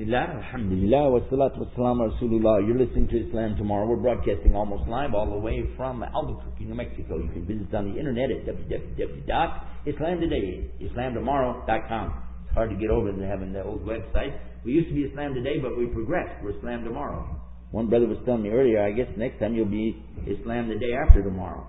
Bismillah, 0.00 0.40
Alhamdulillah, 0.40 1.12
wa 1.12 1.20
salatu 1.28 1.60
Rasulullah. 1.76 2.64
You're 2.66 2.78
listening 2.78 3.06
to 3.08 3.28
Islam 3.28 3.54
Tomorrow. 3.58 3.86
We're 3.86 3.96
broadcasting 3.96 4.56
almost 4.56 4.88
live 4.88 5.12
all 5.12 5.28
the 5.28 5.36
way 5.36 5.62
from 5.76 6.02
Albuquerque, 6.02 6.64
New 6.64 6.74
Mexico. 6.74 7.18
You 7.18 7.28
can 7.28 7.44
visit 7.44 7.74
on 7.74 7.92
the 7.92 7.98
internet 7.98 8.30
at 8.30 8.46
www.islamtoday, 8.48 10.70
islamtomorrow.com. 10.80 12.14
It's 12.46 12.54
hard 12.54 12.70
to 12.70 12.76
get 12.76 12.88
over 12.88 13.12
than 13.12 13.28
having 13.28 13.52
the 13.52 13.62
old 13.62 13.84
website. 13.84 14.38
We 14.64 14.72
used 14.72 14.88
to 14.88 14.94
be 14.94 15.02
Islam 15.02 15.34
Today, 15.34 15.58
but 15.60 15.76
we 15.76 15.84
progressed. 15.84 16.42
We're 16.42 16.56
Islam 16.56 16.84
Tomorrow. 16.84 17.38
One 17.70 17.90
brother 17.90 18.06
was 18.06 18.16
telling 18.24 18.44
me 18.44 18.48
earlier, 18.48 18.82
I 18.82 18.92
guess 18.92 19.08
next 19.18 19.38
time 19.38 19.54
you'll 19.54 19.66
be 19.66 20.02
Islam 20.26 20.70
the 20.70 20.76
day 20.76 20.94
after 20.96 21.22
tomorrow. 21.22 21.66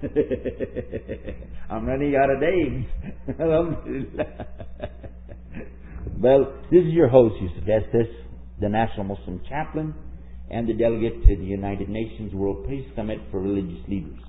I'm 1.68 1.84
running 1.84 2.16
out 2.16 2.30
of 2.30 2.40
names. 2.40 2.86
Alhamdulillah. 3.38 4.46
Well, 6.12 6.52
this 6.70 6.84
is 6.84 6.92
your 6.92 7.08
host, 7.08 7.36
Yusuf 7.40 7.68
Estes, 7.68 8.14
the 8.60 8.68
National 8.68 9.04
Muslim 9.04 9.40
Chaplain 9.48 9.94
and 10.50 10.68
the 10.68 10.74
delegate 10.74 11.24
to 11.26 11.36
the 11.36 11.44
United 11.44 11.88
Nations 11.88 12.32
World 12.34 12.68
Peace 12.68 12.86
Summit 12.94 13.18
for 13.30 13.40
Religious 13.40 13.82
Leaders. 13.88 14.20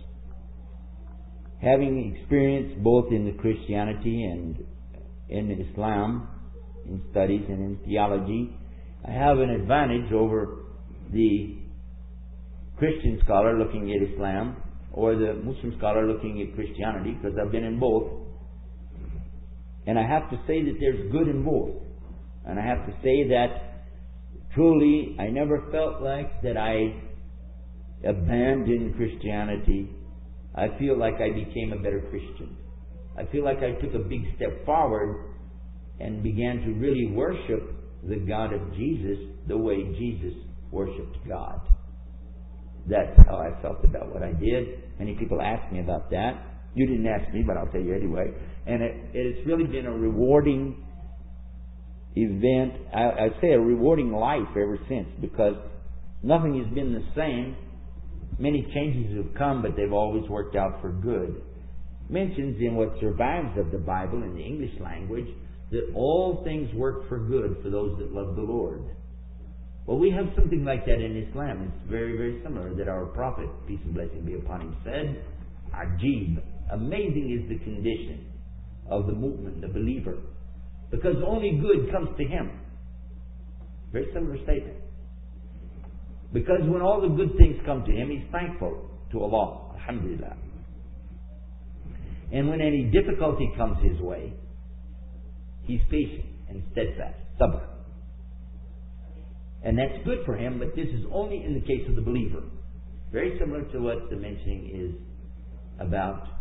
Having 1.61 2.15
experience 2.15 2.73
both 2.81 3.11
in 3.11 3.25
the 3.25 3.33
Christianity 3.33 4.23
and 4.23 4.63
in 5.27 5.67
Islam, 5.69 6.29
in 6.85 7.01
studies 7.11 7.43
and 7.49 7.59
in 7.59 7.79
theology, 7.85 8.55
I 9.05 9.11
have 9.11 9.39
an 9.39 9.49
advantage 9.49 10.11
over 10.13 10.63
the 11.11 11.57
Christian 12.77 13.19
scholar 13.23 13.57
looking 13.59 13.91
at 13.91 14.13
Islam 14.13 14.57
or 14.93 15.15
the 15.15 15.33
Muslim 15.43 15.75
scholar 15.77 16.07
looking 16.07 16.41
at 16.41 16.55
Christianity 16.55 17.17
because 17.21 17.37
I've 17.37 17.51
been 17.51 17.65
in 17.65 17.79
both. 17.79 18.24
And 19.87 19.99
I 19.99 20.07
have 20.07 20.29
to 20.31 20.37
say 20.47 20.63
that 20.63 20.77
there's 20.79 21.11
good 21.11 21.27
in 21.27 21.43
both. 21.43 21.81
And 22.45 22.59
I 22.59 22.65
have 22.65 22.85
to 22.85 22.93
say 23.03 23.27
that 23.29 23.85
truly 24.53 25.15
I 25.19 25.27
never 25.27 25.67
felt 25.71 26.01
like 26.01 26.41
that 26.41 26.57
I 26.57 27.01
abandoned 28.07 28.95
Christianity. 28.95 29.89
I 30.55 30.67
feel 30.79 30.97
like 30.97 31.15
I 31.15 31.31
became 31.31 31.73
a 31.73 31.81
better 31.81 32.01
Christian. 32.09 32.57
I 33.17 33.25
feel 33.31 33.43
like 33.43 33.59
I 33.59 33.71
took 33.81 33.93
a 33.93 33.99
big 33.99 34.35
step 34.35 34.65
forward 34.65 35.33
and 35.99 36.21
began 36.21 36.61
to 36.61 36.73
really 36.73 37.07
worship 37.07 37.73
the 38.03 38.17
God 38.17 38.53
of 38.53 38.73
Jesus 38.75 39.17
the 39.47 39.57
way 39.57 39.83
Jesus 39.97 40.33
worshiped 40.71 41.17
God. 41.27 41.61
That's 42.87 43.17
how 43.27 43.37
I 43.37 43.59
felt 43.61 43.83
about 43.83 44.13
what 44.13 44.21
I 44.21 44.31
did. 44.33 44.83
Many 44.99 45.15
people 45.15 45.41
ask 45.41 45.71
me 45.71 45.79
about 45.79 46.11
that. 46.11 46.54
You 46.75 46.85
didn't 46.85 47.07
ask 47.07 47.33
me, 47.33 47.41
but 47.41 47.57
I'll 47.57 47.67
tell 47.67 47.81
you 47.81 47.95
anyway. 47.95 48.31
And 48.67 48.83
it, 48.83 48.95
it's 49.13 49.47
really 49.47 49.63
been 49.63 49.85
a 49.85 49.91
rewarding 49.91 50.83
event. 52.15 52.73
I, 52.93 53.25
I'd 53.25 53.41
say 53.41 53.51
a 53.51 53.59
rewarding 53.59 54.11
life 54.11 54.49
ever 54.51 54.77
since 54.87 55.07
because 55.21 55.55
nothing 56.21 56.61
has 56.63 56.73
been 56.75 56.93
the 56.93 57.05
same. 57.15 57.55
Many 58.37 58.67
changes 58.73 59.15
have 59.17 59.33
come, 59.35 59.61
but 59.61 59.77
they've 59.77 59.93
always 59.93 60.29
worked 60.29 60.57
out 60.57 60.81
for 60.81 60.91
good. 60.91 61.41
Mentions 62.09 62.57
in 62.59 62.75
what 62.75 62.89
survives 62.99 63.57
of 63.57 63.71
the 63.71 63.77
Bible 63.77 64.21
in 64.23 64.35
the 64.35 64.43
English 64.43 64.73
language 64.81 65.27
that 65.71 65.91
all 65.95 66.43
things 66.43 66.69
work 66.75 67.07
for 67.07 67.19
good 67.19 67.57
for 67.63 67.69
those 67.69 67.97
that 67.99 68.11
love 68.11 68.35
the 68.35 68.41
Lord. 68.41 68.83
Well, 69.85 69.97
we 69.97 70.11
have 70.11 70.25
something 70.35 70.65
like 70.65 70.85
that 70.85 70.99
in 70.99 71.25
Islam. 71.29 71.71
It's 71.71 71.89
very, 71.89 72.17
very 72.17 72.41
similar 72.43 72.73
that 72.75 72.87
our 72.87 73.05
Prophet, 73.05 73.47
peace 73.67 73.79
and 73.85 73.93
blessing 73.93 74.25
be 74.25 74.33
upon 74.33 74.61
him, 74.61 74.75
said, 74.83 75.23
Ajib. 75.73 76.41
Amazing 76.71 77.31
is 77.31 77.49
the 77.49 77.63
condition 77.63 78.31
of 78.89 79.05
the 79.07 79.13
mu'min, 79.13 79.61
the 79.61 79.67
believer. 79.67 80.17
Because 80.91 81.15
only 81.25 81.59
good 81.61 81.91
comes 81.91 82.09
to 82.17 82.23
him. 82.23 82.51
Very 83.91 84.07
similar 84.13 84.37
statement. 84.43 84.77
Because 86.33 86.61
when 86.63 86.81
all 86.81 87.01
the 87.01 87.15
good 87.15 87.37
things 87.37 87.55
come 87.65 87.85
to 87.85 87.91
him, 87.91 88.09
he's 88.09 88.29
thankful 88.31 88.89
to 89.11 89.21
Allah. 89.21 89.75
Alhamdulillah. 89.75 90.35
And 92.33 92.49
when 92.49 92.59
any 92.59 92.91
difficulty 92.91 93.51
comes 93.55 93.77
his 93.83 93.99
way, 94.01 94.33
he's 95.63 95.81
patient 95.89 96.25
and 96.49 96.63
steadfast. 96.71 97.15
Sabr. 97.39 97.61
And 99.63 99.77
that's 99.77 100.03
good 100.05 100.19
for 100.25 100.35
him, 100.35 100.59
but 100.59 100.75
this 100.75 100.87
is 100.87 101.05
only 101.11 101.43
in 101.43 101.53
the 101.53 101.61
case 101.61 101.87
of 101.87 101.95
the 101.95 102.01
believer. 102.01 102.43
Very 103.11 103.37
similar 103.39 103.63
to 103.71 103.79
what 103.79 104.09
the 104.09 104.15
mentioning 104.15 104.69
is 104.73 104.91
about 105.79 106.34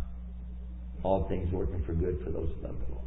all 1.04 1.28
things 1.28 1.52
working 1.52 1.84
for 1.84 1.92
good 1.92 2.18
for 2.24 2.30
those 2.30 2.48
who 2.56 2.66
love 2.66 2.76
the 2.86 2.92
Lord. 2.92 3.04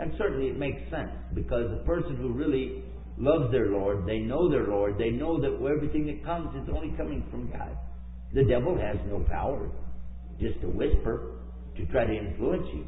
And 0.00 0.12
certainly 0.18 0.48
it 0.48 0.58
makes 0.58 0.82
sense 0.90 1.12
because 1.34 1.70
a 1.70 1.86
person 1.86 2.16
who 2.16 2.32
really 2.32 2.82
loves 3.16 3.50
their 3.52 3.68
Lord, 3.68 4.06
they 4.06 4.18
know 4.18 4.50
their 4.50 4.66
Lord, 4.66 4.98
they 4.98 5.10
know 5.10 5.40
that 5.40 5.54
everything 5.64 6.06
that 6.06 6.24
comes 6.24 6.54
is 6.56 6.68
only 6.74 6.94
coming 6.96 7.24
from 7.30 7.50
God. 7.50 7.78
The 8.34 8.44
devil 8.44 8.76
has 8.76 8.96
no 9.06 9.20
power, 9.30 9.70
just 10.40 10.62
a 10.64 10.68
whisper 10.68 11.36
to 11.76 11.86
try 11.86 12.04
to 12.04 12.12
influence 12.12 12.66
you. 12.74 12.86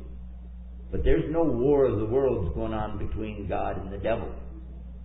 But 0.91 1.05
there's 1.05 1.31
no 1.31 1.45
war 1.45 1.87
of 1.87 1.99
the 1.99 2.07
worlds 2.07 2.53
going 2.55 2.73
on 2.73 2.99
between 2.99 3.49
God 3.49 3.81
and 3.81 3.93
the 3.93 3.99
devil. 3.99 4.33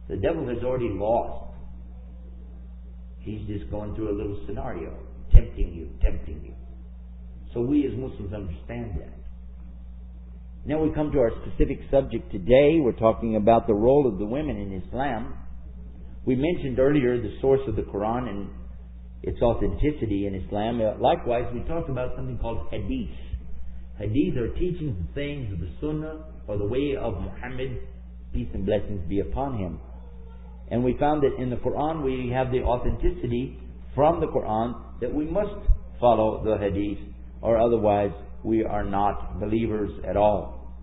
The 0.09 0.17
devil 0.17 0.47
has 0.47 0.63
already 0.63 0.89
lost. 0.89 1.55
He's 3.19 3.45
just 3.47 3.69
going 3.69 3.95
through 3.95 4.09
a 4.09 4.17
little 4.17 4.41
scenario, 4.47 4.97
tempting 5.31 5.73
you, 5.73 5.89
tempting 6.01 6.41
you. 6.43 6.55
So 7.53 7.61
we 7.61 7.85
as 7.85 7.93
Muslims 7.97 8.33
understand 8.33 8.91
that. 8.99 9.13
Now 10.65 10.81
we 10.83 10.93
come 10.93 11.11
to 11.11 11.19
our 11.19 11.31
specific 11.43 11.79
subject 11.89 12.31
today. 12.31 12.79
We're 12.79 12.91
talking 12.91 13.35
about 13.35 13.67
the 13.67 13.73
role 13.73 14.07
of 14.07 14.19
the 14.19 14.25
women 14.25 14.57
in 14.57 14.81
Islam. 14.85 15.33
We 16.25 16.35
mentioned 16.35 16.79
earlier 16.79 17.19
the 17.19 17.35
source 17.41 17.61
of 17.67 17.75
the 17.75 17.81
Quran 17.81 18.29
and 18.29 18.49
its 19.23 19.41
authenticity 19.41 20.27
in 20.27 20.35
Islam. 20.35 20.79
Uh, 20.79 21.01
likewise, 21.01 21.45
we 21.53 21.61
talked 21.61 21.89
about 21.89 22.15
something 22.15 22.37
called 22.37 22.67
hadith. 22.69 23.09
Hadith 23.97 24.37
are 24.37 24.49
teachings 24.53 24.95
and 24.97 25.07
sayings 25.13 25.51
of 25.51 25.59
the 25.59 25.69
Sunnah 25.81 26.25
or 26.47 26.57
the 26.57 26.65
way 26.65 26.95
of 26.99 27.19
Muhammad, 27.21 27.81
peace 28.33 28.49
and 28.53 28.65
blessings 28.65 29.01
be 29.09 29.19
upon 29.19 29.57
him. 29.57 29.79
And 30.69 30.83
we 30.83 30.95
found 30.99 31.23
that 31.23 31.41
in 31.41 31.49
the 31.49 31.57
Quran 31.57 32.03
we 32.03 32.31
have 32.33 32.51
the 32.51 32.61
authenticity 32.61 33.59
from 33.93 34.21
the 34.21 34.27
Quran 34.27 34.75
that 35.01 35.13
we 35.13 35.25
must 35.25 35.67
follow 35.99 36.43
the 36.43 36.57
hadith 36.57 37.10
or 37.41 37.57
otherwise 37.57 38.11
we 38.43 38.63
are 38.63 38.83
not 38.83 39.39
believers 39.39 39.91
at 40.07 40.17
all. 40.17 40.75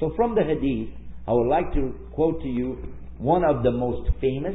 So 0.00 0.12
from 0.16 0.34
the 0.34 0.42
hadith, 0.42 0.94
I 1.26 1.32
would 1.32 1.48
like 1.48 1.72
to 1.74 1.94
quote 2.12 2.40
to 2.42 2.48
you 2.48 2.78
one 3.18 3.44
of 3.44 3.62
the 3.62 3.72
most 3.72 4.08
famous 4.20 4.54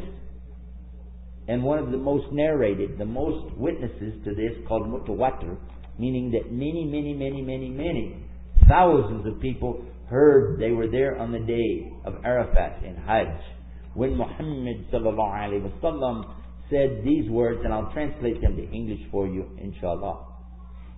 and 1.48 1.64
one 1.64 1.80
of 1.80 1.92
the 1.92 1.98
most 1.98 2.32
narrated, 2.32 2.98
the 2.98 3.06
most 3.06 3.56
witnesses 3.58 4.14
to 4.24 4.34
this 4.34 4.54
called 4.68 4.88
mutawatir, 4.88 5.58
meaning 6.00 6.32
that 6.32 6.52
many, 6.52 6.86
many, 6.86 7.14
many, 7.14 7.42
many, 7.42 7.70
many 7.70 8.26
thousands 8.68 9.28
of 9.28 9.42
people 9.42 9.84
heard 10.10 10.60
they 10.60 10.72
were 10.72 10.88
there 10.88 11.18
on 11.18 11.32
the 11.32 11.40
day 11.40 11.92
of 12.06 12.16
Arafat 12.24 12.84
in 12.84 12.96
Hajj 12.96 13.42
when 13.94 14.16
Muhammad 14.18 14.90
sallallahu 14.92 15.18
alaihi 15.18 15.70
wasallam 15.70 16.34
said 16.70 17.04
these 17.04 17.30
words, 17.30 17.62
and 17.64 17.74
I'll 17.74 17.92
translate 17.94 18.42
them 18.42 18.56
to 18.56 18.64
English 18.72 19.02
for 19.12 19.28
you, 19.28 19.46
inshallah. 19.62 20.33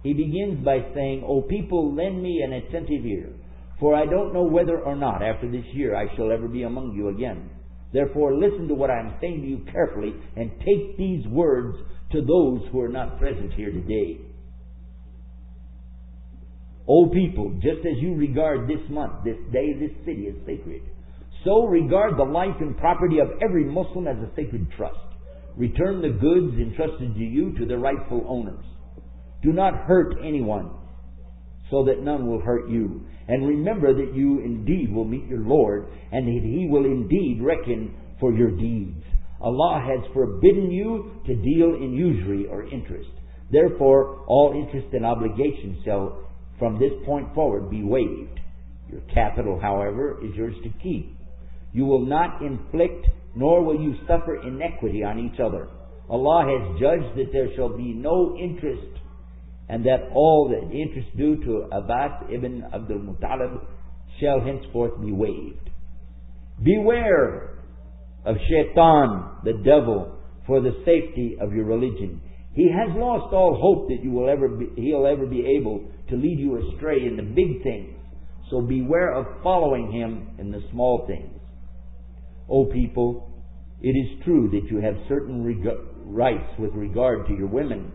He 0.05 0.13
begins 0.13 0.63
by 0.63 0.85
saying, 0.93 1.23
O 1.27 1.41
people, 1.41 1.95
lend 1.95 2.21
me 2.21 2.43
an 2.45 2.53
attentive 2.53 3.03
ear, 3.07 3.33
for 3.79 3.95
I 3.95 4.05
don't 4.05 4.33
know 4.33 4.43
whether 4.43 4.77
or 4.79 4.95
not 4.95 5.23
after 5.23 5.49
this 5.49 5.65
year 5.73 5.95
I 5.95 6.15
shall 6.15 6.31
ever 6.31 6.47
be 6.47 6.61
among 6.61 6.93
you 6.93 7.09
again. 7.09 7.49
Therefore, 7.91 8.37
listen 8.37 8.67
to 8.67 8.75
what 8.75 8.91
I 8.91 8.99
am 8.99 9.15
saying 9.19 9.41
to 9.41 9.47
you 9.47 9.65
carefully 9.71 10.13
and 10.35 10.51
take 10.59 10.95
these 10.99 11.25
words 11.25 11.75
to 12.11 12.21
those 12.21 12.69
who 12.71 12.81
are 12.81 12.87
not 12.87 13.17
present 13.17 13.51
here 13.53 13.71
today. 13.71 14.19
O 16.87 17.09
people, 17.09 17.53
just 17.55 17.79
as 17.79 17.97
you 17.97 18.13
regard 18.13 18.67
this 18.67 18.87
month, 18.91 19.23
this 19.23 19.37
day, 19.51 19.73
this 19.73 20.05
city 20.05 20.27
as 20.29 20.35
sacred, 20.45 20.83
so 21.43 21.65
regard 21.65 22.15
the 22.15 22.23
life 22.23 22.61
and 22.61 22.77
property 22.77 23.17
of 23.17 23.41
every 23.41 23.65
Muslim 23.65 24.07
as 24.07 24.17
a 24.17 24.29
sacred 24.35 24.67
trust. 24.77 24.99
Return 25.57 26.03
the 26.03 26.09
goods 26.09 26.59
entrusted 26.59 27.15
to 27.15 27.23
you 27.23 27.57
to 27.57 27.65
their 27.65 27.79
rightful 27.79 28.23
owners. 28.29 28.63
Do 29.45 29.53
not 29.53 29.85
hurt 29.85 30.15
anyone, 30.25 30.71
so 31.69 31.85
that 31.85 32.01
none 32.01 32.25
will 32.25 32.41
hurt 32.41 32.67
you. 32.67 33.05
And 33.27 33.47
remember 33.47 33.93
that 33.93 34.15
you 34.15 34.39
indeed 34.39 34.91
will 34.91 35.05
meet 35.05 35.27
your 35.27 35.41
Lord, 35.41 35.85
and 36.11 36.27
that 36.27 36.43
He 36.43 36.67
will 36.67 36.85
indeed 36.85 37.43
reckon 37.43 37.93
for 38.19 38.33
your 38.33 38.49
deeds. 38.49 39.03
Allah 39.39 39.85
has 39.85 40.11
forbidden 40.13 40.71
you 40.71 41.21
to 41.27 41.35
deal 41.35 41.75
in 41.75 41.93
usury 41.93 42.47
or 42.47 42.63
interest. 42.63 43.11
Therefore, 43.51 44.25
all 44.25 44.59
interest 44.59 44.91
and 44.93 45.05
obligation 45.05 45.79
shall 45.85 46.27
from 46.57 46.79
this 46.79 46.93
point 47.05 47.35
forward 47.35 47.69
be 47.69 47.83
waived. 47.83 48.39
Your 48.89 49.01
capital, 49.13 49.59
however, 49.61 50.17
is 50.25 50.33
yours 50.35 50.55
to 50.63 50.69
keep. 50.81 51.15
You 51.71 51.85
will 51.85 52.03
not 52.03 52.41
inflict, 52.41 53.05
nor 53.35 53.63
will 53.63 53.79
you 53.79 53.93
suffer 54.07 54.41
inequity 54.41 55.03
on 55.03 55.19
each 55.19 55.39
other. 55.39 55.67
Allah 56.09 56.45
has 56.47 56.79
judged 56.79 57.15
that 57.15 57.31
there 57.31 57.55
shall 57.55 57.77
be 57.77 57.93
no 57.93 58.35
interest 58.41 59.04
and 59.67 59.85
that 59.85 60.09
all 60.13 60.49
the 60.49 60.75
interest 60.75 61.15
due 61.17 61.43
to 61.43 61.67
Abbas 61.71 62.29
ibn 62.31 62.63
Abdul 62.73 62.99
Muttalib 62.99 63.65
shall 64.19 64.39
henceforth 64.41 65.01
be 65.01 65.11
waived. 65.11 65.69
Beware 66.63 67.59
of 68.25 68.35
shaitan, 68.49 69.39
the 69.43 69.53
devil, 69.63 70.17
for 70.47 70.61
the 70.61 70.71
safety 70.85 71.37
of 71.41 71.53
your 71.53 71.65
religion. 71.65 72.21
He 72.53 72.69
has 72.71 72.95
lost 72.95 73.33
all 73.33 73.57
hope 73.59 73.89
that 73.89 74.03
you 74.03 74.11
will 74.11 74.29
ever 74.29 74.47
be, 74.47 74.67
he'll 74.81 75.05
ever 75.05 75.25
be 75.25 75.57
able 75.59 75.83
to 76.09 76.15
lead 76.15 76.39
you 76.39 76.57
astray 76.57 77.05
in 77.05 77.17
the 77.17 77.23
big 77.23 77.63
things. 77.63 77.93
So 78.49 78.61
beware 78.61 79.13
of 79.13 79.25
following 79.43 79.91
him 79.91 80.35
in 80.39 80.51
the 80.51 80.61
small 80.71 81.05
things. 81.07 81.41
O 82.49 82.65
people, 82.65 83.31
it 83.81 83.89
is 83.89 84.23
true 84.23 84.49
that 84.51 84.71
you 84.71 84.79
have 84.81 84.95
certain 85.09 85.43
reg- 85.43 85.77
rights 86.05 86.47
with 86.59 86.71
regard 86.73 87.27
to 87.27 87.33
your 87.33 87.47
women. 87.47 87.91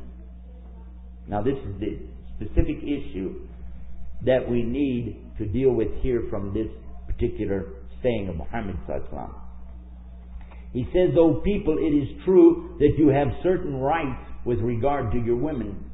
Now 1.31 1.41
this 1.43 1.55
is 1.55 1.79
the 1.79 1.97
specific 2.35 2.82
issue 2.82 3.47
that 4.27 4.50
we 4.50 4.65
need 4.65 5.31
to 5.38 5.47
deal 5.47 5.71
with 5.71 5.88
here 6.03 6.25
from 6.29 6.53
this 6.53 6.67
particular 7.06 7.67
saying 8.03 8.29
of 8.29 8.37
Muhammad 8.37 8.77
He 10.73 10.85
says, 10.93 11.17
O 11.17 11.35
people, 11.44 11.79
it 11.79 11.94
is 11.94 12.25
true 12.25 12.77
that 12.81 12.94
you 12.99 13.09
have 13.09 13.29
certain 13.44 13.77
rights 13.77 14.21
with 14.44 14.59
regard 14.59 15.12
to 15.12 15.19
your 15.19 15.37
women, 15.37 15.91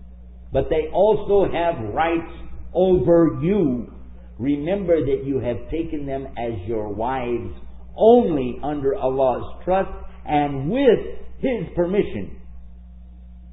but 0.53 0.71
they 0.71 0.89
also 0.93 1.45
have 1.53 1.93
rights 1.93 2.33
over 2.73 3.39
you. 3.43 3.93
Remember 4.39 5.05
that 5.05 5.25
you 5.25 5.41
have 5.41 5.71
taken 5.71 6.07
them 6.07 6.27
as 6.39 6.67
your 6.67 6.89
wives 6.89 7.53
only 7.95 8.59
under 8.63 8.95
Allah's 8.97 9.65
trust 9.65 9.91
and 10.27 10.71
with 10.71 10.99
His 11.41 11.67
permission. 11.75 12.41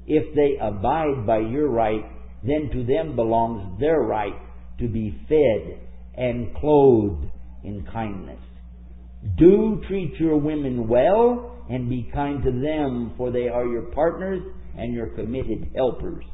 If 0.06 0.34
they 0.34 0.56
abide 0.60 1.26
by 1.26 1.38
your 1.38 1.68
right, 1.68 2.04
then 2.42 2.70
to 2.72 2.84
them 2.84 3.16
belongs 3.16 3.80
their 3.80 4.00
right 4.00 4.34
to 4.78 4.88
be 4.88 5.18
fed 5.28 5.80
and 6.16 6.54
clothed 6.56 7.26
in 7.62 7.86
kindness. 7.92 8.40
Do 9.38 9.82
treat 9.88 10.14
your 10.20 10.36
women 10.36 10.86
well 10.88 11.64
and 11.70 11.88
be 11.88 12.10
kind 12.12 12.42
to 12.42 12.50
them, 12.50 13.14
for 13.16 13.30
they 13.30 13.48
are 13.48 13.66
your 13.66 13.90
partners 13.92 14.42
and 14.76 14.92
your 14.92 15.08
committed 15.08 15.70
helpers. 15.74 16.24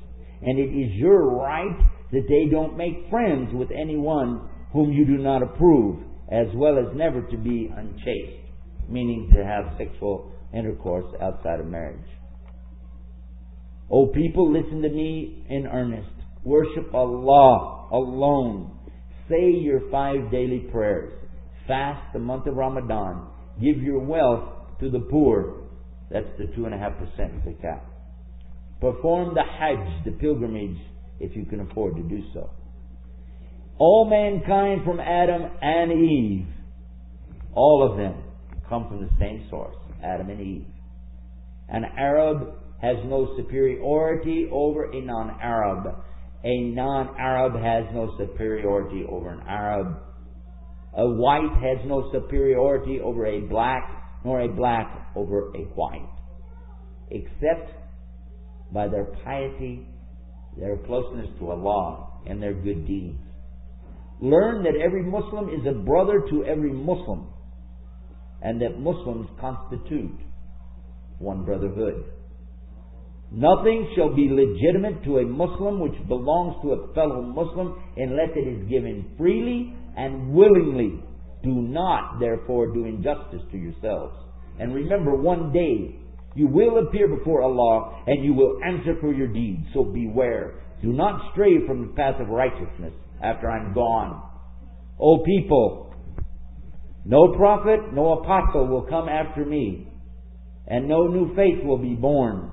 And 0.43 0.58
it 0.58 0.72
is 0.72 0.93
your 0.94 1.37
right 1.37 1.78
that 2.11 2.26
they 2.28 2.50
don't 2.50 2.76
make 2.76 3.08
friends 3.11 3.50
with 3.55 3.70
anyone 3.70 4.49
whom 4.72 4.93
you 4.93 5.05
do 5.05 5.19
not 5.19 5.43
approve, 5.43 6.00
as 6.32 6.46
well 6.55 6.78
as 6.78 6.96
never 6.96 7.22
to 7.22 7.37
be 7.37 7.70
unchaste, 7.76 8.50
meaning 8.88 9.31
to 9.34 9.44
have 9.44 9.76
sexual 9.78 10.32
intercourse 10.52 11.06
outside 11.22 11.61
of 11.61 11.67
marriage. 11.67 12.08
O 13.90 14.06
people, 14.06 14.52
listen 14.52 14.82
to 14.82 14.88
me 14.88 15.44
in 15.48 15.66
earnest. 15.66 16.08
Worship 16.44 16.94
Allah 16.94 17.88
alone. 17.92 18.78
Say 19.28 19.50
your 19.50 19.90
five 19.90 20.31
daily 20.31 20.60
prayers. 20.70 21.12
Fast 21.66 22.12
the 22.12 22.19
month 22.19 22.46
of 22.46 22.56
Ramadan. 22.56 23.28
Give 23.60 23.82
your 23.82 24.00
wealth 24.00 24.78
to 24.81 24.90
the 24.90 25.00
poor. 25.00 25.69
That's 26.10 26.26
the 26.38 26.46
two 26.54 26.64
and 26.64 26.75
a 26.75 26.78
half 26.78 26.92
percent 26.98 27.44
zakat. 27.44 27.81
Perform 28.81 29.34
the 29.34 29.42
Hajj, 29.42 30.04
the 30.04 30.12
pilgrimage, 30.12 30.78
if 31.19 31.36
you 31.36 31.44
can 31.44 31.60
afford 31.60 31.96
to 31.96 32.02
do 32.02 32.22
so. 32.32 32.50
All 33.78 34.08
mankind 34.08 34.82
from 34.84 35.00
Adam 35.00 35.43
and 35.60 35.93
Eve, 35.93 36.46
all 37.54 37.88
of 37.88 37.98
them 37.98 38.22
come 38.69 38.88
from 38.88 39.02
the 39.02 39.10
same 39.19 39.46
source, 39.50 39.76
Adam 40.02 40.31
and 40.31 40.40
Eve. 40.40 40.66
An 41.69 41.84
Arab 41.96 42.54
has 42.81 42.97
no 43.05 43.35
superiority 43.37 44.49
over 44.50 44.91
a 44.91 45.00
non-Arab. 45.00 46.03
A 46.43 46.61
non-Arab 46.71 47.55
has 47.55 47.94
no 47.94 48.15
superiority 48.17 49.05
over 49.09 49.31
an 49.31 49.43
Arab. 49.47 49.99
A 50.97 51.06
white 51.06 51.53
has 51.62 51.87
no 51.87 52.11
superiority 52.11 52.99
over 53.00 53.27
a 53.27 53.41
black, 53.41 54.21
nor 54.25 54.41
a 54.41 54.49
black 54.49 55.12
over 55.15 55.50
a 55.55 55.61
white. 55.75 56.09
Except 57.11 57.71
by 58.73 58.88
their 58.88 59.05
piety, 59.25 59.87
their 60.59 60.79
closeness 60.79 61.29
to 61.38 61.50
Allah, 61.50 62.23
and 62.27 62.43
their 62.43 62.55
good 62.55 62.87
deeds. 62.87 63.19
Learn 64.21 64.62
that 64.65 64.75
every 64.82 65.03
Muslim 65.03 65.49
is 65.49 65.67
a 65.67 65.73
brother 65.73 66.23
to 66.31 66.44
every 66.44 66.73
Muslim, 66.73 67.29
and 68.43 68.61
that 68.62 68.79
Muslims 68.79 69.29
constitute 69.41 70.19
one 71.19 71.44
brotherhood. 71.44 72.05
Nothing 73.32 73.93
shall 73.94 74.15
be 74.15 74.29
legitimate 74.29 75.05
to 75.05 75.19
a 75.19 75.25
Muslim 75.25 75.81
which 75.81 75.94
belongs 76.09 76.56
to 76.62 76.73
a 76.73 76.94
fellow 76.94 77.23
Muslim 77.23 77.77
unless 77.97 78.31
it 78.35 78.49
is 78.49 78.69
given 78.69 79.15
freely 79.17 79.73
and 79.97 80.32
willingly. 80.32 81.00
Do 81.44 81.55
not, 81.55 82.19
therefore, 82.19 82.75
do 82.75 82.85
injustice 82.87 83.43
to 83.53 83.56
yourselves. 83.56 84.15
And 84.59 84.75
remember, 84.75 85.15
one 85.15 85.53
day 85.53 85.97
you 86.35 86.49
will 86.49 86.87
appear 86.87 87.09
before 87.09 87.43
Allah 87.43 88.03
and 88.06 88.25
you 88.25 88.35
will 88.35 88.59
answer 88.67 88.97
for 89.00 89.12
your 89.12 89.29
deeds. 89.29 89.62
So 89.75 89.85
beware. 89.85 90.62
Do 90.82 90.93
not 90.93 91.32
stray 91.32 91.67
from 91.67 91.87
the 91.87 91.93
path 91.94 92.21
of 92.21 92.29
righteousness 92.29 92.93
after 93.23 93.50
I'm 93.50 93.73
gone. 93.75 94.23
O 95.00 95.23
people, 95.25 95.94
no 97.05 97.32
prophet, 97.37 97.93
no 97.93 98.21
apostle 98.21 98.67
will 98.67 98.82
come 98.82 99.09
after 99.09 99.44
me, 99.44 99.88
and 100.67 100.88
no 100.88 101.06
new 101.06 101.35
faith 101.35 101.65
will 101.65 101.79
be 101.79 101.94
born. 101.94 102.50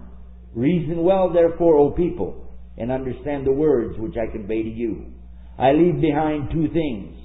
Reason 0.57 1.03
well, 1.03 1.31
therefore, 1.31 1.77
O 1.77 1.91
people, 1.91 2.49
and 2.79 2.91
understand 2.91 3.45
the 3.45 3.51
words 3.51 3.93
which 3.99 4.15
I 4.17 4.31
convey 4.31 4.63
to 4.63 4.69
you. 4.69 5.13
I 5.55 5.71
leave 5.73 6.01
behind 6.01 6.49
two 6.49 6.67
things, 6.73 7.15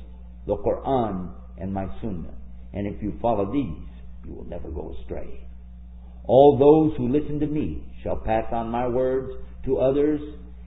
the 0.46 0.58
Quran 0.58 1.32
and 1.56 1.72
my 1.72 1.86
Sunnah. 2.02 2.34
And 2.74 2.86
if 2.86 3.02
you 3.02 3.14
follow 3.22 3.50
these, 3.50 3.88
you 4.26 4.34
will 4.34 4.44
never 4.44 4.68
go 4.68 4.94
astray. 5.00 5.48
All 6.24 6.58
those 6.58 6.98
who 6.98 7.08
listen 7.08 7.40
to 7.40 7.46
me 7.46 7.82
shall 8.02 8.16
pass 8.16 8.52
on 8.52 8.68
my 8.68 8.86
words 8.86 9.32
to 9.64 9.78
others, 9.78 10.20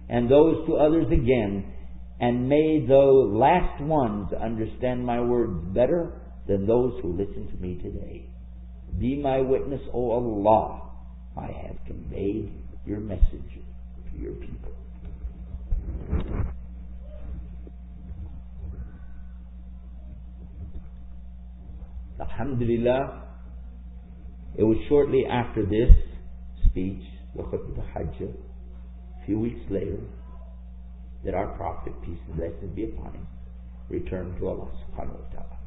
and 0.10 0.30
those 0.30 0.66
to 0.66 0.78
others 0.78 1.06
again, 1.12 1.72
and 2.20 2.50
may 2.50 2.84
the 2.88 2.96
last 2.96 3.80
ones 3.84 4.34
understand 4.34 5.06
my 5.06 5.22
words 5.22 5.54
better 5.72 6.20
than 6.48 6.66
those 6.66 7.00
who 7.04 7.16
listen 7.16 7.48
to 7.48 7.62
me 7.62 7.76
today. 7.76 8.28
Be 8.98 9.22
my 9.22 9.42
witness, 9.42 9.82
O 9.94 10.10
Allah, 10.10 10.85
I 11.38 11.48
have 11.48 11.78
conveyed 11.86 12.52
your 12.86 13.00
message 13.00 13.60
to 14.12 14.18
your 14.18 14.34
people. 14.34 14.72
Alhamdulillah, 22.20 23.24
it 24.58 24.64
was 24.64 24.78
shortly 24.88 25.26
after 25.30 25.66
this 25.66 25.92
speech, 26.66 27.04
the 27.36 27.44
Khutbah 27.44 27.86
Hajj, 27.94 28.22
a 28.22 29.26
few 29.26 29.40
weeks 29.40 29.60
later, 29.70 30.00
that 31.26 31.34
our 31.34 31.48
Prophet, 31.58 31.94
peace 32.04 32.20
and 32.28 32.38
blessings 32.38 32.76
be 32.76 32.86
upon 32.86 33.14
him, 33.14 33.28
returned 33.90 34.38
to 34.40 34.48
Allah 34.48 34.72
subhanahu 34.88 35.20
wa 35.20 35.30
ta'ala. 35.32 35.58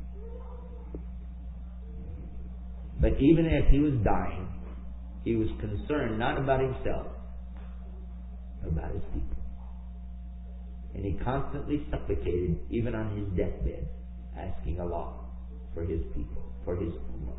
But 3.00 3.12
even 3.20 3.46
as 3.46 3.70
he 3.70 3.78
was 3.80 3.92
dying, 4.02 4.48
he 5.28 5.36
was 5.36 5.48
concerned 5.60 6.18
not 6.18 6.38
about 6.38 6.58
himself, 6.58 7.06
but 8.62 8.72
about 8.72 8.94
his 8.94 9.02
people. 9.12 9.36
And 10.94 11.04
he 11.04 11.20
constantly 11.22 11.86
supplicated, 11.90 12.56
even 12.70 12.94
on 12.94 13.14
his 13.14 13.28
deathbed, 13.36 13.88
asking 14.34 14.80
Allah 14.80 15.12
for 15.74 15.82
his 15.82 16.00
people, 16.16 16.42
for 16.64 16.76
his 16.76 16.94
ummah. 17.12 17.36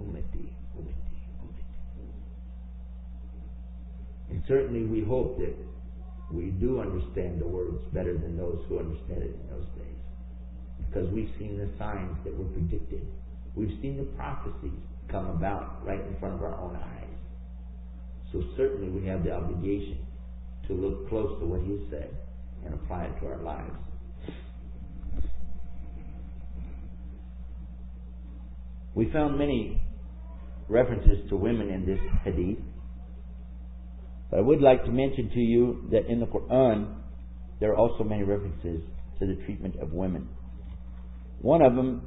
Ummati, 0.00 0.48
ummati, 0.72 1.20
ummati. 1.44 1.76
And 4.30 4.42
certainly 4.48 4.86
we 4.86 5.04
hope 5.04 5.36
that 5.36 5.54
we 6.32 6.46
do 6.46 6.80
understand 6.80 7.42
the 7.42 7.46
words 7.46 7.84
better 7.92 8.14
than 8.16 8.38
those 8.38 8.64
who 8.70 8.78
understood 8.78 9.18
it 9.18 9.36
in 9.36 9.50
those 9.50 9.68
days. 9.76 10.00
Because 10.88 11.12
we've 11.12 11.30
seen 11.38 11.58
the 11.58 11.68
signs 11.78 12.16
that 12.24 12.34
were 12.34 12.46
predicted. 12.46 13.06
We've 13.54 13.76
seen 13.82 13.98
the 13.98 14.08
prophecies 14.16 14.80
come 15.10 15.26
about 15.30 15.84
right 15.84 16.00
in 16.00 16.16
front 16.18 16.34
of 16.34 16.42
our 16.42 16.58
own 16.60 16.76
eyes. 16.76 17.00
So 18.32 18.42
certainly 18.56 18.88
we 18.88 19.06
have 19.08 19.24
the 19.24 19.32
obligation 19.32 19.98
to 20.68 20.74
look 20.74 21.08
close 21.08 21.38
to 21.40 21.46
what 21.46 21.60
he 21.62 21.84
said 21.90 22.16
and 22.64 22.74
apply 22.74 23.04
it 23.04 23.20
to 23.20 23.26
our 23.26 23.42
lives. 23.42 23.74
We 28.94 29.10
found 29.12 29.38
many 29.38 29.80
references 30.68 31.28
to 31.28 31.36
women 31.36 31.70
in 31.70 31.86
this 31.86 31.98
hadith. 32.24 32.58
But 34.30 34.38
I 34.38 34.42
would 34.42 34.60
like 34.60 34.84
to 34.84 34.90
mention 34.90 35.30
to 35.30 35.40
you 35.40 35.88
that 35.90 36.06
in 36.06 36.20
the 36.20 36.26
Quran, 36.26 36.94
there 37.58 37.72
are 37.72 37.76
also 37.76 38.04
many 38.04 38.22
references 38.22 38.82
to 39.18 39.26
the 39.26 39.34
treatment 39.44 39.76
of 39.80 39.92
women. 39.92 40.28
One 41.40 41.62
of 41.62 41.74
them 41.74 42.02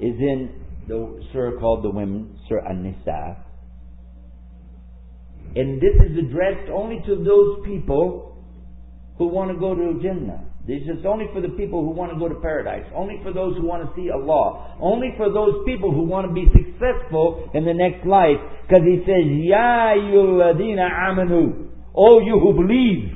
is 0.00 0.14
in 0.18 0.63
the 0.88 1.22
surah 1.32 1.58
called 1.58 1.84
the 1.84 1.90
women, 1.90 2.38
Surah 2.48 2.70
An-Nisa. 2.70 3.36
And 5.56 5.80
this 5.80 5.94
is 5.94 6.18
addressed 6.18 6.70
only 6.70 7.00
to 7.06 7.16
those 7.16 7.64
people 7.64 8.36
who 9.18 9.28
want 9.28 9.52
to 9.52 9.58
go 9.58 9.74
to 9.74 10.00
Jannah. 10.02 10.44
This 10.66 10.82
is 10.82 11.04
only 11.06 11.26
for 11.32 11.40
the 11.40 11.50
people 11.50 11.84
who 11.84 11.90
want 11.90 12.12
to 12.12 12.18
go 12.18 12.28
to 12.28 12.40
paradise. 12.40 12.86
Only 12.94 13.20
for 13.22 13.32
those 13.32 13.56
who 13.56 13.66
want 13.66 13.84
to 13.84 13.94
see 13.94 14.10
Allah. 14.10 14.76
Only 14.80 15.12
for 15.16 15.30
those 15.30 15.62
people 15.66 15.92
who 15.92 16.04
want 16.04 16.26
to 16.26 16.32
be 16.32 16.46
successful 16.46 17.50
in 17.52 17.64
the 17.64 17.74
next 17.74 18.06
life. 18.06 18.40
Because 18.66 18.82
he 18.82 18.98
says, 19.04 19.28
Ya 19.44 19.92
ayyuhalladhina 19.94 20.88
amanu. 20.88 21.68
O 21.94 22.20
you 22.20 22.40
who 22.40 22.54
believe. 22.54 23.12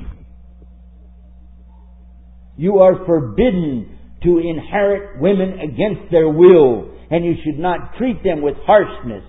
You 2.55 2.79
are 2.79 3.03
forbidden 3.05 3.97
to 4.23 4.37
inherit 4.37 5.19
women 5.19 5.59
against 5.59 6.11
their 6.11 6.29
will. 6.29 6.88
And 7.09 7.25
you 7.25 7.33
should 7.43 7.59
not 7.59 7.95
treat 7.97 8.23
them 8.23 8.41
with 8.41 8.55
harshness. 8.65 9.23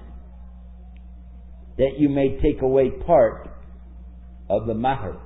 That 1.79 1.99
you 1.99 2.09
may 2.09 2.39
take 2.43 2.63
away 2.63 2.91
part 3.07 3.49
of 4.49 4.67
the 4.67 4.75
mahr. 4.75 5.21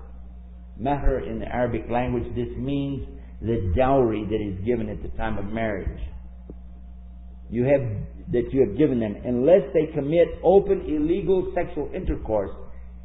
Mahr 0.78 1.18
in 1.18 1.40
the 1.40 1.46
Arabic 1.46 1.90
language, 1.90 2.34
this 2.34 2.56
means 2.56 3.08
the 3.40 3.72
dowry 3.76 4.24
that 4.24 4.40
is 4.40 4.64
given 4.64 4.88
at 4.88 5.02
the 5.02 5.08
time 5.16 5.38
of 5.38 5.46
marriage. 5.46 6.00
You 7.50 7.64
have, 7.64 8.32
that 8.32 8.52
you 8.52 8.66
have 8.66 8.78
given 8.78 9.00
them, 9.00 9.16
unless 9.24 9.62
they 9.72 9.92
commit 9.92 10.28
open 10.42 10.82
illegal 10.88 11.52
sexual 11.54 11.90
intercourse 11.94 12.50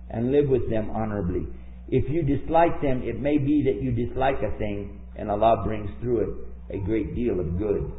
and 0.10 0.32
live 0.32 0.48
with 0.48 0.70
them 0.70 0.90
honorably. 0.92 1.48
If 1.88 2.10
you 2.10 2.22
dislike 2.22 2.82
them, 2.82 3.02
it 3.04 3.20
may 3.20 3.38
be 3.38 3.64
that 3.64 3.82
you 3.82 3.92
dislike 3.92 4.38
a 4.38 4.58
thing 4.58 5.00
and 5.16 5.30
Allah 5.30 5.64
brings 5.66 5.90
through 6.02 6.20
it 6.22 6.78
a 6.78 6.86
great 6.86 7.16
deal 7.16 7.40
of 7.40 7.58
good. 7.58 7.92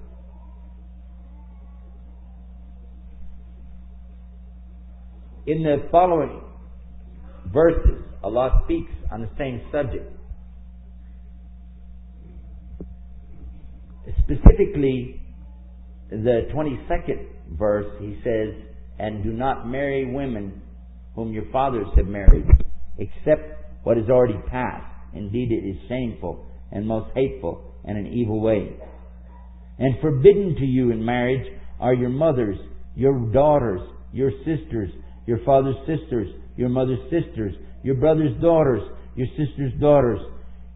In 5.51 5.65
the 5.65 5.89
following 5.91 6.43
verses, 7.53 8.05
Allah 8.23 8.61
speaks 8.63 8.93
on 9.11 9.23
the 9.23 9.31
same 9.37 9.61
subject. 9.73 10.09
Specifically, 14.23 15.21
the 16.09 16.47
22nd 16.55 17.27
verse, 17.59 17.87
he 17.99 18.21
says, 18.23 18.55
And 19.01 19.25
do 19.25 19.33
not 19.33 19.67
marry 19.67 20.15
women 20.15 20.63
whom 21.17 21.33
your 21.33 21.51
fathers 21.51 21.89
have 21.97 22.07
married, 22.07 22.47
except 22.99 23.43
what 23.83 23.99
is 23.99 24.09
already 24.09 24.39
past. 24.53 24.87
Indeed, 25.15 25.51
it 25.51 25.69
is 25.69 25.89
shameful 25.89 26.47
and 26.71 26.87
most 26.87 27.11
hateful 27.17 27.75
and 27.85 27.99
an 27.99 28.07
evil 28.07 28.41
way. 28.41 28.77
And 29.81 29.97
forbidden 30.01 30.55
to 30.61 30.65
you 30.65 30.93
in 30.93 31.05
marriage 31.05 31.53
are 31.81 31.93
your 31.95 32.11
mothers, 32.11 32.57
your 32.95 33.19
daughters, 33.33 33.81
your 34.13 34.31
sisters, 34.45 34.91
your 35.31 35.39
father's 35.45 35.77
sisters, 35.87 36.27
your 36.57 36.69
mother's 36.69 36.99
sisters, 37.05 37.55
your 37.85 37.95
brother's 37.95 38.37
daughters, 38.43 38.83
your 39.15 39.29
sister's 39.39 39.73
daughters, 39.81 40.19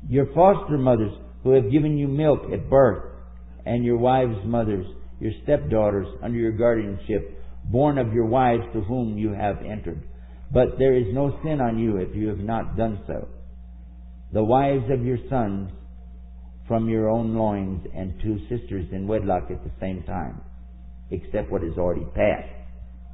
your 0.09 0.27
foster 0.33 0.79
mothers 0.79 1.11
who 1.43 1.51
have 1.51 1.73
given 1.73 1.99
you 1.99 2.07
milk 2.07 2.43
at 2.53 2.71
birth, 2.71 3.03
and 3.67 3.85
your 3.85 3.97
wives' 3.97 4.39
mothers, 4.45 4.87
your 5.19 5.33
stepdaughters 5.43 6.07
under 6.23 6.39
your 6.39 6.53
guardianship, 6.53 7.37
born 7.65 7.99
of 7.99 8.13
your 8.13 8.27
wives 8.27 8.63
to 8.73 8.81
whom 8.83 9.19
you 9.19 9.33
have 9.33 9.59
entered. 9.59 10.05
But 10.53 10.79
there 10.79 10.95
is 10.95 11.13
no 11.13 11.37
sin 11.43 11.61
on 11.61 11.81
you 11.81 11.97
if 11.97 12.15
you 12.15 12.29
have 12.29 12.39
not 12.39 12.77
done 12.77 13.01
so. 13.09 13.27
The 14.33 14.45
wives 14.45 14.85
of 14.89 15.05
your 15.05 15.19
sons 15.29 15.73
from 16.69 16.89
your 16.89 17.11
own 17.11 17.35
loins, 17.35 17.85
and 17.93 18.15
two 18.23 18.39
sisters 18.49 18.87
in 18.93 19.09
wedlock 19.09 19.51
at 19.51 19.65
the 19.65 19.71
same 19.81 20.05
time, 20.05 20.41
except 21.11 21.51
what 21.51 21.65
is 21.65 21.77
already 21.77 22.07
past. 22.15 22.64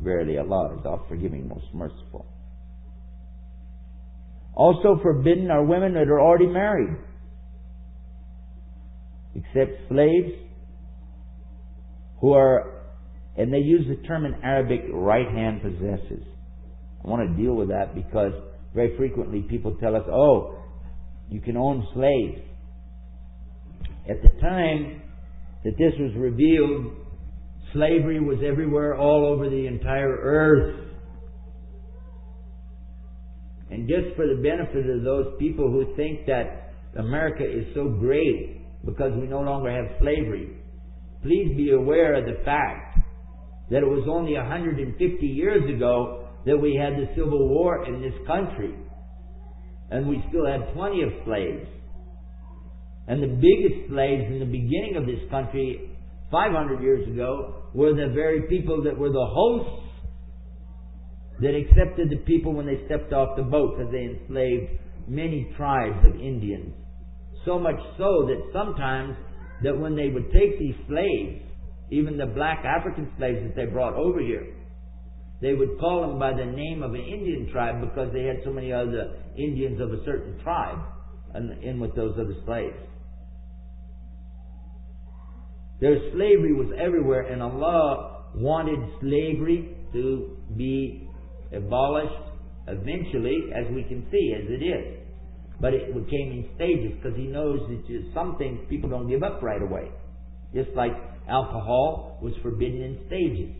Verily 0.02 0.38
Allah 0.38 0.76
is 0.78 0.86
oft 0.86 1.08
forgiving, 1.08 1.48
most 1.48 1.66
merciful. 1.74 2.26
Also 4.54 4.98
forbidden 5.02 5.50
are 5.50 5.64
women 5.64 5.94
that 5.94 6.08
are 6.08 6.20
already 6.20 6.46
married, 6.46 6.96
except 9.34 9.88
slaves 9.88 10.32
who 12.20 12.32
are, 12.32 12.82
and 13.36 13.52
they 13.52 13.58
use 13.58 13.86
the 13.88 14.06
term 14.06 14.24
in 14.26 14.34
Arabic, 14.42 14.80
right 14.92 15.28
hand 15.28 15.62
possessors. 15.62 16.24
I 17.04 17.08
want 17.08 17.28
to 17.28 17.42
deal 17.42 17.54
with 17.54 17.68
that 17.68 17.94
because 17.94 18.32
very 18.74 18.96
frequently 18.96 19.42
people 19.42 19.76
tell 19.80 19.96
us, 19.96 20.02
oh, 20.10 20.58
you 21.28 21.40
can 21.40 21.56
own 21.56 21.86
slaves. 21.94 22.42
At 24.08 24.22
the 24.22 24.40
time 24.40 25.02
that 25.64 25.72
this 25.78 25.92
was 25.98 26.12
revealed, 26.16 26.99
slavery 27.72 28.20
was 28.20 28.38
everywhere, 28.46 28.96
all 28.96 29.26
over 29.26 29.48
the 29.48 29.66
entire 29.66 30.16
earth. 30.22 30.90
And 33.70 33.88
just 33.88 34.16
for 34.16 34.26
the 34.26 34.42
benefit 34.42 34.90
of 34.90 35.04
those 35.04 35.34
people 35.38 35.70
who 35.70 35.94
think 35.96 36.26
that 36.26 36.72
America 36.98 37.44
is 37.44 37.66
so 37.74 37.88
great 37.88 38.84
because 38.84 39.12
we 39.20 39.26
no 39.26 39.40
longer 39.40 39.70
have 39.70 39.96
slavery, 40.00 40.56
please 41.22 41.54
be 41.56 41.70
aware 41.70 42.14
of 42.14 42.24
the 42.24 42.42
fact 42.44 42.98
that 43.70 43.78
it 43.78 43.86
was 43.86 44.06
only 44.10 44.34
150 44.34 45.26
years 45.26 45.62
ago 45.72 46.28
that 46.46 46.56
we 46.56 46.74
had 46.74 46.94
the 46.94 47.06
Civil 47.14 47.48
War 47.48 47.86
in 47.86 48.00
this 48.02 48.14
country. 48.26 48.74
And 49.90 50.08
we 50.08 50.22
still 50.28 50.46
had 50.46 50.72
plenty 50.74 51.02
of 51.02 51.10
slaves. 51.24 51.68
And 53.06 53.22
the 53.22 53.26
biggest 53.26 53.90
slaves 53.90 54.24
in 54.28 54.40
the 54.40 54.46
beginning 54.46 54.94
of 54.96 55.06
this 55.06 55.20
country, 55.30 55.90
500 56.30 56.82
years 56.82 57.06
ago, 57.08 57.59
were 57.74 57.94
the 57.94 58.12
very 58.14 58.42
people 58.48 58.82
that 58.84 58.98
were 58.98 59.10
the 59.10 59.26
hosts 59.26 59.86
that 61.40 61.54
accepted 61.54 62.10
the 62.10 62.22
people 62.26 62.52
when 62.52 62.66
they 62.66 62.84
stepped 62.86 63.12
off 63.12 63.36
the 63.36 63.42
boat 63.42 63.76
because 63.76 63.92
they 63.92 64.04
enslaved 64.04 64.70
many 65.08 65.52
tribes 65.56 66.06
of 66.06 66.14
Indians. 66.14 66.74
So 67.44 67.58
much 67.58 67.78
so 67.96 68.26
that 68.28 68.50
sometimes 68.52 69.16
that 69.62 69.78
when 69.78 69.96
they 69.96 70.08
would 70.08 70.30
take 70.32 70.58
these 70.58 70.74
slaves, 70.86 71.42
even 71.90 72.16
the 72.16 72.26
black 72.26 72.64
African 72.64 73.10
slaves 73.16 73.40
that 73.42 73.56
they 73.56 73.66
brought 73.66 73.94
over 73.94 74.20
here, 74.20 74.54
they 75.40 75.54
would 75.54 75.78
call 75.80 76.02
them 76.02 76.18
by 76.18 76.32
the 76.32 76.44
name 76.44 76.82
of 76.82 76.92
an 76.92 77.00
Indian 77.00 77.48
tribe 77.50 77.80
because 77.80 78.12
they 78.12 78.24
had 78.24 78.36
so 78.44 78.52
many 78.52 78.72
other 78.72 79.16
Indians 79.38 79.80
of 79.80 79.90
a 79.92 80.04
certain 80.04 80.38
tribe 80.42 80.78
and 81.34 81.62
in 81.64 81.80
with 81.80 81.94
those 81.96 82.14
other 82.14 82.36
slaves. 82.44 82.76
Their 85.80 85.96
slavery 86.12 86.52
was 86.52 86.68
everywhere, 86.78 87.22
and 87.22 87.42
Allah 87.42 88.24
wanted 88.34 88.78
slavery 89.00 89.76
to 89.92 90.36
be 90.56 91.08
abolished 91.52 92.30
eventually, 92.68 93.50
as 93.54 93.72
we 93.74 93.82
can 93.84 94.06
see, 94.10 94.34
as 94.36 94.44
it 94.48 94.62
is. 94.62 94.98
But 95.60 95.74
it 95.74 95.92
came 95.92 96.32
in 96.32 96.48
stages 96.54 96.92
because 96.96 97.16
He 97.16 97.26
knows 97.26 97.60
that 97.68 98.10
some 98.14 98.36
things 98.36 98.60
people 98.68 98.88
don't 98.90 99.08
give 99.08 99.22
up 99.22 99.42
right 99.42 99.60
away. 99.60 99.90
Just 100.54 100.70
like 100.74 100.92
alcohol 101.28 102.18
was 102.22 102.32
forbidden 102.42 102.82
in 102.82 102.98
stages. 103.06 103.56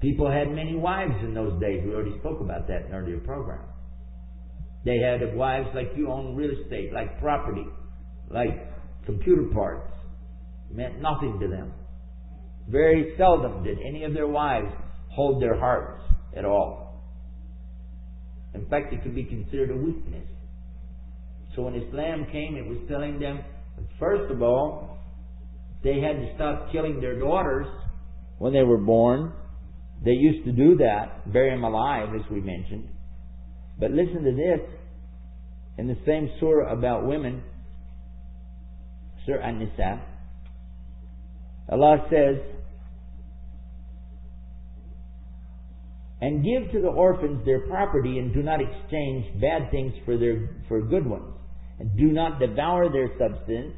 People 0.00 0.30
had 0.30 0.48
many 0.50 0.76
wives 0.76 1.14
in 1.22 1.34
those 1.34 1.60
days. 1.60 1.82
We 1.84 1.92
already 1.92 2.18
spoke 2.20 2.40
about 2.40 2.66
that 2.68 2.86
in 2.86 2.92
earlier 2.92 3.18
programs. 3.18 3.68
They 4.84 4.98
had 4.98 5.36
wives 5.36 5.68
like 5.74 5.92
you 5.94 6.10
own 6.10 6.34
real 6.34 6.52
estate, 6.62 6.92
like 6.92 7.20
property, 7.20 7.66
like 8.30 8.69
computer 9.10 9.44
parts. 9.52 9.92
Meant 10.72 11.00
nothing 11.00 11.38
to 11.40 11.48
them. 11.48 11.72
Very 12.68 13.14
seldom 13.18 13.64
did 13.64 13.78
any 13.80 14.04
of 14.04 14.14
their 14.14 14.28
wives 14.28 14.72
hold 15.08 15.42
their 15.42 15.58
hearts 15.58 16.02
at 16.36 16.44
all. 16.44 17.02
In 18.54 18.66
fact, 18.66 18.92
it 18.92 19.02
could 19.02 19.14
be 19.14 19.24
considered 19.24 19.70
a 19.70 19.76
weakness. 19.76 20.28
So 21.54 21.62
when 21.62 21.74
Islam 21.74 22.26
came, 22.30 22.56
it 22.56 22.66
was 22.66 22.78
telling 22.88 23.18
them, 23.18 23.40
first 23.98 24.30
of 24.32 24.42
all, 24.42 24.98
they 25.82 26.00
had 26.00 26.16
to 26.16 26.32
stop 26.36 26.70
killing 26.70 27.00
their 27.00 27.18
daughters 27.18 27.66
when 28.38 28.52
they 28.52 28.62
were 28.62 28.78
born. 28.78 29.32
They 30.04 30.12
used 30.12 30.44
to 30.44 30.52
do 30.52 30.76
that, 30.76 31.32
bury 31.32 31.50
them 31.50 31.64
alive, 31.64 32.08
as 32.14 32.30
we 32.30 32.40
mentioned. 32.40 32.88
But 33.78 33.90
listen 33.90 34.22
to 34.22 34.32
this. 34.32 34.68
In 35.78 35.88
the 35.88 35.96
same 36.06 36.30
surah 36.38 36.72
about 36.72 37.06
women, 37.06 37.42
Surah 39.26 39.46
An-Nisa, 39.46 40.02
Allah 41.70 42.06
says, 42.10 42.36
and 46.20 46.44
give 46.44 46.72
to 46.72 46.80
the 46.80 46.88
orphans 46.88 47.44
their 47.44 47.66
property 47.68 48.18
and 48.18 48.34
do 48.34 48.42
not 48.42 48.60
exchange 48.60 49.40
bad 49.40 49.70
things 49.70 49.92
for 50.04 50.18
their 50.18 50.50
for 50.68 50.82
good 50.82 51.06
ones. 51.06 51.34
And 51.78 51.96
do 51.96 52.12
not 52.12 52.38
devour 52.38 52.92
their 52.92 53.08
substance 53.18 53.72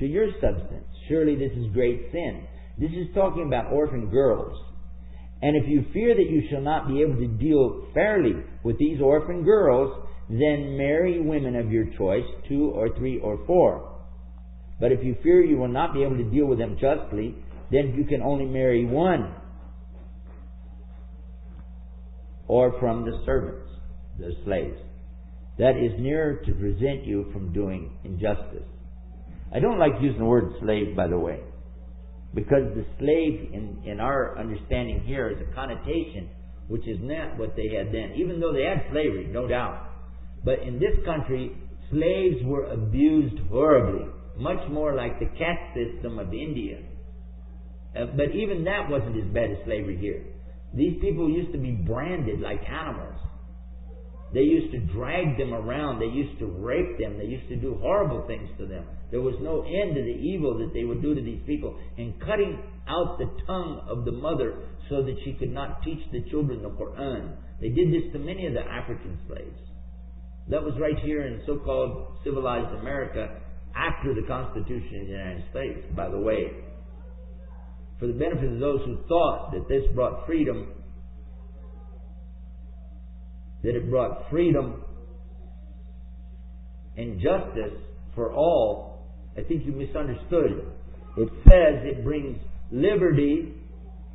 to 0.00 0.06
your 0.06 0.26
substance. 0.40 0.86
Surely 1.08 1.36
this 1.36 1.52
is 1.56 1.72
great 1.72 2.10
sin. 2.10 2.46
This 2.78 2.90
is 2.90 3.14
talking 3.14 3.46
about 3.46 3.72
orphan 3.72 4.10
girls. 4.10 4.58
And 5.40 5.56
if 5.56 5.68
you 5.68 5.84
fear 5.92 6.16
that 6.16 6.30
you 6.30 6.42
shall 6.50 6.62
not 6.62 6.88
be 6.88 7.02
able 7.02 7.16
to 7.16 7.28
deal 7.28 7.86
fairly 7.94 8.32
with 8.64 8.78
these 8.78 9.00
orphan 9.00 9.44
girls 9.44 10.08
then 10.28 10.76
marry 10.78 11.20
women 11.20 11.54
of 11.54 11.70
your 11.70 11.84
choice 11.98 12.24
two 12.48 12.72
or 12.74 12.96
three 12.96 13.18
or 13.18 13.44
four 13.46 13.93
but 14.80 14.92
if 14.92 15.04
you 15.04 15.16
fear 15.22 15.42
you 15.42 15.56
will 15.56 15.68
not 15.68 15.94
be 15.94 16.02
able 16.02 16.16
to 16.16 16.30
deal 16.30 16.46
with 16.46 16.58
them 16.58 16.76
justly 16.80 17.34
then 17.70 17.94
you 17.96 18.04
can 18.04 18.22
only 18.22 18.44
marry 18.44 18.84
one 18.84 19.34
or 22.46 22.78
from 22.78 23.04
the 23.04 23.22
servants, 23.24 23.70
the 24.18 24.32
slaves. 24.44 24.78
that 25.58 25.76
is 25.76 25.92
nearer 25.98 26.36
to 26.44 26.52
present 26.52 27.04
you 27.04 27.30
from 27.32 27.52
doing 27.52 27.96
injustice. 28.04 28.66
I 29.54 29.60
don't 29.60 29.78
like 29.78 29.92
using 30.00 30.18
the 30.18 30.24
word 30.24 30.52
slave, 30.60 30.96
by 30.96 31.06
the 31.06 31.18
way, 31.18 31.40
because 32.34 32.74
the 32.74 32.84
slave 32.98 33.52
in, 33.52 33.82
in 33.84 34.00
our 34.00 34.36
understanding 34.36 35.00
here 35.06 35.30
is 35.30 35.38
a 35.40 35.54
connotation 35.54 36.28
which 36.66 36.86
is 36.88 36.98
not 37.00 37.38
what 37.38 37.54
they 37.56 37.68
had 37.76 37.88
then, 37.92 38.14
even 38.16 38.40
though 38.40 38.52
they 38.52 38.64
had 38.64 38.90
slavery, 38.90 39.28
no 39.30 39.46
doubt. 39.46 39.90
But 40.44 40.60
in 40.60 40.78
this 40.80 40.96
country, 41.04 41.52
slaves 41.90 42.36
were 42.42 42.64
abused 42.64 43.38
horribly, 43.50 44.06
much 44.36 44.68
more 44.70 44.94
like 44.94 45.18
the 45.18 45.26
caste 45.26 45.74
system 45.74 46.18
of 46.18 46.32
India. 46.32 46.78
Uh, 47.96 48.06
but 48.16 48.34
even 48.34 48.64
that 48.64 48.90
wasn't 48.90 49.16
as 49.16 49.32
bad 49.32 49.50
as 49.50 49.58
slavery 49.64 49.96
here. 49.98 50.24
These 50.74 51.00
people 51.00 51.30
used 51.30 51.52
to 51.52 51.58
be 51.58 51.70
branded 51.70 52.40
like 52.40 52.60
animals. 52.68 53.14
They 54.32 54.40
used 54.40 54.72
to 54.72 54.80
drag 54.92 55.38
them 55.38 55.54
around. 55.54 56.00
They 56.00 56.06
used 56.10 56.40
to 56.40 56.46
rape 56.46 56.98
them. 56.98 57.18
They 57.18 57.26
used 57.26 57.48
to 57.48 57.56
do 57.56 57.78
horrible 57.80 58.26
things 58.26 58.48
to 58.58 58.66
them. 58.66 58.84
There 59.12 59.20
was 59.20 59.36
no 59.40 59.62
end 59.62 59.94
to 59.94 60.02
the 60.02 60.18
evil 60.18 60.58
that 60.58 60.74
they 60.74 60.82
would 60.82 61.00
do 61.00 61.14
to 61.14 61.22
these 61.22 61.40
people. 61.46 61.78
And 61.96 62.18
cutting 62.18 62.58
out 62.88 63.18
the 63.18 63.30
tongue 63.46 63.86
of 63.88 64.04
the 64.04 64.10
mother 64.10 64.58
so 64.90 65.04
that 65.04 65.14
she 65.24 65.34
could 65.34 65.52
not 65.52 65.84
teach 65.84 66.00
the 66.10 66.28
children 66.30 66.62
the 66.62 66.70
Quran. 66.70 67.36
They 67.60 67.68
did 67.68 67.92
this 67.92 68.12
to 68.12 68.18
many 68.18 68.46
of 68.46 68.54
the 68.54 68.66
African 68.66 69.20
slaves. 69.28 69.60
That 70.48 70.64
was 70.64 70.74
right 70.80 70.98
here 71.04 71.24
in 71.24 71.42
so-called 71.46 72.18
civilized 72.24 72.74
America 72.80 73.40
after 73.76 74.14
the 74.14 74.22
Constitution 74.26 75.00
of 75.00 75.06
the 75.06 75.12
United 75.12 75.44
States, 75.50 75.86
by 75.96 76.08
the 76.08 76.18
way. 76.18 76.52
For 77.98 78.06
the 78.06 78.12
benefit 78.12 78.52
of 78.52 78.60
those 78.60 78.80
who 78.84 78.98
thought 79.08 79.52
that 79.52 79.68
this 79.68 79.82
brought 79.94 80.26
freedom, 80.26 80.68
that 83.62 83.74
it 83.74 83.88
brought 83.88 84.28
freedom 84.30 84.82
and 86.96 87.20
justice 87.20 87.78
for 88.14 88.32
all, 88.32 89.08
I 89.36 89.42
think 89.42 89.64
you 89.64 89.72
misunderstood. 89.72 90.72
It 91.16 91.28
says 91.44 91.82
it 91.82 92.04
brings 92.04 92.38
liberty 92.70 93.54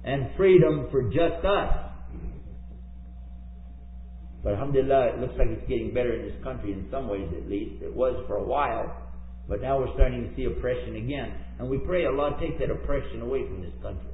and 0.03 0.29
freedom 0.37 0.87
for 0.91 1.03
just 1.03 1.45
us. 1.45 1.73
But 4.43 4.53
alhamdulillah, 4.53 5.15
it 5.15 5.19
looks 5.19 5.33
like 5.37 5.49
it's 5.49 5.67
getting 5.67 5.93
better 5.93 6.13
in 6.13 6.29
this 6.29 6.43
country 6.43 6.71
in 6.71 6.87
some 6.89 7.09
ways 7.09 7.27
at 7.35 7.49
least. 7.49 7.81
It 7.81 7.93
was 7.93 8.23
for 8.27 8.37
a 8.37 8.43
while. 8.43 8.98
But 9.49 9.61
now 9.61 9.79
we're 9.79 9.93
starting 9.95 10.29
to 10.29 10.35
see 10.35 10.45
oppression 10.45 10.95
again. 10.95 11.33
And 11.57 11.67
we 11.67 11.79
pray 11.79 12.05
Allah 12.05 12.37
take 12.39 12.59
that 12.59 12.69
oppression 12.69 13.21
away 13.21 13.47
from 13.47 13.61
this 13.61 13.73
country. 13.81 14.11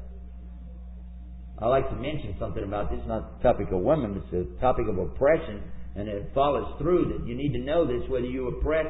I 1.59 1.67
like 1.67 1.89
to 1.89 1.95
mention 1.95 2.35
something 2.39 2.63
about 2.63 2.89
this, 2.89 2.99
not 3.05 3.37
the 3.37 3.43
topic 3.43 3.67
of 3.71 3.81
women, 3.81 4.21
it's 4.23 4.31
the 4.31 4.59
topic 4.59 4.87
of 4.89 4.97
oppression, 4.97 5.63
and 5.95 6.07
it 6.07 6.31
follows 6.33 6.75
through 6.79 7.13
that 7.13 7.27
you 7.27 7.35
need 7.35 7.53
to 7.53 7.59
know 7.59 7.85
this 7.85 8.09
whether 8.09 8.25
you 8.25 8.47
oppress 8.47 8.87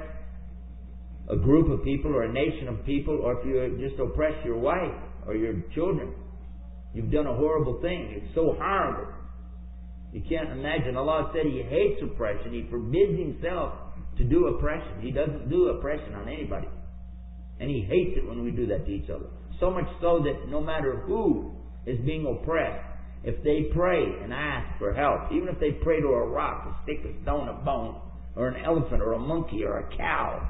a 1.29 1.35
group 1.35 1.69
of 1.69 1.83
people 1.83 2.15
or 2.15 2.23
a 2.23 2.31
nation 2.31 2.67
of 2.67 2.85
people, 2.85 3.19
or 3.23 3.39
if 3.39 3.45
you 3.45 3.87
just 3.87 3.99
oppress 3.99 4.33
your 4.45 4.57
wife 4.57 4.93
or 5.27 5.35
your 5.35 5.61
children. 5.73 6.13
You've 6.93 7.11
done 7.11 7.27
a 7.27 7.35
horrible 7.35 7.81
thing. 7.81 8.13
It's 8.15 8.35
so 8.35 8.55
horrible. 8.57 9.11
You 10.11 10.21
can't 10.29 10.49
imagine. 10.51 10.95
Allah 10.95 11.31
said 11.33 11.45
He 11.51 11.61
hates 11.61 12.01
oppression. 12.01 12.53
He 12.53 12.67
forbids 12.69 13.19
Himself 13.19 13.73
to 14.17 14.23
do 14.23 14.47
oppression. 14.47 15.01
He 15.01 15.11
doesn't 15.11 15.49
do 15.49 15.69
oppression 15.69 16.13
on 16.15 16.27
anybody. 16.27 16.67
And 17.59 17.69
He 17.69 17.81
hates 17.81 18.17
it 18.17 18.27
when 18.27 18.43
we 18.43 18.51
do 18.51 18.67
that 18.67 18.85
to 18.85 18.91
each 18.91 19.09
other. 19.09 19.27
So 19.59 19.71
much 19.71 19.87
so 20.01 20.19
that 20.23 20.49
no 20.49 20.61
matter 20.61 20.97
who 20.97 21.51
is 21.85 21.99
being 22.05 22.25
oppressed, 22.25 22.83
if 23.23 23.43
they 23.43 23.73
pray 23.73 24.03
and 24.21 24.31
ask 24.31 24.77
for 24.77 24.93
help, 24.93 25.31
even 25.31 25.47
if 25.47 25.59
they 25.59 25.71
pray 25.71 25.99
to 25.99 26.07
a 26.07 26.27
rock, 26.27 26.67
a 26.67 26.83
stick, 26.83 26.99
a 27.05 27.23
stone, 27.23 27.49
a 27.49 27.53
bone, 27.53 27.99
or 28.35 28.47
an 28.47 28.63
elephant, 28.63 29.01
or 29.01 29.13
a 29.13 29.19
monkey, 29.19 29.63
or 29.63 29.79
a 29.79 29.97
cow, 29.97 30.47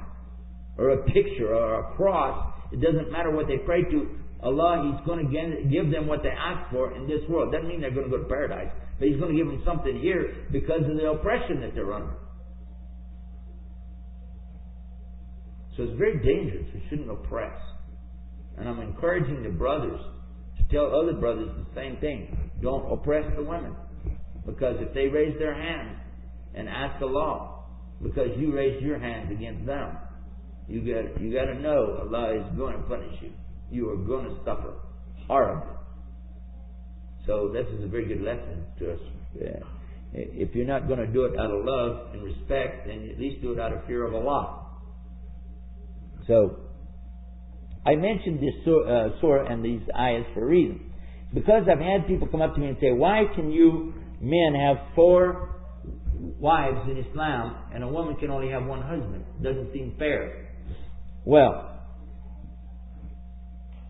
or 0.78 0.90
a 0.90 1.04
picture, 1.14 1.56
or 1.56 1.80
a 1.80 1.96
cross, 1.96 2.54
it 2.72 2.82
doesn't 2.82 3.12
matter 3.12 3.32
what 3.32 3.48
they 3.48 3.58
pray 3.58 3.84
to, 3.84 4.10
Allah, 4.42 4.92
He's 4.92 5.06
going 5.06 5.26
to 5.26 5.70
give 5.70 5.92
them 5.92 6.08
what 6.08 6.22
they 6.22 6.30
ask 6.30 6.70
for 6.72 6.96
in 6.96 7.08
this 7.08 7.22
world. 7.30 7.54
Doesn't 7.54 7.68
mean 7.68 7.82
they're 7.82 7.92
going 7.92 8.10
to 8.10 8.18
go 8.18 8.22
to 8.22 8.30
paradise, 8.30 8.72
but 9.00 9.08
He's 9.08 9.18
going 9.18 9.32
to 9.32 9.38
give 9.38 9.48
them 9.48 9.62
something 9.66 10.00
here 10.00 10.48
because 10.52 10.82
of 10.90 10.98
the 10.98 11.10
oppression 11.10 11.62
that 11.62 11.74
they're 11.74 11.94
under. 11.94 12.14
So 15.76 15.84
it's 15.84 15.98
very 15.98 16.18
dangerous. 16.24 16.68
We 16.74 16.84
shouldn't 16.90 17.10
oppress. 17.12 17.58
And 18.58 18.70
I'm 18.70 18.80
encouraging 18.80 19.44
the 19.44 19.50
brothers 19.50 20.00
to 20.58 20.76
tell 20.76 20.96
other 20.96 21.14
brothers 21.14 21.50
the 21.58 21.66
same 21.76 21.98
thing. 21.98 22.52
Don't 22.62 22.92
oppress 22.92 23.26
the 23.36 23.44
women. 23.44 23.76
Because 24.46 24.78
if 24.80 24.94
they 24.94 25.08
raise 25.08 25.38
their 25.40 25.54
hands 25.54 25.98
and 26.54 26.70
ask 26.70 27.02
Allah, 27.02 27.64
because 28.02 28.30
you 28.38 28.54
raised 28.54 28.84
your 28.84 29.00
hands 29.00 29.32
against 29.32 29.66
them, 29.66 29.98
you 30.68 30.82
got 30.82 31.22
you 31.22 31.34
got 31.34 31.46
to 31.46 31.60
know 31.60 32.00
Allah 32.02 32.40
is 32.40 32.58
going 32.58 32.76
to 32.76 32.84
punish 32.84 33.14
you. 33.22 33.32
You 33.70 33.90
are 33.90 33.98
going 33.98 34.26
to 34.26 34.36
suffer 34.46 34.74
horribly. 35.28 35.74
So 37.26 37.50
this 37.52 37.68
is 37.68 37.84
a 37.84 37.88
very 37.88 38.06
good 38.08 38.22
lesson 38.22 38.66
to 38.80 38.94
us. 38.94 39.00
If 40.14 40.56
you're 40.56 40.66
not 40.66 40.88
going 40.88 41.00
to 41.00 41.08
do 41.08 41.26
it 41.26 41.38
out 41.38 41.52
of 41.52 41.66
love 41.66 42.14
and 42.14 42.24
respect, 42.24 42.88
then 42.88 43.10
at 43.12 43.20
least 43.20 43.42
do 43.42 43.54
it 43.54 43.60
out 43.60 43.74
of 43.74 43.86
fear 43.86 44.06
of 44.06 44.14
Allah. 44.14 44.65
So, 46.28 46.58
I 47.86 47.96
mentioned 47.96 48.40
this 48.40 48.54
surah, 48.64 48.90
uh, 48.90 49.22
surah 49.22 49.52
and 49.52 49.64
these 49.64 49.82
ayahs 49.96 50.26
for 50.34 50.44
a 50.44 50.46
reason. 50.46 50.92
Because 51.34 51.64
I've 51.70 51.80
had 51.80 52.08
people 52.08 52.28
come 52.28 52.42
up 52.42 52.56
to 52.56 52.60
me 52.60 52.68
and 52.68 52.78
say, 52.82 52.92
why 52.92 53.24
can 53.36 53.52
you 53.52 53.94
men 54.22 54.56
have 54.56 54.78
four 54.96 55.56
wives 56.40 56.90
in 56.90 56.98
Islam 56.98 57.56
and 57.74 57.84
a 57.84 57.88
woman 57.88 58.16
can 58.16 58.32
only 58.32 58.50
have 58.50 58.66
one 58.66 58.82
husband? 58.82 59.26
Doesn't 59.44 59.72
seem 59.74 59.96
fair. 60.00 60.50
Well, 61.26 61.80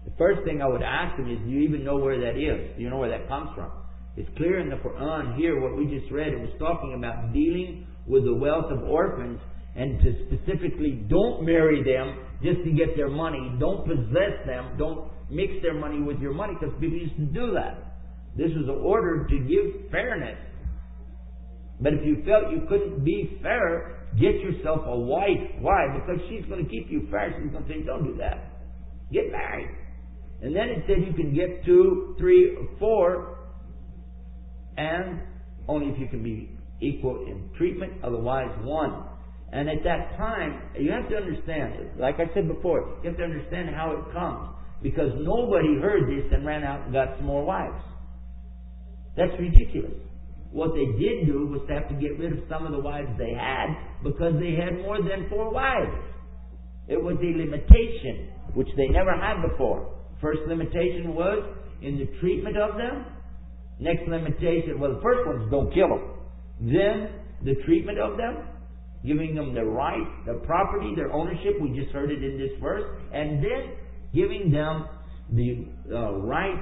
the 0.05 0.11
first 0.17 0.43
thing 0.43 0.61
I 0.61 0.67
would 0.67 0.81
ask 0.81 1.17
them 1.17 1.31
is, 1.31 1.39
do 1.39 1.49
you 1.49 1.61
even 1.61 1.83
know 1.83 1.97
where 1.97 2.19
that 2.19 2.37
is? 2.37 2.75
Do 2.75 2.83
you 2.83 2.89
know 2.89 2.97
where 2.97 3.09
that 3.09 3.27
comes 3.27 3.49
from? 3.55 3.71
It's 4.17 4.29
clear 4.37 4.59
in 4.59 4.69
the 4.69 4.77
Quran 4.77 5.37
here, 5.37 5.59
what 5.59 5.77
we 5.77 5.85
just 5.87 6.11
read, 6.11 6.29
it 6.29 6.39
was 6.39 6.51
talking 6.57 6.93
about 6.93 7.33
dealing 7.33 7.87
with 8.07 8.23
the 8.23 8.33
wealth 8.33 8.71
of 8.71 8.83
orphans 8.83 9.39
and 9.75 9.99
to 10.01 10.15
specifically 10.27 11.03
don't 11.09 11.45
marry 11.45 11.83
them 11.83 12.19
just 12.41 12.63
to 12.63 12.71
get 12.71 12.95
their 12.95 13.09
money. 13.09 13.55
Don't 13.59 13.85
possess 13.85 14.45
them. 14.45 14.75
Don't 14.77 15.11
mix 15.29 15.53
their 15.61 15.73
money 15.73 16.01
with 16.01 16.19
your 16.19 16.33
money 16.33 16.53
because 16.59 16.73
people 16.79 16.97
used 16.97 17.15
to 17.17 17.25
do 17.25 17.53
that. 17.53 17.97
This 18.37 18.51
was 18.55 18.67
an 18.67 18.81
order 18.83 19.27
to 19.27 19.37
give 19.39 19.91
fairness. 19.91 20.37
But 21.79 21.93
if 21.93 22.05
you 22.05 22.23
felt 22.25 22.51
you 22.51 22.65
couldn't 22.69 23.03
be 23.03 23.37
fair, 23.41 24.07
get 24.19 24.35
yourself 24.39 24.81
a 24.85 24.97
wife. 24.97 25.59
Why? 25.59 25.87
Because 25.93 26.21
she's 26.29 26.45
going 26.45 26.63
to 26.63 26.69
keep 26.69 26.89
you 26.89 27.07
fair. 27.11 27.35
She's 27.41 27.51
going 27.51 27.65
to 27.65 27.69
say, 27.69 27.81
don't 27.85 28.03
do 28.03 28.17
that. 28.17 28.51
Get 29.11 29.31
married. 29.31 29.69
And 30.41 30.55
then 30.55 30.69
it 30.69 30.83
said 30.87 30.97
you 31.05 31.13
can 31.13 31.33
get 31.33 31.65
two, 31.65 32.15
three, 32.17 32.57
four, 32.79 33.39
and 34.77 35.21
only 35.67 35.87
if 35.87 35.99
you 35.99 36.07
can 36.07 36.23
be 36.23 36.51
equal 36.81 37.25
in 37.25 37.49
treatment, 37.57 37.93
otherwise 38.03 38.51
one. 38.63 39.05
And 39.55 39.69
at 39.69 39.85
that 39.85 40.17
time, 40.17 40.59
you 40.77 40.91
have 40.91 41.07
to 41.07 41.15
understand, 41.15 41.95
like 41.97 42.15
I 42.15 42.27
said 42.33 42.45
before, 42.49 42.99
you 43.01 43.09
have 43.09 43.17
to 43.17 43.23
understand 43.23 43.69
how 43.73 43.95
it 43.95 44.13
comes. 44.13 44.51
Because 44.83 45.15
nobody 45.15 45.79
heard 45.79 46.11
this 46.11 46.27
and 46.33 46.45
ran 46.45 46.65
out 46.65 46.83
and 46.83 46.91
got 46.91 47.15
some 47.15 47.25
more 47.25 47.45
wives. 47.45 47.81
That's 49.15 49.31
ridiculous. 49.39 49.95
What 50.51 50.71
they 50.75 50.83
did 50.99 51.27
do 51.27 51.47
was 51.47 51.61
to 51.69 51.73
have 51.73 51.87
to 51.87 51.95
get 51.95 52.19
rid 52.19 52.33
of 52.33 52.39
some 52.49 52.65
of 52.65 52.73
the 52.73 52.79
wives 52.79 53.07
they 53.17 53.31
had 53.31 53.71
because 54.03 54.33
they 54.43 54.59
had 54.59 54.75
more 54.83 54.97
than 54.97 55.29
four 55.29 55.53
wives. 55.53 56.03
It 56.89 57.01
was 57.01 57.15
a 57.15 57.31
limitation 57.39 58.35
which 58.55 58.67
they 58.75 58.87
never 58.87 59.15
had 59.15 59.39
before. 59.39 59.87
First 60.19 60.41
limitation 60.49 61.15
was 61.15 61.47
in 61.81 61.97
the 61.97 62.11
treatment 62.19 62.57
of 62.57 62.75
them. 62.75 63.05
Next 63.79 64.03
limitation, 64.05 64.81
well, 64.81 64.95
the 64.95 65.01
first 65.01 65.25
one 65.25 65.43
is 65.43 65.49
don't 65.49 65.73
kill 65.73 65.87
them. 65.95 66.03
Then 66.59 67.09
the 67.43 67.55
treatment 67.63 67.99
of 67.99 68.17
them, 68.17 68.54
giving 69.05 69.35
them 69.35 69.53
their 69.53 69.65
right, 69.65 70.25
their 70.25 70.39
property, 70.39 70.93
their 70.95 71.11
ownership. 71.11 71.61
We 71.61 71.69
just 71.69 71.91
heard 71.91 72.11
it 72.11 72.23
in 72.23 72.37
this 72.37 72.51
verse. 72.61 72.83
And 73.13 73.43
then 73.43 73.75
giving 74.13 74.51
them 74.51 74.87
the 75.31 75.67
uh, 75.93 76.13
right 76.13 76.59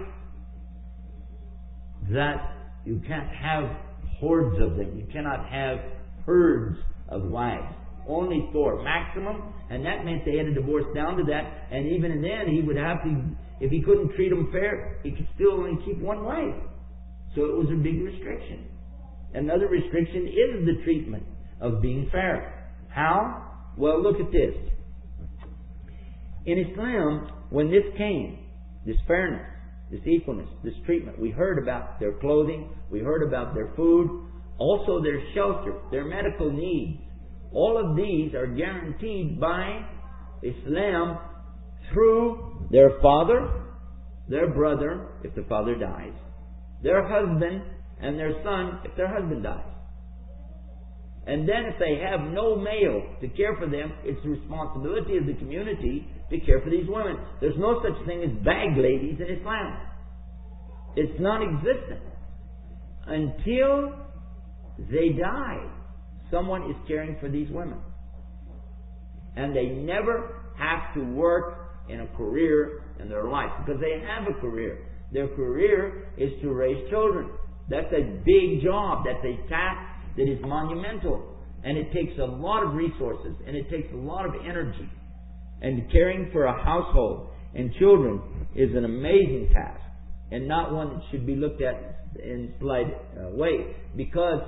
that 2.11 2.55
you 2.85 3.01
can't 3.07 3.29
have 3.29 3.63
hordes 4.19 4.61
of 4.61 4.77
them. 4.77 4.97
You 4.97 5.05
cannot 5.11 5.47
have 5.49 5.77
herds 6.25 6.77
of 7.09 7.23
wives. 7.23 7.73
Only 8.07 8.49
four 8.51 8.83
maximum, 8.83 9.53
and 9.69 9.85
that 9.85 10.03
meant 10.03 10.25
they 10.25 10.37
had 10.37 10.47
to 10.47 10.53
divorce 10.53 10.85
down 10.93 11.15
to 11.17 11.23
that. 11.23 11.67
And 11.71 11.87
even 11.87 12.21
then, 12.21 12.53
he 12.53 12.61
would 12.61 12.75
have 12.75 13.01
to, 13.03 13.23
if 13.61 13.71
he 13.71 13.81
couldn't 13.81 14.13
treat 14.15 14.29
them 14.29 14.49
fair, 14.51 14.99
he 15.03 15.11
could 15.11 15.27
still 15.35 15.53
only 15.53 15.81
keep 15.85 15.99
one 15.99 16.25
wife. 16.25 16.55
So 17.33 17.45
it 17.45 17.55
was 17.55 17.67
a 17.71 17.81
big 17.81 18.03
restriction. 18.03 18.67
Another 19.33 19.67
restriction 19.67 20.27
is 20.27 20.65
the 20.65 20.83
treatment 20.83 21.23
of 21.63 21.81
being 21.81 22.09
fair. 22.11 22.71
How? 22.89 23.71
Well, 23.77 24.03
look 24.03 24.19
at 24.19 24.31
this. 24.31 24.53
In 26.45 26.59
Islam, 26.59 27.31
when 27.49 27.71
this 27.71 27.83
came, 27.97 28.39
this 28.85 28.97
fairness, 29.07 29.47
this 29.89 30.01
equalness, 30.01 30.49
this 30.63 30.73
treatment, 30.85 31.17
we 31.17 31.31
heard 31.31 31.57
about 31.57 31.99
their 31.99 32.13
clothing, 32.19 32.69
we 32.91 32.99
heard 32.99 33.25
about 33.25 33.55
their 33.55 33.71
food, 33.75 34.27
also 34.57 35.01
their 35.01 35.21
shelter, 35.33 35.79
their 35.89 36.05
medical 36.05 36.51
needs. 36.51 37.01
All 37.53 37.77
of 37.77 37.95
these 37.95 38.33
are 38.33 38.47
guaranteed 38.47 39.39
by 39.39 39.85
Islam 40.41 41.17
through 41.91 42.67
their 42.71 42.99
father, 43.01 43.63
their 44.27 44.49
brother, 44.49 45.07
if 45.23 45.33
the 45.35 45.43
father 45.43 45.75
dies, 45.75 46.13
their 46.81 47.07
husband, 47.07 47.61
and 48.01 48.19
their 48.19 48.33
son, 48.43 48.79
if 48.83 48.95
their 48.97 49.07
husband 49.07 49.43
dies. 49.43 49.72
And 51.25 51.47
then 51.47 51.65
if 51.71 51.79
they 51.79 52.01
have 52.03 52.31
no 52.31 52.55
male 52.55 53.01
to 53.21 53.27
care 53.29 53.55
for 53.57 53.65
them, 53.65 53.93
it's 54.03 54.21
the 54.23 54.29
responsibility 54.29 55.17
of 55.17 55.25
the 55.25 55.33
community 55.35 56.05
to 56.29 56.39
care 56.41 56.59
for 56.61 56.69
these 56.69 56.87
women. 56.87 57.17
There's 57.39 57.57
no 57.57 57.81
such 57.81 58.05
thing 58.05 58.23
as 58.23 58.43
bag 58.43 58.77
ladies 58.77 59.19
in 59.19 59.37
Islam. 59.37 59.77
It's 60.95 61.19
non-existent. 61.19 62.01
Until 63.05 63.93
they 64.77 65.09
die, 65.17 65.65
someone 66.29 66.69
is 66.69 66.75
caring 66.87 67.17
for 67.21 67.29
these 67.29 67.49
women. 67.49 67.79
And 69.35 69.55
they 69.55 69.67
never 69.67 70.43
have 70.57 70.93
to 70.95 71.01
work 71.01 71.85
in 71.89 72.01
a 72.01 72.07
career 72.17 72.83
in 72.99 73.09
their 73.09 73.27
life 73.27 73.49
because 73.65 73.81
they 73.81 74.03
have 74.05 74.27
a 74.27 74.39
career. 74.39 74.87
Their 75.11 75.27
career 75.29 76.09
is 76.17 76.31
to 76.41 76.53
raise 76.53 76.89
children. 76.89 77.29
That's 77.69 77.91
a 77.93 78.19
big 78.25 78.61
job. 78.63 79.05
That's 79.05 79.23
a 79.23 79.49
task 79.49 79.92
that 80.17 80.23
is 80.23 80.39
monumental. 80.41 81.29
And 81.63 81.77
it 81.77 81.93
takes 81.93 82.17
a 82.19 82.25
lot 82.25 82.63
of 82.63 82.73
resources 82.73 83.35
and 83.47 83.55
it 83.55 83.69
takes 83.69 83.87
a 83.93 83.97
lot 83.97 84.25
of 84.25 84.33
energy. 84.47 84.89
And 85.61 85.89
caring 85.91 86.29
for 86.31 86.45
a 86.45 86.63
household 86.63 87.29
and 87.55 87.73
children 87.79 88.21
is 88.55 88.69
an 88.75 88.85
amazing 88.85 89.49
task 89.53 89.81
and 90.31 90.47
not 90.47 90.73
one 90.73 90.89
that 90.89 91.01
should 91.11 91.25
be 91.25 91.35
looked 91.35 91.61
at 91.61 92.07
in 92.21 92.53
slight 92.59 92.87
uh, 92.87 93.29
way 93.29 93.75
because 93.95 94.41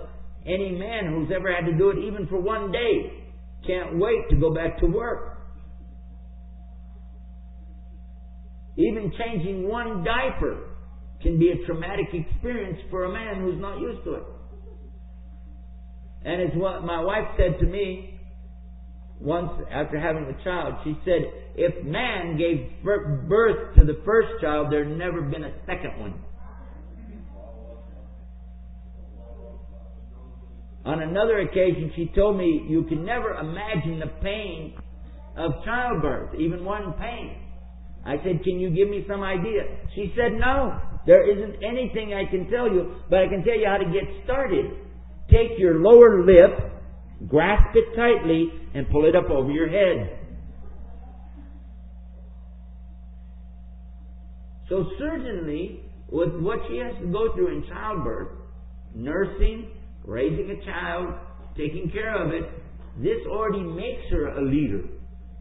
any 0.45 0.71
man 0.71 1.07
who's 1.13 1.31
ever 1.35 1.53
had 1.53 1.65
to 1.65 1.77
do 1.77 1.89
it 1.89 1.97
even 1.99 2.27
for 2.27 2.39
one 2.39 2.71
day 2.71 3.23
can't 3.65 3.97
wait 3.97 4.29
to 4.29 4.35
go 4.35 4.53
back 4.53 4.79
to 4.79 4.87
work. 4.87 5.37
Even 8.77 9.11
changing 9.17 9.67
one 9.67 10.03
diaper 10.03 10.69
can 11.21 11.39
be 11.39 11.51
a 11.51 11.65
traumatic 11.65 12.07
experience 12.13 12.77
for 12.89 13.05
a 13.05 13.11
man 13.11 13.41
who's 13.41 13.59
not 13.59 13.79
used 13.79 14.03
to 14.03 14.15
it. 14.15 14.23
And 16.25 16.41
it's 16.41 16.55
what 16.55 16.83
my 16.83 17.03
wife 17.03 17.27
said 17.37 17.59
to 17.59 17.65
me 17.67 18.19
once 19.19 19.51
after 19.71 19.99
having 19.99 20.25
a 20.25 20.43
child. 20.43 20.73
She 20.83 20.97
said, 21.05 21.21
if 21.55 21.85
man 21.85 22.37
gave 22.37 22.83
birth 22.83 23.75
to 23.77 23.85
the 23.85 24.01
first 24.03 24.41
child, 24.41 24.71
there'd 24.71 24.97
never 24.97 25.21
been 25.21 25.43
a 25.43 25.53
second 25.67 25.99
one. 25.99 26.13
On 30.83 31.01
another 31.01 31.39
occasion, 31.39 31.91
she 31.95 32.11
told 32.15 32.37
me, 32.37 32.65
you 32.69 32.83
can 32.83 33.05
never 33.05 33.33
imagine 33.35 33.99
the 33.99 34.11
pain 34.21 34.75
of 35.37 35.51
childbirth, 35.63 36.35
even 36.39 36.65
one 36.65 36.93
pain. 36.93 37.37
I 38.05 38.17
said, 38.17 38.43
can 38.43 38.59
you 38.59 38.69
give 38.69 38.89
me 38.89 39.03
some 39.07 39.23
idea? 39.23 39.63
She 39.95 40.13
said, 40.15 40.33
no, 40.39 40.79
there 41.07 41.25
isn't 41.29 41.63
anything 41.63 42.13
I 42.13 42.29
can 42.29 42.49
tell 42.51 42.67
you, 42.67 42.95
but 43.09 43.19
I 43.19 43.27
can 43.27 43.43
tell 43.43 43.57
you 43.57 43.65
how 43.67 43.77
to 43.77 43.85
get 43.85 44.03
started. 44.23 44.84
Take 45.31 45.57
your 45.57 45.79
lower 45.79 46.23
lip, 46.23 46.71
grasp 47.27 47.75
it 47.75 47.95
tightly, 47.95 48.51
and 48.73 48.89
pull 48.89 49.05
it 49.05 49.15
up 49.15 49.29
over 49.29 49.51
your 49.51 49.67
head. 49.67 50.19
So 54.69 54.85
certainly, 54.97 55.81
with 56.09 56.33
what 56.41 56.59
she 56.67 56.77
has 56.77 56.95
to 57.01 57.07
go 57.11 57.33
through 57.35 57.55
in 57.55 57.67
childbirth, 57.67 58.29
nursing, 58.95 59.71
raising 60.03 60.49
a 60.51 60.65
child, 60.65 61.13
taking 61.55 61.91
care 61.91 62.15
of 62.23 62.33
it, 62.33 62.49
this 62.97 63.25
already 63.29 63.63
makes 63.63 64.09
her 64.11 64.27
a 64.37 64.41
leader. 64.43 64.81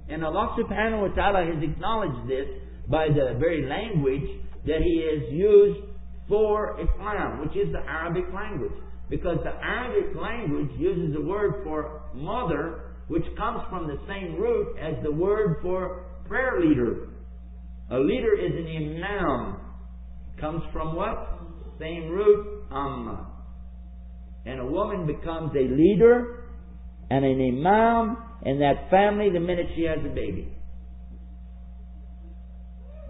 And 0.09 0.25
Allah 0.25 0.57
subhanahu 0.59 1.09
wa 1.09 1.15
ta'ala 1.15 1.55
has 1.55 1.63
acknowledged 1.63 2.29
this 2.29 2.47
by 2.89 3.09
the 3.09 3.39
very 3.39 3.67
language 3.67 4.29
that 4.67 4.83
He 4.83 5.03
has 5.09 5.33
used 5.33 5.81
for 6.29 6.79
Islam, 6.81 7.41
which 7.41 7.57
is 7.57 7.73
the 7.73 7.81
Arabic 7.89 8.25
language. 8.35 8.73
Because 9.11 9.39
the 9.45 9.51
Arabic 9.51 10.17
language 10.17 10.71
uses 10.79 11.15
the 11.15 11.23
word 11.23 11.63
for 11.63 12.03
mother, 12.15 12.95
which 13.09 13.25
comes 13.37 13.61
from 13.69 13.87
the 13.87 13.99
same 14.09 14.37
root 14.37 14.77
as 14.81 14.95
the 15.03 15.13
word 15.13 15.59
for 15.63 16.07
prayer 16.27 16.61
leader. 16.61 17.09
A 17.91 17.99
leader 17.99 18.35
is 18.35 18.53
an 18.53 18.67
imam. 18.67 19.61
Comes 20.41 20.63
from 20.73 20.97
what? 20.97 21.41
Same 21.79 22.09
root, 22.09 22.65
amma. 22.71 23.31
And 24.47 24.61
a 24.61 24.67
woman 24.67 25.07
becomes 25.07 25.53
a 25.55 25.69
leader 25.69 26.45
and 27.11 27.25
an 27.25 27.41
imam 27.41 28.17
in 28.45 28.59
that 28.61 28.91
family 28.91 29.31
the 29.31 29.41
minute 29.41 29.67
she 29.77 29.83
has 29.83 29.99
a 29.99 30.15
baby. 30.15 30.51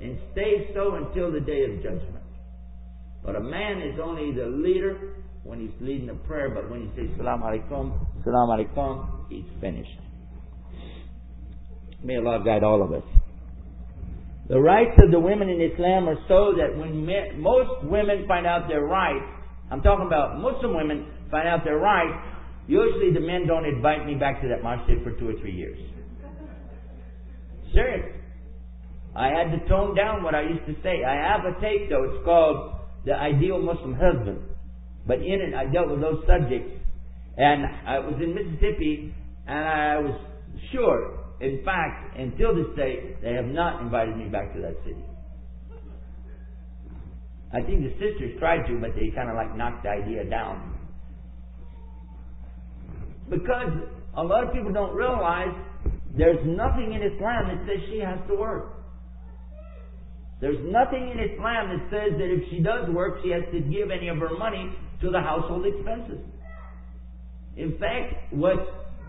And 0.01 0.19
stays 0.33 0.69
so 0.75 0.97
until 0.97 1.33
the 1.33 1.41
day 1.41 1.65
of 1.65 1.83
judgment. 1.83 2.25
But 3.25 3.37
a 3.37 3.41
man 3.41 3.81
is 3.81 3.99
only 4.03 4.33
the 4.33 4.47
leader 4.47 5.24
when 5.45 5.61
he's 5.61 5.77
leading 5.81 6.09
a 6.09 6.15
prayer, 6.15 6.51
but 6.51 6.71
when 6.71 6.81
he 6.81 6.89
says 6.97 7.11
Salam 7.17 7.43
alaikum, 7.43 7.93
Salam 8.25 8.49
alaikum, 8.49 9.29
he's 9.29 9.45
finished. 9.61 10.01
May 12.03 12.17
Allah 12.17 12.43
guide 12.45 12.65
all 12.65 12.83
of 12.83 12.93
us. 12.93 13.05
The 14.49 14.61
rights 14.61 14.99
of 15.03 15.11
the 15.11 15.21
women 15.21 15.49
in 15.49 15.61
Islam 15.61 16.09
are 16.09 16.19
so 16.29 16.53
that 16.57 16.77
when 16.77 17.07
men, 17.07 17.41
most 17.41 17.85
women 17.85 18.25
find 18.27 18.47
out 18.47 18.69
their 18.69 18.83
rights, 18.83 19.25
I'm 19.71 19.81
talking 19.81 20.07
about 20.07 20.39
Muslim 20.39 20.77
women 20.77 21.07
find 21.31 21.49
out 21.49 21.65
their 21.65 21.79
rights, 21.79 22.13
usually 22.67 23.13
the 23.13 23.21
men 23.21 23.47
don't 23.47 23.65
invite 23.65 24.05
me 24.07 24.15
back 24.15 24.43
to 24.43 24.49
that 24.49 24.63
masjid 24.63 25.03
for 25.03 25.13
two 25.19 25.29
or 25.29 25.41
three 25.41 25.55
years. 25.55 25.79
Serious. 27.73 28.15
I 29.17 29.29
had 29.29 29.51
to 29.53 29.69
tone 29.69 29.95
down 29.95 30.23
what 30.23 30.35
I 30.35 30.43
used 30.43 30.67
to 30.67 30.75
say. 30.83 31.05
I 31.05 31.15
have 31.15 31.45
a 31.45 31.61
tape 31.61 31.89
though, 31.89 32.05
it's 32.05 32.25
called 32.25 32.81
The 33.05 33.15
Ideal 33.15 33.63
Muslim 33.63 33.95
Husband. 33.95 34.54
But 35.07 35.19
in 35.19 35.41
it, 35.41 35.55
I 35.55 35.67
dealt 35.67 35.91
with 35.91 36.01
those 36.01 36.25
subjects. 36.27 36.71
And 37.37 37.65
I 37.87 37.99
was 37.99 38.15
in 38.23 38.35
Mississippi, 38.35 39.15
and 39.47 39.59
I 39.59 39.99
was 39.99 40.21
sure, 40.73 41.19
in 41.41 41.65
fact, 41.65 42.17
until 42.17 42.55
this 42.55 42.77
day, 42.77 43.17
they 43.23 43.35
have 43.35 43.47
not 43.47 43.83
invited 43.83 44.17
me 44.17 44.27
back 44.27 44.55
to 44.55 44.61
that 44.63 44.77
city. 44.85 45.05
I 47.53 47.61
think 47.61 47.83
the 47.83 47.93
sisters 47.95 48.39
tried 48.39 48.67
to, 48.67 48.79
but 48.81 48.95
they 48.95 49.11
kind 49.15 49.31
of 49.31 49.37
like 49.37 49.57
knocked 49.57 49.83
the 49.85 49.91
idea 49.91 50.25
down. 50.25 50.79
Because 53.29 53.71
a 54.17 54.23
lot 54.23 54.45
of 54.45 54.53
people 54.53 54.73
don't 54.73 54.95
realize 54.95 55.55
there's 56.17 56.39
nothing 56.45 56.95
in 56.95 57.03
Islam 57.03 57.49
that 57.49 57.67
says 57.67 57.83
she 57.91 57.99
has 57.99 58.19
to 58.29 58.37
work. 58.37 58.75
There's 60.41 60.59
nothing 60.71 61.11
in 61.11 61.19
Islam 61.19 61.71
that 61.71 61.83
says 61.91 62.19
that 62.19 62.31
if 62.31 62.51
she 62.51 62.59
does 62.61 62.89
work, 62.91 63.19
she 63.23 63.31
has 63.31 63.43
to 63.53 63.61
give 63.61 63.91
any 63.91 64.09
of 64.09 64.19
her 64.19 64.37
money 64.37 64.71
to 65.05 65.11
the 65.11 65.21
household 65.21 65.65
expenses. 65.67 66.25
In 67.57 67.79
fact, 67.79 68.33
what's 68.33 68.67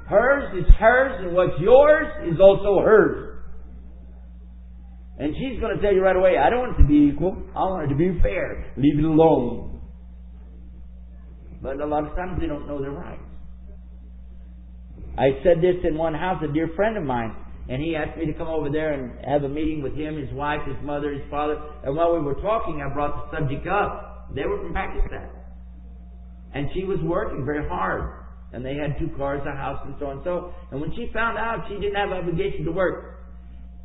hers 0.08 0.54
is 0.60 0.72
hers, 0.76 1.26
and 1.26 1.36
what's 1.36 1.60
yours 1.60 2.08
is 2.32 2.40
also 2.40 2.80
hers. 2.80 3.44
And 5.18 5.34
she's 5.36 5.60
going 5.60 5.76
to 5.76 5.82
tell 5.82 5.94
you 5.94 6.02
right 6.02 6.16
away, 6.16 6.38
I 6.38 6.50
don't 6.50 6.60
want 6.60 6.80
it 6.80 6.82
to 6.84 6.88
be 6.88 7.12
equal. 7.12 7.42
I 7.56 7.60
want 7.60 7.90
it 7.90 7.94
to 7.94 7.96
be 7.96 8.20
fair. 8.22 8.74
Leave 8.76 9.00
it 9.00 9.06
alone. 9.06 9.82
But 11.62 11.80
a 11.80 11.86
lot 11.86 12.06
of 12.06 12.16
times 12.16 12.40
they 12.40 12.48
don't 12.48 12.68
know 12.68 12.82
their 12.82 12.92
rights. 12.92 13.24
I 15.18 15.40
said 15.44 15.64
this 15.64 15.80
in 15.88 15.98
one 15.98 16.14
house, 16.14 16.44
a 16.44 16.52
dear 16.52 16.70
friend 16.76 16.98
of 16.98 17.04
mine, 17.04 17.34
and 17.70 17.82
he 17.82 17.96
asked 17.96 18.18
me 18.20 18.26
to 18.26 18.34
come 18.34 18.50
over 18.50 18.70
there 18.70 18.94
and 18.94 19.26
have 19.26 19.44
a 19.44 19.50
meeting 19.50 19.82
with 19.82 19.96
him, 19.96 20.20
his 20.20 20.32
wife, 20.34 20.60
his 20.68 20.76
mother, 20.84 21.14
his 21.14 21.24
father. 21.32 21.56
And 21.86 21.96
while 21.96 22.14
we 22.14 22.20
were 22.20 22.36
talking, 22.36 22.84
I 22.86 22.94
brought 22.94 23.32
the 23.32 23.40
subject 23.40 23.66
up. 23.66 24.36
They 24.36 24.44
were 24.44 24.58
from 24.58 24.74
Pakistan. 24.74 25.30
And 26.56 26.72
she 26.74 26.86
was 26.86 26.98
working 27.04 27.44
very 27.44 27.68
hard. 27.68 28.24
And 28.54 28.64
they 28.64 28.76
had 28.76 28.96
two 28.98 29.12
cars, 29.18 29.44
a 29.44 29.52
house, 29.52 29.84
and 29.84 29.94
so 30.00 30.08
on 30.08 30.12
and 30.18 30.24
so. 30.24 30.56
And 30.72 30.80
when 30.80 30.96
she 30.96 31.12
found 31.14 31.38
out 31.38 31.68
she 31.68 31.76
didn't 31.76 32.00
have 32.00 32.16
obligation 32.16 32.64
to 32.64 32.72
work, 32.72 33.28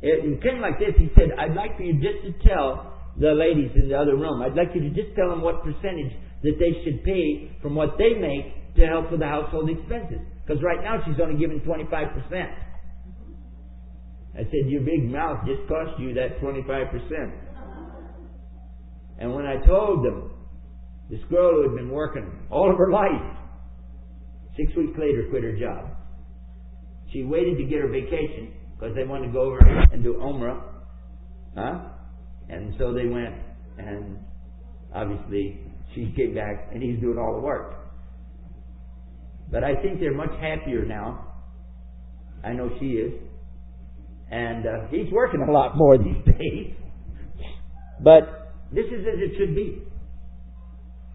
it, 0.01 0.41
came 0.41 0.61
like 0.61 0.79
this. 0.79 0.95
He 0.97 1.11
said, 1.13 1.35
I'd 1.37 1.53
like 1.53 1.75
for 1.75 1.83
you 1.83 1.99
just 1.99 2.23
to 2.23 2.31
tell 2.47 2.95
the 3.19 3.35
ladies 3.35 3.75
in 3.75 3.89
the 3.89 3.95
other 3.99 4.15
room, 4.15 4.41
I'd 4.41 4.55
like 4.55 4.73
you 4.73 4.81
to 4.81 4.89
just 4.89 5.13
tell 5.19 5.29
them 5.29 5.41
what 5.43 5.61
percentage 5.61 6.15
that 6.41 6.55
they 6.57 6.71
should 6.83 7.03
pay 7.03 7.51
from 7.61 7.75
what 7.75 7.99
they 7.99 8.15
make 8.15 8.75
to 8.79 8.87
help 8.87 9.11
with 9.11 9.19
the 9.19 9.27
household 9.27 9.69
expenses. 9.69 10.23
Because 10.41 10.63
right 10.63 10.81
now 10.81 11.03
she's 11.05 11.19
only 11.21 11.37
giving 11.37 11.59
25%. 11.59 11.91
I 14.33 14.47
said, 14.47 14.71
your 14.71 14.81
big 14.81 15.11
mouth 15.11 15.45
just 15.45 15.67
cost 15.67 15.99
you 15.99 16.13
that 16.15 16.39
25%. 16.39 16.87
And 19.19 19.35
when 19.35 19.45
I 19.45 19.59
told 19.67 20.05
them 20.05 20.40
this 21.11 21.19
girl 21.29 21.51
who 21.51 21.69
had 21.69 21.75
been 21.75 21.91
working 21.91 22.47
all 22.49 22.71
of 22.71 22.77
her 22.77 22.91
life, 22.91 23.37
six 24.57 24.75
weeks 24.75 24.97
later 24.97 25.27
quit 25.29 25.43
her 25.43 25.59
job. 25.59 25.89
She 27.13 27.23
waited 27.23 27.57
to 27.57 27.65
get 27.65 27.81
her 27.81 27.89
vacation 27.89 28.53
because 28.73 28.95
they 28.95 29.03
wanted 29.03 29.27
to 29.27 29.33
go 29.33 29.41
over 29.41 29.59
and 29.91 30.03
do 30.03 30.15
Umrah. 30.15 30.63
Huh? 31.55 31.79
And 32.49 32.73
so 32.79 32.93
they 32.93 33.05
went 33.05 33.35
and 33.77 34.17
obviously 34.95 35.59
she 35.93 36.13
came 36.15 36.33
back 36.33 36.69
and 36.73 36.81
he's 36.81 36.99
doing 36.99 37.19
all 37.19 37.35
the 37.35 37.41
work. 37.41 37.75
But 39.51 39.63
I 39.63 39.75
think 39.81 39.99
they're 39.99 40.15
much 40.15 40.31
happier 40.39 40.85
now 40.85 41.31
I 42.43 42.53
know 42.53 42.69
she 42.79 42.85
is. 42.85 43.13
And 44.29 44.65
uh, 44.65 44.87
he's 44.89 45.11
working 45.11 45.41
a 45.47 45.51
lot 45.51 45.77
more 45.77 45.97
these 45.97 46.23
days. 46.25 46.75
But 48.03 48.53
this 48.71 48.85
is 48.85 49.05
as 49.05 49.19
it 49.19 49.37
should 49.37 49.55
be. 49.55 49.83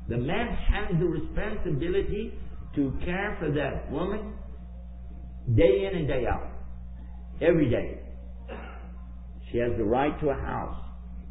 The 0.08 0.16
man 0.16 0.48
has 0.48 0.98
the 0.98 1.06
responsibility 1.06 2.32
to 2.76 2.92
care 3.04 3.36
for 3.40 3.50
that 3.52 3.90
woman 3.90 4.34
day 5.54 5.88
in 5.90 5.98
and 5.98 6.08
day 6.08 6.24
out. 6.26 6.48
Every 7.40 7.68
day. 7.70 8.00
She 9.50 9.58
has 9.58 9.72
the 9.76 9.84
right 9.84 10.18
to 10.20 10.30
a 10.30 10.34
house, 10.34 10.76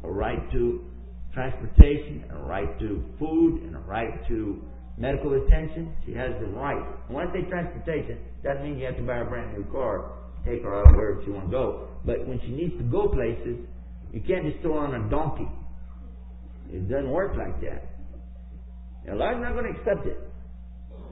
a 0.02 0.10
right 0.10 0.50
to 0.52 0.90
transportation, 1.32 2.24
a 2.30 2.38
right 2.38 2.78
to 2.80 3.04
food, 3.18 3.62
and 3.62 3.76
a 3.76 3.80
right 3.80 4.26
to 4.28 4.62
medical 4.96 5.34
attention. 5.44 5.94
She 6.06 6.12
has 6.12 6.32
the 6.40 6.46
right. 6.46 6.82
When 7.10 7.26
I 7.26 7.32
say 7.32 7.48
transportation, 7.48 8.18
doesn't 8.42 8.62
mean 8.62 8.78
you 8.78 8.86
have 8.86 8.96
to 8.96 9.02
buy 9.02 9.18
a 9.18 9.24
brand 9.24 9.56
new 9.56 9.64
car, 9.70 10.12
take 10.46 10.62
her 10.62 10.80
out 10.80 10.96
wherever 10.96 11.22
she 11.24 11.30
wants 11.30 11.48
to 11.48 11.50
go. 11.50 11.88
But 12.04 12.26
when 12.26 12.40
she 12.40 12.48
needs 12.48 12.76
to 12.78 12.84
go 12.84 13.08
places, 13.08 13.58
you 14.12 14.20
can't 14.26 14.46
just 14.46 14.62
throw 14.62 14.78
on 14.78 14.94
a 14.94 15.10
donkey. 15.10 15.48
It 16.72 16.88
doesn't 16.88 17.10
work 17.10 17.36
like 17.36 17.60
that. 17.60 17.95
Allah's 19.10 19.40
not 19.40 19.52
going 19.52 19.72
to 19.72 19.78
accept 19.78 20.06
it. 20.06 20.18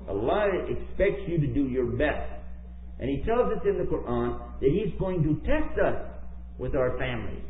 Allah 0.09 0.51
expects 0.69 1.23
you 1.29 1.39
to 1.39 1.47
do 1.47 1.65
your 1.69 1.87
best. 1.87 2.31
And 2.99 3.09
He 3.09 3.25
tells 3.25 3.53
us 3.53 3.63
in 3.65 3.79
the 3.79 3.85
Quran 3.85 4.39
that 4.61 4.71
He's 4.71 4.99
going 4.99 5.23
to 5.23 5.35
test 5.47 5.79
us 5.79 5.97
with 6.59 6.75
our 6.75 6.97
families. 6.99 7.43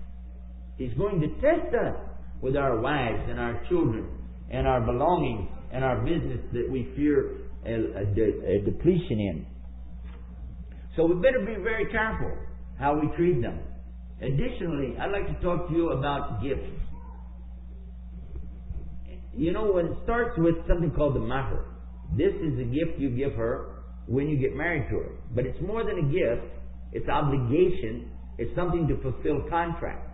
He's 0.77 0.95
going 0.95 1.21
to 1.21 1.29
test 1.41 1.75
us 1.75 1.97
with 2.41 2.57
our 2.57 2.81
wives 2.81 3.23
and 3.29 3.39
our 3.39 3.63
children 3.69 4.09
and 4.51 4.67
our 4.67 4.81
belongings 4.81 5.49
and 5.73 5.85
our 5.85 6.01
business 6.01 6.41
that 6.53 6.71
we 6.71 6.93
fear 6.97 7.37
a, 7.67 7.71
a, 7.71 8.57
a 8.57 8.65
depletion 8.65 9.19
in. 9.21 9.47
So 10.97 11.07
we 11.07 11.15
better 11.17 11.41
be 11.41 11.61
very 11.63 11.91
careful 11.91 12.33
how 12.79 12.99
we 12.99 13.09
treat 13.17 13.41
them. 13.41 13.59
Additionally, 14.21 14.97
I'd 15.01 15.11
like 15.11 15.27
to 15.27 15.45
talk 15.45 15.69
to 15.69 15.75
you 15.75 15.91
about 15.91 16.43
gifts. 16.43 16.71
You 19.37 19.53
know, 19.53 19.79
it 19.79 19.87
starts 20.05 20.39
with 20.39 20.55
something 20.69 20.91
called 20.93 21.17
the 21.17 21.21
mahr, 21.21 21.65
this 22.17 22.33
is 22.35 22.59
a 22.61 22.65
gift 22.65 22.99
you 22.99 23.11
give 23.11 23.33
her 23.35 23.83
when 24.07 24.29
you 24.29 24.37
get 24.37 24.55
married 24.55 24.89
to 24.91 24.99
her. 24.99 25.11
But 25.35 25.47
it's 25.47 25.61
more 25.61 25.83
than 25.83 25.99
a 25.99 26.13
gift, 26.13 26.47
it's 26.93 27.09
obligation, 27.09 28.11
it's 28.39 28.55
something 28.55 28.87
to 28.89 29.01
fulfill 29.03 29.49
contract. 29.49 30.11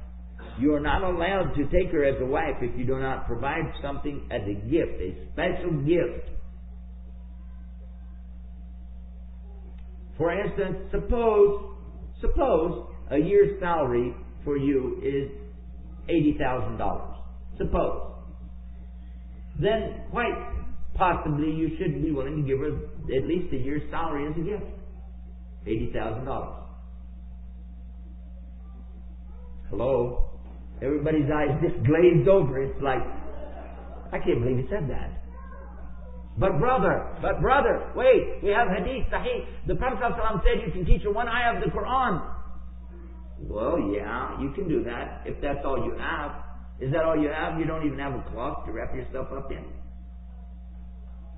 You 0.58 0.74
are 0.74 0.80
not 0.80 1.02
allowed 1.02 1.54
to 1.56 1.64
take 1.64 1.92
her 1.92 2.04
as 2.04 2.20
a 2.20 2.24
wife 2.24 2.56
if 2.62 2.78
you 2.78 2.86
do 2.86 2.98
not 2.98 3.26
provide 3.26 3.64
something 3.82 4.28
as 4.30 4.40
a 4.42 4.54
gift, 4.54 5.00
a 5.00 5.28
special 5.32 5.72
gift. 5.82 6.30
For 10.16 10.32
instance, 10.32 10.76
suppose, 10.90 11.76
suppose 12.20 12.88
a 13.10 13.18
year's 13.18 13.60
salary 13.60 14.14
for 14.44 14.56
you 14.56 15.00
is 15.02 15.30
$80,000. 16.08 17.16
Suppose. 17.58 18.19
Then 19.60 20.04
quite 20.10 20.34
possibly 20.94 21.50
you 21.50 21.76
should 21.78 22.02
be 22.02 22.10
willing 22.10 22.36
to 22.36 22.42
give 22.42 22.58
her 22.60 22.72
at 23.16 23.26
least 23.26 23.52
a 23.52 23.56
year's 23.56 23.82
salary 23.90 24.26
as 24.26 24.36
a 24.36 24.42
gift. 24.42 24.64
$80,000. 25.66 26.56
Hello? 29.68 30.30
Everybody's 30.82 31.30
eyes 31.30 31.60
just 31.62 31.84
glazed 31.84 32.28
over. 32.28 32.62
It's 32.62 32.80
like, 32.82 33.02
I 34.12 34.18
can't 34.18 34.42
believe 34.42 34.64
he 34.64 34.66
said 34.70 34.88
that. 34.88 35.20
But 36.38 36.58
brother, 36.58 37.06
but 37.20 37.40
brother, 37.40 37.92
wait, 37.94 38.42
we 38.42 38.50
have 38.50 38.68
hadith, 38.68 39.08
sahih. 39.12 39.44
The 39.66 39.74
Prophet 39.74 39.98
ﷺ 40.00 40.42
said 40.42 40.66
you 40.66 40.72
can 40.72 40.86
teach 40.86 41.02
her 41.02 41.12
one 41.12 41.28
ayah 41.28 41.56
of 41.56 41.62
the 41.62 41.70
Quran. 41.70 42.22
Well, 43.40 43.78
yeah, 43.94 44.40
you 44.40 44.52
can 44.52 44.68
do 44.68 44.84
that 44.84 45.22
if 45.26 45.40
that's 45.42 45.60
all 45.64 45.84
you 45.84 45.96
have. 45.98 46.32
Is 46.80 46.92
that 46.92 47.04
all 47.04 47.20
you 47.20 47.28
have? 47.28 47.58
You 47.58 47.66
don't 47.66 47.86
even 47.86 47.98
have 47.98 48.14
a 48.14 48.24
cloth 48.32 48.64
to 48.66 48.72
wrap 48.72 48.94
yourself 48.94 49.28
up 49.36 49.50
in. 49.52 49.64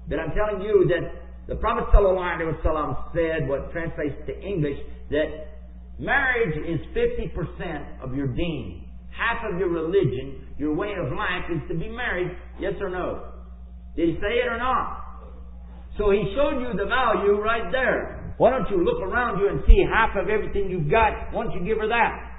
But 0.09 0.18
I'm 0.18 0.31
telling 0.35 0.62
you 0.62 0.88
that 0.88 1.22
the 1.48 1.57
Prophet 1.57 1.90
ﷺ 1.92 3.12
said, 3.14 3.48
what 3.48 3.72
translates 3.72 4.14
to 4.26 4.40
English, 4.40 4.78
that 5.11 5.26
marriage 5.98 6.57
is 6.62 6.81
50% 6.94 8.02
of 8.02 8.14
your 8.14 8.28
deen. 8.28 8.88
Half 9.11 9.52
of 9.52 9.59
your 9.59 9.68
religion, 9.68 10.46
your 10.59 10.74
way 10.74 10.92
of 10.98 11.12
life 11.12 11.50
is 11.52 11.61
to 11.68 11.74
be 11.74 11.88
married, 11.88 12.31
yes 12.61 12.74
or 12.81 12.88
no? 12.88 13.33
Did 13.96 14.09
he 14.09 14.14
say 14.14 14.40
it 14.42 14.46
or 14.46 14.59
not? 14.59 15.02
So 15.98 16.11
he 16.11 16.33
showed 16.35 16.61
you 16.62 16.72
the 16.72 16.87
value 16.87 17.38
right 17.42 17.70
there. 17.70 18.35
Why 18.38 18.50
don't 18.50 18.70
you 18.70 18.83
look 18.83 19.02
around 19.02 19.38
you 19.38 19.48
and 19.48 19.61
see 19.66 19.85
half 19.92 20.16
of 20.16 20.31
everything 20.31 20.70
you've 20.70 20.90
got? 20.90 21.33
Don't 21.33 21.52
you 21.52 21.64
give 21.66 21.78
her 21.78 21.88
that? 21.88 22.31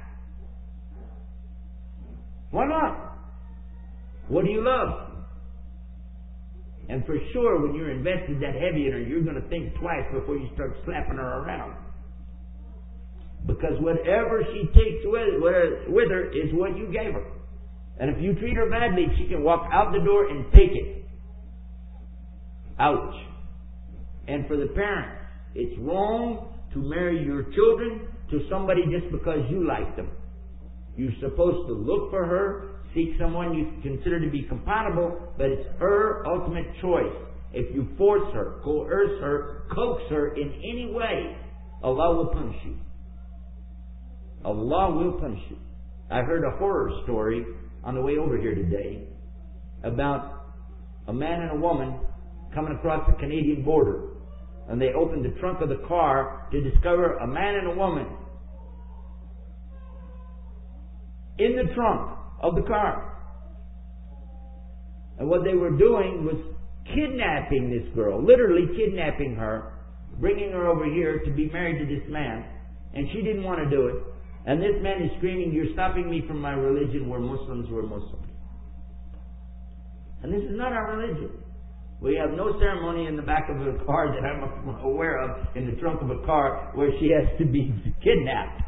Why 2.53 2.67
not? 2.67 3.17
What 4.27 4.45
do 4.45 4.51
you 4.51 4.63
love? 4.63 5.09
And 6.87 7.03
for 7.03 7.17
sure, 7.33 7.65
when 7.65 7.73
you're 7.73 7.89
invested 7.89 8.39
that 8.41 8.53
heavy 8.53 8.85
in 8.85 8.91
her, 8.93 9.01
you're 9.01 9.23
going 9.23 9.41
to 9.41 9.49
think 9.49 9.73
twice 9.79 10.05
before 10.13 10.37
you 10.37 10.47
start 10.53 10.77
slapping 10.85 11.17
her 11.17 11.41
around. 11.41 11.73
Because 13.47 13.73
whatever 13.79 14.43
she 14.53 14.67
takes 14.67 15.01
with, 15.03 15.41
with 15.87 16.11
her 16.11 16.29
is 16.29 16.53
what 16.53 16.77
you 16.77 16.93
gave 16.93 17.13
her. 17.13 17.25
And 17.99 18.15
if 18.15 18.21
you 18.21 18.35
treat 18.35 18.55
her 18.55 18.69
badly, 18.69 19.07
she 19.17 19.27
can 19.27 19.43
walk 19.43 19.67
out 19.73 19.91
the 19.91 20.05
door 20.05 20.29
and 20.29 20.45
take 20.53 20.71
it. 20.73 21.05
Ouch. 22.77 23.15
And 24.27 24.47
for 24.47 24.57
the 24.57 24.67
parents, 24.67 25.17
it's 25.55 25.73
wrong 25.79 26.53
to 26.73 26.79
marry 26.79 27.25
your 27.25 27.45
children 27.55 28.07
to 28.29 28.45
somebody 28.47 28.83
just 28.91 29.11
because 29.11 29.39
you 29.49 29.67
like 29.67 29.95
them. 29.95 30.11
You're 30.95 31.13
supposed 31.19 31.67
to 31.67 31.73
look 31.73 32.11
for 32.11 32.25
her, 32.25 32.69
seek 32.93 33.09
someone 33.19 33.55
you 33.55 33.81
consider 33.81 34.23
to 34.23 34.29
be 34.29 34.43
compatible, 34.43 35.33
but 35.37 35.47
it's 35.47 35.67
her 35.79 36.25
ultimate 36.27 36.67
choice. 36.81 37.13
If 37.51 37.73
you 37.73 37.87
force 37.97 38.33
her, 38.33 38.59
coerce 38.63 39.19
her, 39.21 39.63
coax 39.73 40.03
her 40.09 40.35
in 40.35 40.53
any 40.53 40.91
way, 40.91 41.37
Allah 41.83 42.15
will 42.15 42.27
punish 42.27 42.55
you. 42.65 42.77
Allah 44.45 44.91
will 44.95 45.19
punish 45.19 45.41
you. 45.49 45.57
I 46.09 46.21
heard 46.21 46.43
a 46.43 46.57
horror 46.57 46.91
story 47.03 47.45
on 47.83 47.95
the 47.95 48.01
way 48.01 48.17
over 48.17 48.37
here 48.37 48.55
today 48.55 49.07
about 49.83 50.43
a 51.07 51.13
man 51.13 51.41
and 51.41 51.51
a 51.51 51.61
woman 51.61 51.99
coming 52.53 52.75
across 52.75 53.05
the 53.07 53.15
Canadian 53.17 53.63
border. 53.63 54.09
And 54.69 54.81
they 54.81 54.93
opened 54.93 55.25
the 55.25 55.39
trunk 55.39 55.61
of 55.61 55.69
the 55.69 55.81
car 55.87 56.47
to 56.51 56.61
discover 56.61 57.17
a 57.17 57.27
man 57.27 57.55
and 57.55 57.67
a 57.67 57.75
woman 57.75 58.07
in 61.37 61.55
the 61.55 61.73
trunk 61.73 62.17
of 62.41 62.55
the 62.55 62.61
car. 62.61 63.13
And 65.19 65.29
what 65.29 65.43
they 65.43 65.53
were 65.53 65.71
doing 65.71 66.25
was 66.25 66.35
kidnapping 66.85 67.69
this 67.69 67.93
girl, 67.95 68.23
literally 68.23 68.67
kidnapping 68.75 69.35
her, 69.35 69.73
bringing 70.19 70.51
her 70.51 70.67
over 70.67 70.85
here 70.85 71.19
to 71.25 71.31
be 71.31 71.49
married 71.49 71.79
to 71.79 71.85
this 71.85 72.03
man. 72.09 72.45
And 72.93 73.07
she 73.13 73.21
didn't 73.21 73.43
want 73.43 73.59
to 73.63 73.69
do 73.69 73.87
it. 73.87 73.95
And 74.45 74.61
this 74.61 74.75
man 74.81 75.01
is 75.01 75.09
screaming, 75.17 75.53
You're 75.53 75.71
stopping 75.73 76.09
me 76.09 76.23
from 76.27 76.41
my 76.41 76.51
religion 76.51 77.07
where 77.07 77.19
Muslims 77.19 77.69
were 77.69 77.83
Muslims. 77.83 78.27
And 80.21 80.33
this 80.33 80.41
is 80.41 80.57
not 80.57 80.73
our 80.73 80.95
religion. 80.95 81.31
We 82.01 82.15
have 82.15 82.31
no 82.31 82.59
ceremony 82.59 83.07
in 83.07 83.15
the 83.15 83.21
back 83.21 83.49
of 83.49 83.55
a 83.61 83.83
car 83.85 84.11
that 84.11 84.27
I'm 84.27 84.69
aware 84.83 85.19
of, 85.19 85.55
in 85.55 85.65
the 85.65 85.79
trunk 85.79 86.01
of 86.01 86.09
a 86.09 86.25
car, 86.25 86.71
where 86.75 86.89
she 86.99 87.09
has 87.11 87.37
to 87.39 87.45
be 87.45 87.73
kidnapped. 88.03 88.61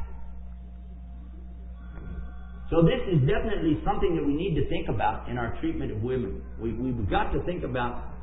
So 2.70 2.82
this 2.82 3.02
is 3.14 3.22
definitely 3.28 3.78
something 3.86 4.16
that 4.16 4.26
we 4.26 4.34
need 4.34 4.56
to 4.56 4.68
think 4.70 4.90
about 4.90 5.30
in 5.30 5.38
our 5.38 5.58
treatment 5.62 5.92
of 5.92 6.02
women. 6.02 6.42
We, 6.60 6.74
we've 6.74 7.10
got 7.10 7.32
to 7.32 7.44
think 7.44 7.64
about 7.64 8.16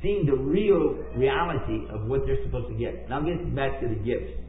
seeing 0.00 0.26
the 0.26 0.36
real 0.36 0.94
reality 1.16 1.86
of 1.90 2.06
what 2.06 2.22
they're 2.24 2.42
supposed 2.44 2.68
to 2.68 2.74
get. 2.74 3.08
Now 3.10 3.20
get 3.20 3.54
back 3.54 3.80
to 3.80 3.88
the 3.88 3.96
gifts. 3.96 4.44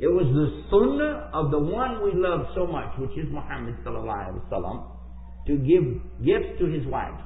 It 0.00 0.08
was 0.08 0.26
the 0.26 0.66
sunnah 0.68 1.30
of 1.32 1.52
the 1.52 1.60
one 1.60 2.02
we 2.02 2.10
love 2.14 2.46
so 2.56 2.66
much, 2.66 2.90
which 2.98 3.16
is 3.16 3.30
Muhammad 3.30 3.76
wasallam, 3.84 4.90
to 5.46 5.56
give 5.58 6.26
gifts 6.26 6.58
to 6.58 6.66
his 6.66 6.84
wives. 6.86 7.22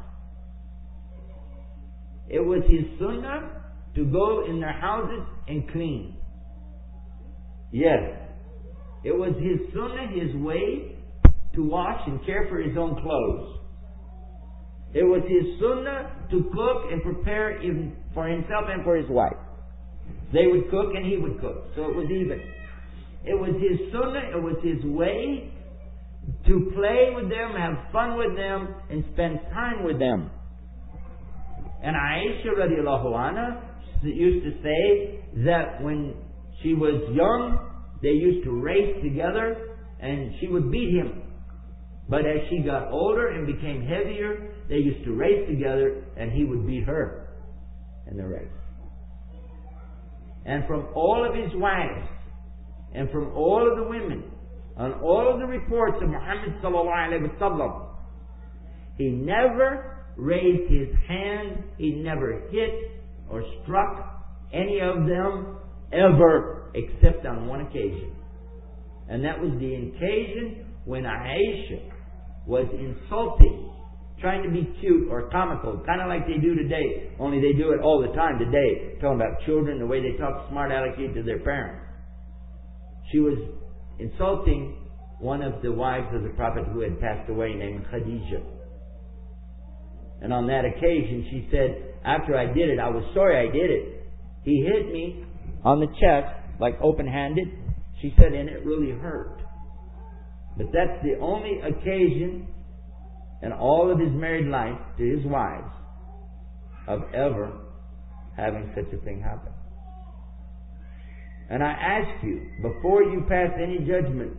It 2.28 2.40
was 2.40 2.62
his 2.68 2.84
sunnah 2.98 3.62
to 3.94 4.04
go 4.04 4.44
in 4.44 4.60
their 4.60 4.78
houses 4.78 5.26
and 5.48 5.70
clean. 5.70 6.18
Yes. 7.72 8.25
It 9.06 9.16
was 9.16 9.38
his 9.38 9.72
sunnah, 9.72 10.10
his 10.10 10.34
way 10.42 10.96
to 11.54 11.62
wash 11.62 12.00
and 12.08 12.18
care 12.26 12.48
for 12.50 12.58
his 12.58 12.76
own 12.76 13.00
clothes. 13.00 13.60
It 14.94 15.04
was 15.04 15.22
his 15.30 15.60
sunnah 15.62 16.26
to 16.32 16.50
cook 16.50 16.90
and 16.90 17.02
prepare 17.02 17.62
for 18.12 18.26
himself 18.26 18.64
and 18.68 18.82
for 18.82 18.96
his 18.96 19.08
wife. 19.08 19.38
They 20.32 20.48
would 20.48 20.68
cook 20.70 20.90
and 20.96 21.06
he 21.06 21.18
would 21.18 21.40
cook. 21.40 21.70
So 21.76 21.82
it 21.82 21.94
was 21.94 22.10
even. 22.10 22.40
It 23.24 23.38
was 23.38 23.54
his 23.62 23.92
sunnah, 23.92 24.26
it 24.34 24.42
was 24.42 24.58
his 24.64 24.82
way 24.84 25.52
to 26.48 26.72
play 26.74 27.14
with 27.14 27.30
them, 27.30 27.54
have 27.56 27.92
fun 27.92 28.18
with 28.18 28.36
them, 28.36 28.74
and 28.90 29.04
spend 29.12 29.38
time 29.54 29.84
with 29.84 30.00
them. 30.00 30.30
And 31.80 31.94
Aisha 31.94 32.58
radiallahu 32.58 33.14
anha 33.14 33.62
used 34.02 34.44
to 34.44 34.62
say 34.62 35.20
that 35.44 35.80
when 35.80 36.14
she 36.62 36.74
was 36.74 37.02
young, 37.14 37.65
they 38.02 38.10
used 38.10 38.44
to 38.44 38.50
race 38.50 39.02
together 39.02 39.76
and 40.00 40.34
she 40.40 40.48
would 40.48 40.70
beat 40.70 40.94
him. 40.94 41.22
But 42.08 42.20
as 42.20 42.48
she 42.50 42.58
got 42.60 42.92
older 42.92 43.28
and 43.28 43.46
became 43.46 43.82
heavier, 43.82 44.52
they 44.68 44.76
used 44.76 45.04
to 45.04 45.14
race 45.14 45.48
together 45.48 46.04
and 46.16 46.30
he 46.32 46.44
would 46.44 46.66
beat 46.66 46.84
her 46.84 47.28
in 48.10 48.16
the 48.16 48.26
race. 48.26 48.48
And 50.44 50.64
from 50.66 50.88
all 50.94 51.26
of 51.28 51.34
his 51.34 51.52
wives 51.60 52.08
and 52.94 53.10
from 53.10 53.32
all 53.32 53.68
of 53.68 53.76
the 53.76 53.88
women 53.88 54.30
on 54.76 54.92
all 55.00 55.32
of 55.32 55.40
the 55.40 55.46
reports 55.46 55.96
of 56.02 56.08
Muhammad 56.08 56.60
sallallahu 56.62 56.86
alaihi 56.86 57.38
wasallam, 57.38 57.88
he 58.98 59.08
never 59.08 60.04
raised 60.16 60.70
his 60.70 60.88
hand, 61.08 61.64
he 61.78 61.90
never 61.92 62.42
hit 62.50 62.70
or 63.28 63.42
struck 63.62 64.22
any 64.52 64.80
of 64.80 65.06
them 65.06 65.56
ever 65.92 66.65
except 66.76 67.24
on 67.24 67.48
one 67.48 67.62
occasion. 67.62 68.12
And 69.08 69.24
that 69.24 69.40
was 69.40 69.50
the 69.58 69.74
occasion 69.74 70.66
when 70.84 71.04
Aisha 71.04 71.90
was 72.46 72.66
insulting, 72.78 73.72
trying 74.20 74.42
to 74.44 74.50
be 74.50 74.76
cute 74.80 75.08
or 75.10 75.28
comical, 75.30 75.82
kind 75.84 76.00
of 76.00 76.08
like 76.08 76.26
they 76.26 76.38
do 76.40 76.54
today, 76.54 77.10
only 77.18 77.40
they 77.40 77.58
do 77.58 77.72
it 77.72 77.80
all 77.80 78.00
the 78.00 78.14
time 78.14 78.38
today, 78.38 78.94
talking 79.00 79.16
about 79.16 79.40
children, 79.46 79.78
the 79.78 79.86
way 79.86 80.00
they 80.00 80.16
talk 80.16 80.48
smart 80.50 80.70
alecky 80.70 81.12
to 81.12 81.22
their 81.22 81.40
parents. 81.40 81.84
She 83.10 83.18
was 83.18 83.38
insulting 83.98 84.86
one 85.20 85.42
of 85.42 85.62
the 85.62 85.72
wives 85.72 86.14
of 86.14 86.22
the 86.22 86.30
Prophet 86.30 86.64
who 86.72 86.80
had 86.80 87.00
passed 87.00 87.28
away 87.30 87.54
named 87.54 87.86
Khadijah. 87.90 88.42
And 90.22 90.32
on 90.32 90.46
that 90.46 90.64
occasion, 90.64 91.26
she 91.30 91.48
said, 91.50 91.94
after 92.04 92.36
I 92.36 92.46
did 92.46 92.70
it, 92.70 92.78
I 92.78 92.88
was 92.88 93.04
sorry 93.14 93.48
I 93.48 93.52
did 93.52 93.70
it. 93.70 94.06
He 94.44 94.62
hit 94.62 94.92
me 94.92 95.24
on 95.64 95.80
the 95.80 95.86
chest, 96.00 96.45
like 96.58 96.78
open 96.82 97.06
handed. 97.06 97.48
She 98.00 98.14
said, 98.18 98.32
and 98.32 98.48
it 98.48 98.64
really 98.64 98.92
hurt. 98.92 99.40
But 100.56 100.66
that's 100.72 101.02
the 101.02 101.18
only 101.20 101.60
occasion 101.60 102.48
in 103.42 103.52
all 103.52 103.90
of 103.92 103.98
his 103.98 104.10
married 104.12 104.48
life 104.48 104.78
to 104.98 105.04
his 105.04 105.24
wives 105.26 105.72
of 106.88 107.02
ever 107.14 107.52
having 108.36 108.70
such 108.74 108.92
a 108.92 109.04
thing 109.04 109.20
happen. 109.20 109.52
And 111.48 111.62
I 111.62 111.72
ask 111.72 112.24
you, 112.24 112.46
before 112.62 113.02
you 113.02 113.24
pass 113.28 113.50
any 113.62 113.78
judgment 113.78 114.36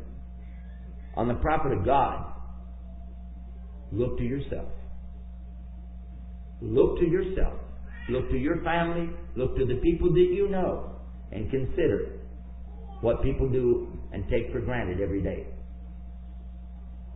on 1.15 1.27
the 1.27 1.36
prophet 1.36 1.71
of 1.71 1.86
God, 1.86 2.34
look 3.91 4.17
to 4.17 4.23
yourself. 4.23 4.69
Look 6.62 6.99
to 6.99 7.06
yourself. 7.06 7.60
Look 8.10 8.30
to 8.30 8.38
your 8.38 8.63
family. 8.63 9.10
Look 9.36 9.56
to 9.58 9.65
the 9.65 9.75
people 9.75 10.12
that 10.13 10.30
you 10.34 10.49
know. 10.49 10.97
And 11.32 11.50
consider 11.52 12.20
what 13.02 13.22
people 13.22 13.50
do 13.50 13.88
and 14.12 14.24
take 14.30 14.52
for 14.52 14.60
granted 14.60 15.02
every 15.02 15.22
day. 15.22 15.46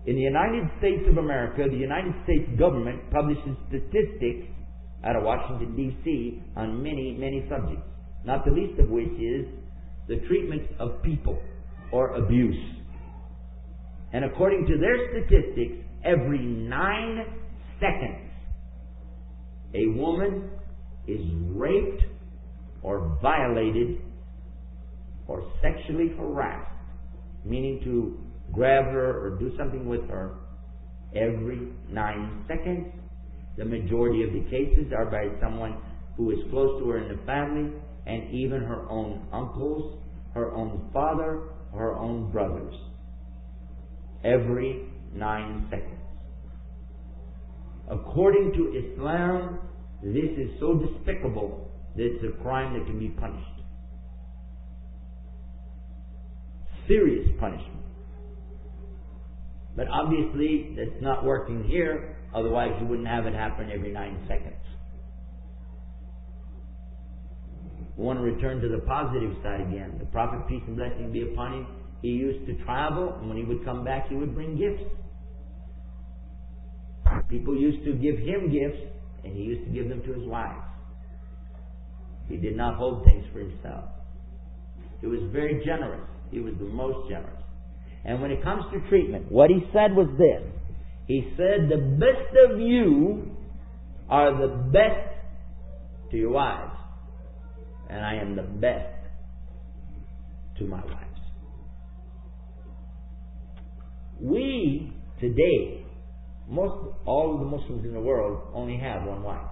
In 0.06 0.16
the 0.16 0.22
United 0.22 0.70
States 0.80 1.04
of 1.10 1.18
America, 1.18 1.68
the 1.70 1.78
United 1.78 2.14
States 2.24 2.50
government 2.58 3.10
publishes 3.12 3.56
statistics 3.70 4.48
out 5.04 5.16
of 5.16 5.24
Washington, 5.24 5.76
D.C. 5.76 6.42
on 6.56 6.82
many, 6.82 7.16
many 7.18 7.46
subjects. 7.50 7.86
Not 8.26 8.46
the 8.46 8.52
least 8.52 8.80
of 8.80 8.90
which 8.90 9.12
is 9.20 9.46
the 10.08 10.18
treatment 10.28 10.64
of 10.80 11.02
people 11.04 11.40
or 11.92 12.16
abuse. 12.16 12.58
And 14.14 14.26
according 14.26 14.66
to 14.68 14.78
their 14.78 14.98
statistics, 15.12 15.86
every 16.04 16.40
nine 16.40 17.26
seconds, 17.80 18.30
a 19.74 19.88
woman 19.98 20.50
is 21.08 21.22
raped 21.50 22.04
or 22.84 23.18
violated 23.22 24.02
or 25.28 25.44
sexually 25.62 26.10
harassed, 26.18 26.72
meaning 27.46 27.82
to 27.84 28.20
grab 28.52 28.86
her 28.86 29.26
or 29.26 29.38
do 29.40 29.52
something 29.58 29.88
with 29.88 30.08
her 30.10 30.36
every 31.16 31.68
nine 31.90 32.44
seconds. 32.48 32.88
The 33.58 33.66
majority 33.66 34.24
of 34.24 34.34
the 34.34 34.50
cases 34.50 34.92
are 34.96 35.06
by 35.06 35.28
someone 35.42 35.78
who 36.18 36.32
is 36.32 36.40
close 36.50 36.82
to 36.82 36.90
her 36.90 36.98
in 36.98 37.16
the 37.16 37.24
family 37.26 37.72
and 38.08 38.34
even 38.34 38.62
her 38.62 38.90
own 38.90 39.28
uncles, 39.32 40.00
her 40.34 40.52
own 40.54 40.90
father, 40.94 41.50
her 41.74 41.96
own 41.96 42.32
brothers. 42.32 42.74
Every 44.24 44.86
nine 45.14 45.68
seconds. 45.70 46.00
According 47.90 48.54
to 48.54 48.94
Islam, 48.94 49.60
this 50.02 50.32
is 50.38 50.50
so 50.60 50.76
despicable 50.76 51.71
it's 51.96 52.24
a 52.24 52.42
crime 52.42 52.74
that 52.74 52.86
can 52.86 53.00
be 53.00 53.10
punished. 53.10 53.46
Serious 56.88 57.30
punishment. 57.40 57.82
But 59.76 59.88
obviously, 59.88 60.76
that's 60.78 61.02
not 61.02 61.24
working 61.24 61.64
here, 61.64 62.18
otherwise, 62.36 62.72
you 62.80 62.88
wouldn't 62.88 63.08
have 63.08 63.26
it 63.26 63.34
happen 63.34 63.72
every 63.72 63.92
nine 63.92 64.20
seconds. 64.28 64.56
We 67.98 68.06
want 68.06 68.20
to 68.20 68.24
return 68.24 68.62
to 68.62 68.68
the 68.68 68.80
positive 68.80 69.36
side 69.44 69.62
again. 69.62 69.98
The 70.00 70.06
Prophet, 70.06 70.48
peace 70.48 70.64
and 70.68 70.76
blessing 70.76 71.12
be 71.12 71.22
upon 71.22 71.54
him, 71.54 71.68
he 72.02 72.10
used 72.10 72.48
to 72.48 72.56
travel, 72.66 73.16
and 73.20 73.28
when 73.30 73.38
he 73.38 73.44
would 73.44 73.64
come 73.64 73.84
back, 73.84 74.10
he 74.10 74.16
would 74.16 74.34
bring 74.34 74.58
gifts. 74.58 74.84
People 77.30 77.56
used 77.56 77.86
to 77.86 77.94
give 77.94 78.18
him 78.18 78.52
gifts, 78.52 78.82
and 79.24 79.34
he 79.34 79.44
used 79.44 79.66
to 79.66 79.72
give 79.72 79.88
them 79.88 80.02
to 80.02 80.14
his 80.14 80.28
wives. 80.28 80.71
He 82.32 82.38
did 82.38 82.56
not 82.56 82.78
hold 82.78 83.04
things 83.04 83.26
for 83.34 83.40
himself. 83.40 83.84
He 85.02 85.08
was 85.08 85.20
very 85.34 85.62
generous. 85.66 86.08
He 86.32 86.40
was 86.40 86.54
the 86.58 86.66
most 86.66 87.10
generous. 87.10 87.44
And 88.06 88.22
when 88.22 88.32
it 88.32 88.42
comes 88.42 88.64
to 88.72 88.80
treatment, 88.88 89.30
what 89.30 89.50
he 89.50 89.60
said 89.74 89.94
was 89.94 90.08
this. 90.18 90.50
He 91.08 91.34
said, 91.36 91.70
the 91.70 91.98
best 92.00 92.50
of 92.50 92.60
you 92.60 93.36
are 94.10 94.32
the 94.32 94.56
best 94.72 95.10
to 96.12 96.18
your 96.18 96.30
wives. 96.30 96.78
And 97.90 98.00
I 98.00 98.16
am 98.16 98.38
the 98.38 98.44
best 98.44 98.96
to 100.60 100.66
my 100.66 100.78
wives. 100.78 101.20
We, 104.22 104.94
today, 105.20 105.86
most, 106.48 106.96
all 107.06 107.34
of 107.34 107.40
the 107.40 107.46
Muslims 107.46 107.84
in 107.84 107.94
the 107.94 108.00
world 108.00 108.52
only 108.54 108.78
have 108.78 109.04
one 109.04 109.22
wife. 109.22 109.51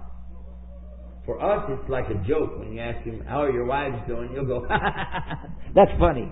For 1.26 1.40
us, 1.40 1.68
it's 1.68 1.90
like 1.90 2.06
a 2.08 2.18
joke 2.26 2.58
when 2.58 2.72
you 2.72 2.80
ask 2.80 3.04
him, 3.04 3.22
how 3.26 3.42
are 3.42 3.52
your 3.52 3.66
wives 3.66 3.96
doing? 4.08 4.30
You'll 4.32 4.46
go, 4.46 4.66
that's 5.74 5.92
funny. 5.98 6.30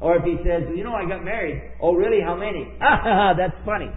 Or 0.00 0.16
if 0.16 0.24
he 0.24 0.36
says, 0.42 0.64
you 0.74 0.82
know, 0.82 0.94
I 0.94 1.08
got 1.08 1.24
married. 1.24 1.62
Oh, 1.80 1.94
really? 1.94 2.20
How 2.20 2.34
many? 2.34 2.66
Ha 2.80 3.00
ha 3.02 3.14
ha, 3.14 3.34
that's 3.38 3.54
funny. 3.64 3.88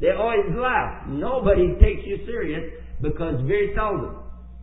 They 0.00 0.10
always 0.10 0.50
laugh. 0.58 1.06
Nobody 1.06 1.74
takes 1.80 2.02
you 2.04 2.18
serious 2.26 2.74
because 3.00 3.38
very 3.46 3.72
seldom, 3.76 4.18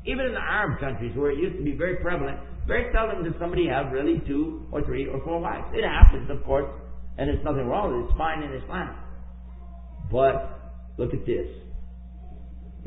even 0.05 0.25
in 0.25 0.33
the 0.33 0.43
Arab 0.43 0.79
countries 0.81 1.15
where 1.15 1.31
it 1.31 1.39
used 1.39 1.57
to 1.57 1.63
be 1.63 1.71
very 1.71 1.95
prevalent, 2.03 2.37
very 2.67 2.91
seldom 2.91 3.23
does 3.23 3.33
somebody 3.39 3.65
have 3.67 3.93
really 3.93 4.21
two 4.27 4.67
or 4.71 4.83
three 4.83 5.07
or 5.07 5.23
four 5.23 5.39
wives. 5.39 5.67
It 5.73 5.87
happens, 5.87 6.29
of 6.29 6.43
course, 6.43 6.69
and 7.17 7.29
there's 7.29 7.43
nothing 7.43 7.65
wrong 7.67 7.95
with 7.95 8.03
it. 8.03 8.09
It's 8.09 8.17
fine 8.17 8.43
in 8.43 8.53
Islam. 8.53 8.95
But 10.11 10.59
look 10.97 11.13
at 11.13 11.25
this. 11.25 11.47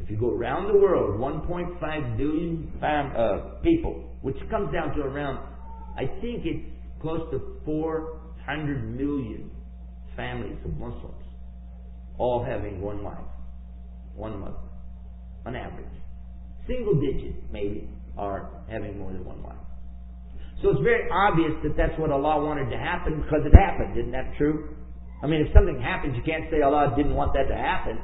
If 0.03 0.11
you 0.11 0.17
go 0.17 0.31
around 0.31 0.67
the 0.67 0.79
world, 0.79 1.21
1.5 1.21 2.17
billion 2.17 2.73
uh, 2.83 3.61
people, 3.62 4.17
which 4.23 4.37
comes 4.51 4.73
down 4.73 4.95
to 4.97 5.03
around, 5.03 5.38
I 5.97 6.07
think 6.21 6.43
it's 6.45 6.67
close 7.01 7.31
to 7.31 7.59
400 7.65 8.97
million 8.97 9.51
families 10.17 10.59
of 10.65 10.73
Muslims, 10.77 11.23
all 12.19 12.45
having 12.45 12.81
one 12.81 13.05
wife, 13.05 13.19
one 14.15 14.41
mother, 14.41 14.57
on 15.47 15.55
average. 15.55 15.87
Single 16.67 16.95
digits, 17.01 17.38
maybe, 17.53 17.88
are 18.19 18.65
having 18.69 18.99
more 18.99 19.12
than 19.12 19.24
one 19.24 19.41
wife. 19.43 19.57
So 20.62 20.70
it's 20.70 20.83
very 20.83 21.09
obvious 21.11 21.53
that 21.62 21.76
that's 21.76 21.99
what 21.99 22.11
Allah 22.11 22.45
wanted 22.45 22.70
to 22.70 22.79
happen 22.79 23.22
because 23.22 23.47
it 23.47 23.55
happened. 23.55 23.99
Isn't 23.99 24.12
that 24.12 24.35
true? 24.37 24.76
I 25.22 25.26
mean, 25.26 25.47
if 25.47 25.55
something 25.55 25.81
happens, 25.81 26.16
you 26.16 26.22
can't 26.22 26.51
say 26.51 26.62
Allah 26.62 26.95
didn't 26.97 27.14
want 27.14 27.35
that 27.35 27.47
to 27.49 27.57
happen. 27.57 27.99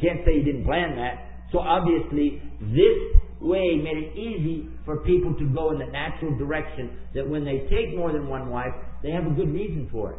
Can't 0.00 0.24
say 0.24 0.38
He 0.38 0.44
didn't 0.44 0.64
plan 0.64 0.96
that. 0.96 1.48
So 1.52 1.58
obviously, 1.58 2.42
this 2.60 3.22
way 3.40 3.80
made 3.82 3.96
it 3.96 4.16
easy 4.16 4.68
for 4.84 4.98
people 4.98 5.34
to 5.34 5.46
go 5.46 5.70
in 5.70 5.78
the 5.78 5.86
natural 5.86 6.36
direction 6.36 6.98
that 7.14 7.28
when 7.28 7.44
they 7.44 7.66
take 7.70 7.96
more 7.96 8.12
than 8.12 8.28
one 8.28 8.50
wife, 8.50 8.74
they 9.02 9.10
have 9.10 9.26
a 9.26 9.30
good 9.30 9.52
reason 9.52 9.88
for 9.90 10.12
it. 10.12 10.18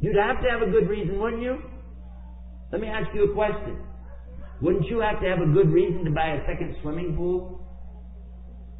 You'd 0.00 0.16
have 0.16 0.42
to 0.42 0.50
have 0.50 0.62
a 0.66 0.70
good 0.70 0.88
reason, 0.88 1.20
wouldn't 1.20 1.42
you? 1.42 1.58
Let 2.72 2.80
me 2.80 2.88
ask 2.88 3.14
you 3.14 3.30
a 3.30 3.34
question. 3.34 3.78
Wouldn't 4.60 4.86
you 4.86 5.00
have 5.00 5.20
to 5.20 5.28
have 5.28 5.40
a 5.40 5.52
good 5.52 5.70
reason 5.70 6.04
to 6.04 6.10
buy 6.10 6.34
a 6.34 6.46
second 6.46 6.76
swimming 6.82 7.14
pool? 7.16 7.60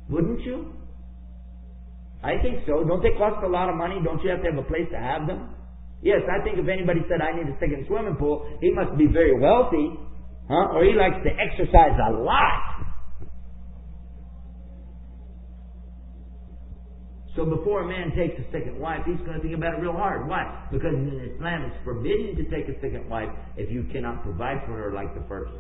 Wouldn't 0.09 0.41
you? 0.41 0.73
I 2.23 2.39
think 2.41 2.61
so. 2.67 2.85
Don't 2.85 3.03
they 3.03 3.11
cost 3.19 3.45
a 3.45 3.49
lot 3.49 3.69
of 3.69 3.77
money? 3.77 3.97
Don't 4.03 4.23
you 4.23 4.31
have 4.31 4.43
to 4.43 4.51
have 4.51 4.59
a 4.59 4.63
place 4.63 4.87
to 4.93 4.99
have 4.99 5.27
them? 5.27 5.52
Yes, 6.03 6.23
I 6.27 6.43
think 6.43 6.59
if 6.59 6.67
anybody 6.67 7.01
said 7.09 7.23
I 7.23 7.31
need 7.31 7.47
a 7.47 7.57
second 7.63 7.87
swimming 7.87 8.17
pool, 8.17 8.43
he 8.61 8.71
must 8.71 8.99
be 8.99 9.07
very 9.07 9.39
wealthy, 9.39 9.95
huh? 10.51 10.75
Or 10.75 10.85
he 10.85 10.95
likes 10.99 11.23
to 11.23 11.31
exercise 11.31 11.95
a 11.95 12.11
lot. 12.11 12.73
So 17.37 17.47
before 17.47 17.83
a 17.83 17.89
man 17.89 18.13
takes 18.15 18.39
a 18.39 18.45
second 18.53 18.79
wife, 18.79 19.01
he's 19.07 19.17
going 19.25 19.35
to 19.35 19.41
think 19.41 19.55
about 19.55 19.75
it 19.75 19.81
real 19.81 19.95
hard. 19.95 20.29
Why? 20.29 20.67
Because 20.71 20.93
in 20.93 21.33
Islam 21.35 21.63
it's 21.63 21.85
forbidden 21.85 22.37
to 22.37 22.45
take 22.51 22.69
a 22.69 22.75
second 22.83 23.09
wife 23.09 23.31
if 23.57 23.71
you 23.71 23.85
cannot 23.91 24.23
provide 24.23 24.59
for 24.67 24.73
her 24.73 24.93
like 24.93 25.15
the 25.15 25.25
first. 25.29 25.53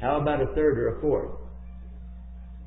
How 0.00 0.20
about 0.20 0.42
a 0.42 0.46
third 0.54 0.78
or 0.78 0.98
a 0.98 1.00
fourth? 1.00 1.38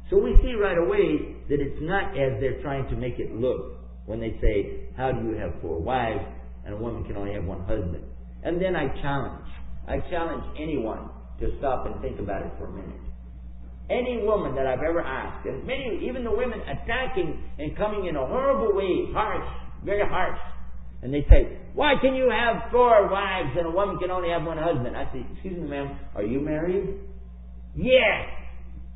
So 0.09 0.17
we 0.19 0.37
see 0.41 0.53
right 0.53 0.77
away 0.77 1.35
that 1.49 1.59
it's 1.59 1.81
not 1.81 2.11
as 2.11 2.39
they're 2.39 2.61
trying 2.61 2.87
to 2.89 2.95
make 2.95 3.19
it 3.19 3.33
look 3.35 3.74
when 4.05 4.19
they 4.19 4.37
say, 4.41 4.89
How 4.97 5.11
do 5.11 5.27
you 5.27 5.37
have 5.37 5.61
four 5.61 5.79
wives 5.79 6.23
and 6.65 6.73
a 6.73 6.77
woman 6.77 7.03
can 7.05 7.17
only 7.17 7.33
have 7.33 7.45
one 7.45 7.61
husband? 7.61 8.03
And 8.43 8.61
then 8.61 8.75
I 8.75 8.87
challenge. 9.01 9.47
I 9.87 9.99
challenge 10.09 10.43
anyone 10.59 11.09
to 11.39 11.51
stop 11.59 11.85
and 11.85 12.01
think 12.01 12.19
about 12.19 12.45
it 12.45 12.51
for 12.57 12.65
a 12.67 12.71
minute. 12.71 13.01
Any 13.89 14.23
woman 14.23 14.55
that 14.55 14.65
I've 14.65 14.81
ever 14.81 15.01
asked, 15.01 15.45
and 15.45 15.65
many, 15.65 16.07
even 16.09 16.23
the 16.23 16.31
women 16.31 16.59
attacking 16.61 17.43
and 17.59 17.77
coming 17.77 18.07
in 18.07 18.15
a 18.15 18.25
horrible 18.25 18.75
way, 18.75 19.13
harsh, 19.13 19.45
very 19.83 20.01
harsh, 20.01 20.39
and 21.03 21.13
they 21.13 21.23
say, 21.29 21.59
why 21.75 21.93
can 22.01 22.15
you 22.15 22.31
have 22.31 22.71
four 22.71 23.11
wives 23.11 23.49
and 23.57 23.67
a 23.67 23.71
woman 23.71 23.99
can 23.99 24.09
only 24.09 24.29
have 24.29 24.43
one 24.43 24.57
husband? 24.57 24.97
I 24.97 25.11
say, 25.13 25.25
excuse 25.33 25.57
me 25.61 25.69
ma'am, 25.69 25.99
are 26.15 26.23
you 26.23 26.39
married? 26.39 26.97
Yes. 27.75 28.25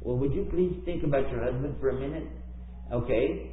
Well, 0.01 0.18
would 0.18 0.34
you 0.34 0.47
please 0.49 0.82
think 0.86 1.03
about 1.03 1.30
your 1.30 1.43
husband 1.43 1.76
for 1.80 1.89
a 1.89 1.99
minute? 1.99 2.28
Okay. 2.91 3.51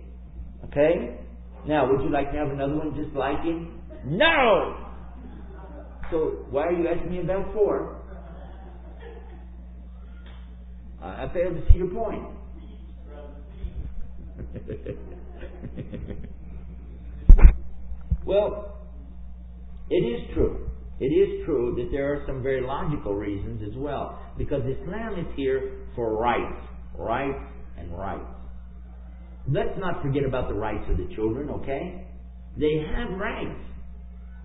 Okay. 0.64 1.18
Now, 1.66 1.90
would 1.90 2.02
you 2.02 2.10
like 2.10 2.30
to 2.32 2.38
have 2.38 2.48
another 2.48 2.76
one 2.76 2.94
just 2.94 3.16
like 3.16 3.42
him? 3.42 3.80
No! 4.04 4.76
So, 6.10 6.44
why 6.50 6.66
are 6.66 6.72
you 6.72 6.88
asking 6.88 7.10
me 7.10 7.20
about 7.20 7.52
four? 7.52 8.02
I 11.02 11.28
fail 11.32 11.50
to 11.50 11.62
see 11.72 11.78
your 11.78 11.88
point. 11.88 12.24
well, 18.24 18.78
it 19.90 19.96
is 19.96 20.34
true. 20.34 20.68
It 20.98 21.06
is 21.06 21.44
true 21.44 21.74
that 21.76 21.90
there 21.92 22.12
are 22.12 22.24
some 22.26 22.42
very 22.42 22.62
logical 22.62 23.14
reasons 23.14 23.62
as 23.62 23.76
well. 23.76 24.18
Because 24.38 24.62
Islam 24.62 25.18
is 25.18 25.26
here 25.36 25.72
for 25.94 26.16
rights. 26.16 26.62
Rights 26.96 27.44
and 27.78 27.96
rights. 27.96 28.35
Let's 29.48 29.78
not 29.78 30.02
forget 30.02 30.24
about 30.24 30.48
the 30.48 30.54
rights 30.54 30.84
of 30.90 30.96
the 30.96 31.08
children, 31.14 31.50
okay? 31.50 32.06
They 32.58 32.82
have 32.94 33.18
rights 33.18 33.60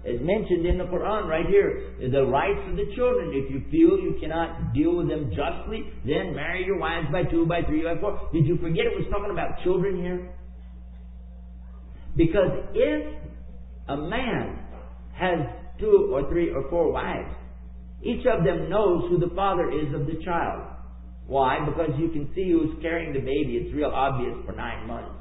as 0.03 0.19
mentioned 0.19 0.65
in 0.65 0.79
the 0.79 0.85
Quran 0.85 1.27
right 1.27 1.45
here, 1.45 1.93
the 2.11 2.25
rights 2.25 2.59
of 2.67 2.75
the 2.75 2.89
children. 2.95 3.31
If 3.35 3.51
you 3.51 3.61
feel 3.69 3.99
you 4.01 4.17
cannot 4.19 4.73
deal 4.73 4.97
with 4.97 5.07
them 5.07 5.29
justly, 5.29 5.85
then 6.05 6.33
marry 6.33 6.65
your 6.65 6.79
wives 6.79 7.07
by 7.11 7.23
two, 7.23 7.45
by 7.45 7.61
three, 7.67 7.83
by 7.83 8.01
four. 8.01 8.29
Did 8.33 8.47
you 8.47 8.57
forget 8.57 8.85
it 8.87 8.97
was 8.97 9.05
talking 9.11 9.29
about 9.29 9.61
children 9.63 10.01
here? 10.01 10.33
Because 12.17 12.65
if 12.73 13.15
a 13.89 13.97
man 13.97 14.57
has 15.13 15.39
two 15.79 16.09
or 16.11 16.27
three 16.29 16.49
or 16.49 16.67
four 16.71 16.91
wives, 16.91 17.29
each 18.01 18.25
of 18.25 18.43
them 18.43 18.71
knows 18.71 19.03
who 19.07 19.19
the 19.19 19.33
father 19.35 19.69
is 19.69 19.93
of 19.93 20.07
the 20.07 20.19
child. 20.25 20.63
Why? 21.31 21.63
Because 21.65 21.91
you 21.97 22.09
can 22.09 22.29
see 22.35 22.51
who's 22.51 22.75
carrying 22.81 23.13
the 23.13 23.19
baby. 23.19 23.55
It's 23.55 23.73
real 23.73 23.89
obvious 23.89 24.35
for 24.45 24.51
nine 24.51 24.85
months. 24.85 25.15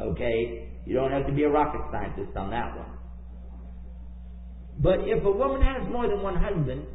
Okay? 0.00 0.70
You 0.86 0.94
don't 0.94 1.10
have 1.10 1.26
to 1.26 1.34
be 1.34 1.42
a 1.42 1.50
rocket 1.50 1.82
scientist 1.92 2.34
on 2.34 2.48
that 2.48 2.74
one. 2.74 2.88
But 4.78 5.00
if 5.00 5.22
a 5.22 5.30
woman 5.30 5.60
has 5.60 5.86
more 5.92 6.08
than 6.08 6.22
one 6.22 6.36
husband, 6.36 6.86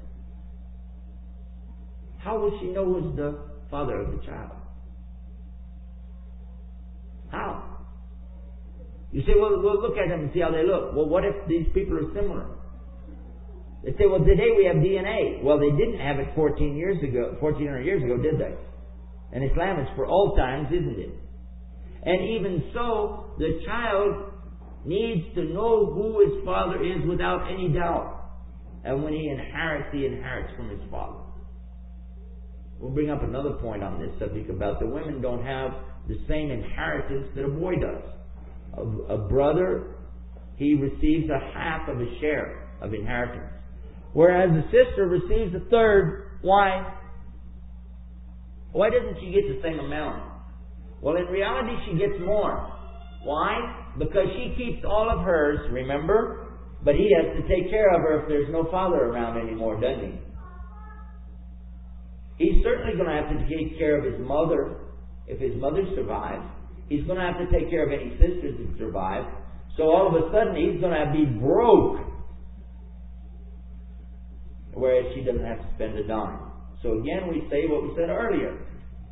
how 2.17 2.39
will 2.39 2.59
she 2.59 2.69
know 2.71 2.85
who's 2.85 3.15
the 3.15 3.37
father 3.69 4.01
of 4.01 4.13
the 4.13 4.25
child? 4.25 4.57
How? 7.29 7.85
You 9.11 9.21
say, 9.27 9.33
well, 9.39 9.61
we'll 9.61 9.79
look 9.79 9.95
at 9.95 10.09
them 10.09 10.21
and 10.21 10.31
see 10.33 10.39
how 10.39 10.49
they 10.49 10.65
look. 10.65 10.95
Well, 10.95 11.07
what 11.07 11.23
if 11.23 11.35
these 11.47 11.67
people 11.75 11.99
are 11.99 12.13
similar? 12.15 12.47
They 13.83 13.91
say, 13.91 14.05
well, 14.07 14.19
today 14.19 14.51
we 14.57 14.65
have 14.65 14.77
DNA. 14.77 15.43
Well, 15.43 15.59
they 15.59 15.71
didn't 15.71 15.99
have 15.99 16.19
it 16.19 16.35
14 16.35 16.75
years 16.75 17.01
ago, 17.01 17.37
1400 17.39 17.81
years 17.81 18.03
ago, 18.03 18.17
did 18.17 18.39
they? 18.39 18.53
And 19.31 19.49
Islam 19.49 19.79
is 19.79 19.87
for 19.95 20.05
all 20.05 20.35
times, 20.35 20.67
isn't 20.67 20.99
it? 20.99 21.13
And 22.03 22.29
even 22.29 22.71
so, 22.73 23.35
the 23.37 23.61
child 23.65 24.33
needs 24.85 25.33
to 25.35 25.43
know 25.43 25.85
who 25.93 26.19
his 26.25 26.43
father 26.45 26.83
is 26.83 27.07
without 27.07 27.51
any 27.51 27.69
doubt. 27.69 28.15
And 28.83 29.03
when 29.03 29.13
he 29.13 29.29
inherits, 29.29 29.89
he 29.93 30.05
inherits 30.05 30.53
from 30.55 30.69
his 30.69 30.79
father. 30.89 31.19
We'll 32.79 32.91
bring 32.91 33.09
up 33.09 33.23
another 33.23 33.51
point 33.61 33.83
on 33.83 33.99
this 33.99 34.11
subject 34.19 34.49
about 34.49 34.79
the 34.79 34.87
women 34.87 35.21
don't 35.21 35.43
have 35.43 35.71
the 36.07 36.17
same 36.29 36.49
inheritance 36.49 37.27
that 37.35 37.43
a 37.43 37.49
boy 37.49 37.75
does. 37.75 38.03
A, 38.77 39.13
a 39.13 39.17
brother, 39.27 39.95
he 40.55 40.75
receives 40.75 41.29
a 41.29 41.39
half 41.53 41.89
of 41.89 41.99
a 41.99 42.19
share 42.21 42.69
of 42.81 42.93
inheritance. 42.93 43.58
Whereas 44.13 44.49
the 44.49 44.63
sister 44.71 45.07
receives 45.07 45.55
a 45.55 45.69
third. 45.69 46.39
Why? 46.41 46.95
Why 48.71 48.89
doesn't 48.89 49.19
she 49.21 49.31
get 49.31 49.47
the 49.47 49.61
same 49.63 49.79
amount? 49.79 50.23
Well, 51.01 51.15
in 51.15 51.25
reality, 51.25 51.75
she 51.85 51.97
gets 51.97 52.19
more. 52.19 52.71
Why? 53.23 53.93
Because 53.97 54.27
she 54.35 54.55
keeps 54.57 54.85
all 54.85 55.09
of 55.09 55.25
hers, 55.25 55.59
remember? 55.71 56.47
But 56.83 56.95
he 56.95 57.11
has 57.15 57.35
to 57.35 57.47
take 57.47 57.69
care 57.69 57.93
of 57.93 58.01
her 58.01 58.21
if 58.21 58.27
there's 58.29 58.51
no 58.51 58.69
father 58.71 58.97
around 58.97 59.37
anymore, 59.37 59.79
doesn't 59.79 60.05
he? 60.05 60.19
He's 62.39 62.63
certainly 62.63 62.95
going 62.95 63.09
to 63.09 63.15
have 63.15 63.29
to 63.29 63.39
take 63.49 63.77
care 63.77 63.99
of 63.99 64.05
his 64.05 64.19
mother 64.25 64.77
if 65.27 65.39
his 65.39 65.59
mother 65.59 65.83
survives. 65.95 66.45
He's 66.87 67.03
going 67.03 67.19
to 67.19 67.25
have 67.25 67.37
to 67.37 67.51
take 67.51 67.69
care 67.69 67.85
of 67.85 67.91
any 67.91 68.11
sisters 68.17 68.55
that 68.57 68.77
survive. 68.79 69.25
So 69.77 69.83
all 69.83 70.07
of 70.07 70.15
a 70.15 70.31
sudden 70.31 70.55
he's 70.55 70.79
going 70.81 70.95
to 70.95 71.11
be 71.11 71.25
broke. 71.39 71.99
Whereas 74.79 75.13
she 75.13 75.21
doesn't 75.21 75.45
have 75.45 75.59
to 75.59 75.67
spend 75.75 75.97
a 75.97 76.07
dime. 76.07 76.39
So 76.81 76.99
again 76.99 77.27
we 77.27 77.43
say 77.51 77.67
what 77.67 77.83
we 77.83 77.91
said 77.95 78.09
earlier. 78.09 78.57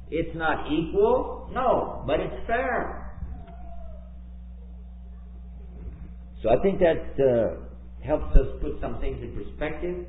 It's 0.10 0.36
not 0.36 0.72
equal, 0.72 1.50
no, 1.54 2.04
but 2.08 2.20
it's 2.20 2.48
fair. 2.48 3.04
So 6.42 6.50
I 6.50 6.62
think 6.62 6.80
that 6.80 7.20
uh, 7.20 8.06
helps 8.06 8.36
us 8.38 8.48
put 8.62 8.80
some 8.80 9.02
things 9.02 9.22
in 9.22 9.36
perspective. 9.36 10.06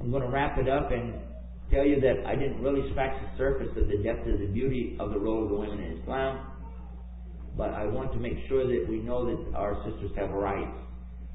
I'm 0.00 0.10
going 0.10 0.22
to 0.22 0.28
wrap 0.28 0.58
it 0.58 0.68
up 0.68 0.90
and 0.90 1.14
tell 1.70 1.84
you 1.84 2.00
that 2.00 2.26
I 2.26 2.34
didn't 2.34 2.62
really 2.62 2.90
scratch 2.90 3.14
the 3.20 3.38
surface 3.38 3.70
of 3.76 3.88
the 3.88 3.98
depth 4.02 4.26
of 4.26 4.40
the 4.40 4.46
beauty 4.46 4.96
of 4.98 5.10
the 5.10 5.18
role 5.18 5.44
of 5.44 5.50
the 5.50 5.56
women 5.56 5.80
in 5.80 6.00
Islam, 6.00 6.46
but 7.56 7.70
I 7.70 7.86
want 7.86 8.12
to 8.12 8.18
make 8.18 8.34
sure 8.48 8.66
that 8.66 8.86
we 8.88 9.00
know 9.00 9.26
that 9.26 9.56
our 9.56 9.82
sisters 9.84 10.10
have 10.16 10.30
rights. 10.30 10.76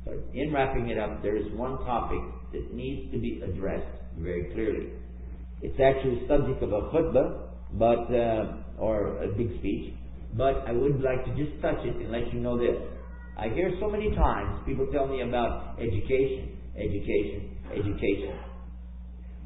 But 0.05 0.15
in 0.33 0.51
wrapping 0.53 0.89
it 0.89 0.97
up, 0.97 1.21
there 1.21 1.35
is 1.35 1.45
one 1.53 1.77
topic 1.85 2.19
that 2.53 2.73
needs 2.73 3.11
to 3.11 3.19
be 3.19 3.41
addressed 3.43 3.85
very 4.17 4.51
clearly. 4.53 4.89
It's 5.61 5.79
actually 5.79 6.21
the 6.21 6.27
subject 6.27 6.63
of 6.63 6.73
a 6.73 6.81
khutbah, 6.89 7.49
but 7.73 8.13
uh, 8.13 8.81
or 8.81 9.23
a 9.23 9.27
big 9.27 9.57
speech, 9.59 9.93
but 10.33 10.67
I 10.67 10.71
would 10.71 11.01
like 11.01 11.23
to 11.25 11.31
just 11.37 11.61
touch 11.61 11.85
it 11.85 11.95
and 11.95 12.11
let 12.11 12.33
you 12.33 12.39
know 12.39 12.57
this. 12.57 12.75
I 13.37 13.47
hear 13.49 13.71
so 13.79 13.89
many 13.89 14.13
times 14.15 14.59
people 14.65 14.87
tell 14.91 15.07
me 15.07 15.21
about 15.21 15.77
education, 15.79 16.57
education, 16.75 17.57
education. 17.71 18.35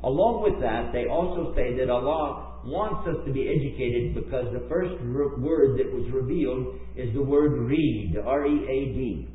Along 0.04 0.44
with 0.44 0.62
that, 0.62 0.92
they 0.94 1.06
also 1.06 1.54
say 1.56 1.78
that 1.78 1.90
Allah 1.90 2.62
wants 2.66 3.08
us 3.08 3.26
to 3.26 3.32
be 3.32 3.48
educated 3.50 4.16
because 4.16 4.46
the 4.54 4.66
first 4.70 4.94
word 5.04 5.78
that 5.78 5.92
was 5.94 6.10
revealed 6.12 6.80
is 6.96 7.14
the 7.14 7.22
word 7.22 7.70
read, 7.70 8.16
R-E-A-D. 8.26 9.35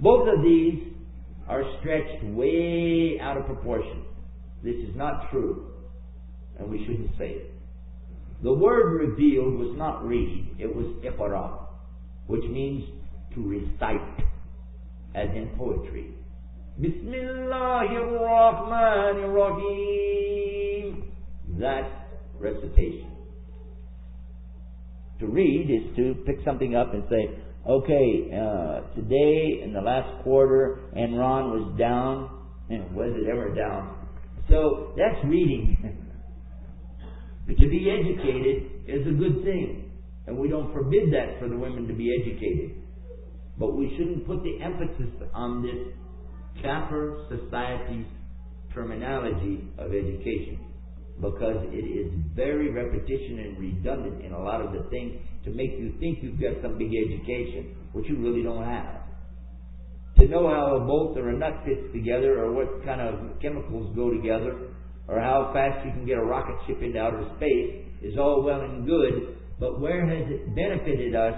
Both 0.00 0.28
of 0.28 0.42
these 0.42 0.94
are 1.46 1.62
stretched 1.80 2.24
way 2.24 3.18
out 3.20 3.36
of 3.36 3.44
proportion. 3.44 4.04
This 4.62 4.76
is 4.76 4.96
not 4.96 5.30
true, 5.30 5.72
and 6.58 6.70
we 6.70 6.78
shouldn't 6.86 7.10
say 7.18 7.30
it. 7.30 7.54
The 8.42 8.52
word 8.52 9.08
revealed 9.08 9.58
was 9.58 9.76
not 9.76 10.06
read, 10.06 10.56
it 10.58 10.74
was 10.74 10.86
iqra, 11.04 11.66
which 12.26 12.44
means 12.44 12.84
to 13.34 13.42
recite, 13.46 14.24
as 15.14 15.28
in 15.36 15.50
poetry. 15.58 16.14
Bismillahir 16.80 18.20
Rahmanir 18.22 19.34
Rahim. 19.34 21.12
That's 21.58 21.92
recitation. 22.38 23.10
To 25.18 25.26
read 25.26 25.68
is 25.68 25.94
to 25.96 26.14
pick 26.24 26.38
something 26.46 26.74
up 26.74 26.94
and 26.94 27.04
say, 27.10 27.28
okay, 27.66 28.30
uh, 28.32 28.94
today 28.94 29.62
in 29.64 29.72
the 29.72 29.80
last 29.80 30.22
quarter, 30.22 30.80
Enron 30.96 31.50
was 31.50 31.78
down. 31.78 32.38
And 32.68 32.94
was 32.94 33.12
it 33.16 33.28
ever 33.28 33.52
down? 33.52 34.06
So 34.48 34.94
that's 34.96 35.24
reading. 35.24 35.76
but 37.46 37.56
to 37.58 37.68
be 37.68 37.90
educated 37.90 38.70
is 38.86 39.06
a 39.06 39.10
good 39.10 39.42
thing. 39.42 39.90
And 40.26 40.38
we 40.38 40.48
don't 40.48 40.72
forbid 40.72 41.12
that 41.12 41.40
for 41.40 41.48
the 41.48 41.56
women 41.56 41.88
to 41.88 41.94
be 41.94 42.14
educated. 42.22 42.76
But 43.58 43.76
we 43.76 43.92
shouldn't 43.96 44.26
put 44.26 44.42
the 44.42 44.62
emphasis 44.62 45.10
on 45.34 45.62
this 45.62 46.62
Kafir 46.62 47.26
society's 47.28 48.06
terminology 48.72 49.68
of 49.78 49.92
education. 49.92 50.69
Because 51.20 51.56
it 51.72 51.84
is 51.84 52.12
very 52.34 52.70
repetition 52.70 53.38
and 53.38 53.58
redundant 53.58 54.24
in 54.24 54.32
a 54.32 54.42
lot 54.42 54.60
of 54.60 54.72
the 54.72 54.88
things 54.90 55.20
to 55.44 55.50
make 55.50 55.72
you 55.78 55.94
think 56.00 56.18
you've 56.22 56.40
got 56.40 56.60
some 56.62 56.78
big 56.78 56.92
education, 56.94 57.76
which 57.92 58.06
you 58.08 58.16
really 58.16 58.42
don't 58.42 58.64
have. 58.64 59.00
To 60.18 60.28
know 60.28 60.48
how 60.48 60.76
a 60.76 60.80
bolt 60.80 61.16
or 61.16 61.30
a 61.30 61.36
nut 61.36 61.62
fits 61.64 61.92
together, 61.92 62.44
or 62.44 62.52
what 62.52 62.84
kind 62.84 63.00
of 63.00 63.40
chemicals 63.40 63.94
go 63.96 64.10
together, 64.10 64.68
or 65.08 65.20
how 65.20 65.50
fast 65.54 65.84
you 65.86 65.92
can 65.92 66.06
get 66.06 66.18
a 66.18 66.24
rocket 66.24 66.56
ship 66.66 66.82
into 66.82 66.98
outer 66.98 67.24
space 67.36 67.86
is 68.02 68.18
all 68.18 68.42
well 68.42 68.60
and 68.60 68.86
good, 68.86 69.36
but 69.58 69.80
where 69.80 70.06
has 70.06 70.30
it 70.30 70.54
benefited 70.54 71.14
us 71.14 71.34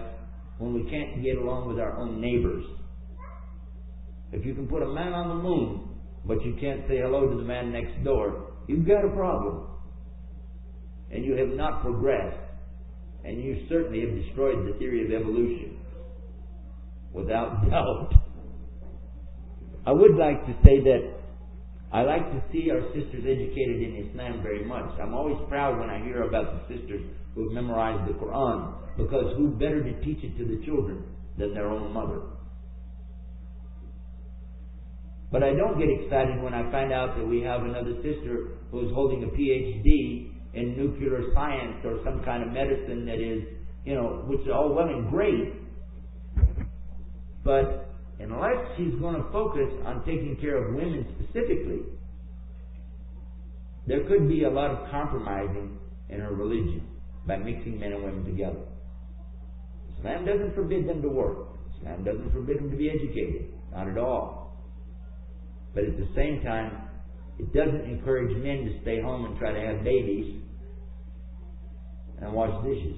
when 0.59 0.75
we 0.75 0.89
can't 0.91 1.23
get 1.23 1.39
along 1.39 1.69
with 1.69 1.79
our 1.79 1.97
own 1.99 2.21
neighbors? 2.21 2.65
If 4.33 4.47
you 4.47 4.55
can 4.55 4.67
put 4.67 4.83
a 4.83 4.89
man 4.89 5.13
on 5.13 5.29
the 5.29 5.43
moon, 5.43 5.89
but 6.25 6.43
you 6.45 6.57
can't 6.61 6.83
say 6.89 6.99
hello 6.99 7.29
to 7.29 7.37
the 7.37 7.43
man 7.43 7.73
next 7.73 8.03
door, 8.05 8.53
you've 8.67 8.87
got 8.87 9.05
a 9.05 9.09
problem. 9.09 9.69
And 11.13 11.25
you 11.25 11.37
have 11.37 11.49
not 11.49 11.83
progressed. 11.83 12.39
And 13.25 13.43
you 13.43 13.67
certainly 13.69 14.01
have 14.01 14.25
destroyed 14.25 14.67
the 14.67 14.79
theory 14.79 15.05
of 15.05 15.23
evolution. 15.23 15.79
Without 17.13 17.65
doubt. 17.71 18.13
I 19.87 19.93
would 19.93 20.17
like 20.17 20.47
to 20.47 20.53
say 20.65 20.81
that 20.81 21.23
I 21.93 22.03
like 22.03 22.25
to 22.33 22.43
see 22.51 22.71
our 22.71 22.81
sisters 22.95 23.21
educated 23.21 23.83
in 23.83 24.09
Islam 24.09 24.43
very 24.43 24.65
much. 24.65 24.99
I'm 24.99 25.13
always 25.13 25.37
proud 25.49 25.79
when 25.79 25.91
I 25.91 26.03
hear 26.03 26.23
about 26.23 26.69
the 26.69 26.75
sisters 26.75 27.03
who 27.35 27.45
have 27.45 27.53
memorized 27.53 28.09
the 28.09 28.15
Quran, 28.15 28.75
because 28.97 29.37
who 29.37 29.51
better 29.51 29.85
to 29.85 30.05
teach 30.05 30.25
it 30.25 30.39
to 30.39 30.45
the 30.45 30.65
children 30.65 31.05
than 31.37 31.53
their 31.53 31.69
own 31.69 31.93
mother? 31.93 32.23
But 35.31 35.43
I 35.43 35.53
don't 35.53 35.79
get 35.79 35.89
excited 35.89 36.43
when 36.43 36.55
I 36.55 36.71
find 36.71 36.93
out 36.93 37.17
that 37.17 37.27
we 37.27 37.43
have 37.43 37.63
another 37.63 37.95
sister 37.97 38.57
who 38.71 38.87
is 38.87 38.93
holding 38.95 39.25
a 39.25 39.29
PhD 39.29 40.32
in 40.55 40.77
nuclear 40.77 41.33
science 41.35 41.85
or 41.85 42.01
some 42.05 42.23
kind 42.25 42.43
of 42.43 42.51
medicine 42.51 43.07
that 43.07 43.21
is, 43.21 43.43
you 43.85 43.95
know, 43.95 44.25
which 44.27 44.41
is 44.41 44.49
all 44.53 44.75
well 44.75 44.89
and 44.89 45.11
great. 45.11 45.55
But 47.45 47.93
unless 48.21 48.57
she's 48.77 48.95
going 49.01 49.17
to 49.17 49.31
focus 49.33 49.69
on 49.85 50.05
taking 50.05 50.37
care 50.41 50.57
of 50.57 50.75
women 50.75 51.07
specifically, 51.19 51.81
there 53.87 54.05
could 54.05 54.29
be 54.29 54.45
a 54.45 54.51
lot 54.51 54.71
of 54.71 54.91
compromising 54.91 55.79
in 56.09 56.21
her 56.21 56.33
religion 56.33 56.87
by 57.27 57.37
mixing 57.37 57.81
men 57.81 57.93
and 57.93 58.05
women 58.05 58.25
together. 58.25 58.61
Islam 59.99 60.25
doesn't 60.25 60.55
forbid 60.55 60.89
them 60.89 61.03
to 61.03 61.09
work. 61.09 61.49
Islam 61.79 62.05
doesn't 62.05 62.33
forbid 62.33 62.59
them 62.59 62.71
to 62.71 62.77
be 62.77 62.91
educated. 62.91 63.53
Not 63.73 63.89
at 63.89 63.99
all. 63.99 64.57
But 65.75 65.85
at 65.85 65.97
the 65.97 66.09
same 66.15 66.43
time, 66.43 66.89
it 67.39 67.53
doesn't 67.53 67.89
encourage 67.89 68.37
men 68.37 68.67
to 68.67 68.83
stay 68.83 69.01
home 69.01 69.25
and 69.25 69.39
try 69.39 69.53
to 69.53 69.61
have 69.61 69.83
babies 69.83 70.42
and 72.21 72.33
wash 72.33 72.53
dishes. 72.65 72.97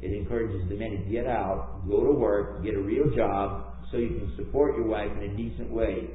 It 0.00 0.12
encourages 0.12 0.68
the 0.68 0.76
men 0.76 0.90
to 0.90 1.10
get 1.10 1.26
out, 1.26 1.82
go 1.88 2.04
to 2.04 2.12
work, 2.12 2.64
get 2.64 2.74
a 2.74 2.80
real 2.80 3.10
job, 3.16 3.74
so 3.90 3.96
you 3.96 4.08
can 4.10 4.32
support 4.36 4.76
your 4.76 4.86
wife 4.86 5.10
in 5.20 5.30
a 5.30 5.36
decent 5.36 5.70
way. 5.70 6.10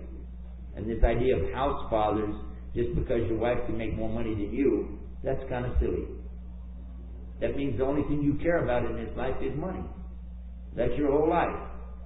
And 0.76 0.90
this 0.90 1.04
idea 1.04 1.38
of 1.38 1.54
house 1.54 1.90
fathers, 1.90 2.34
just 2.76 2.96
because 2.96 3.28
your 3.28 3.38
wife 3.38 3.58
can 3.66 3.78
make 3.78 3.96
more 3.96 4.10
money 4.10 4.34
than 4.34 4.54
you, 4.54 5.00
that's 5.24 5.42
kind 5.50 5.66
of 5.66 5.74
silly. 5.80 6.06
That 7.42 7.58
means 7.58 7.78
the 7.78 7.84
only 7.84 8.04
thing 8.04 8.22
you 8.22 8.36
care 8.42 8.64
about 8.64 8.86
in 8.90 8.96
this 8.96 9.16
life 9.18 9.36
is 9.42 9.58
money. 9.58 9.84
That's 10.76 10.94
your 10.98 11.12
whole 11.12 11.30
life. 11.30 11.56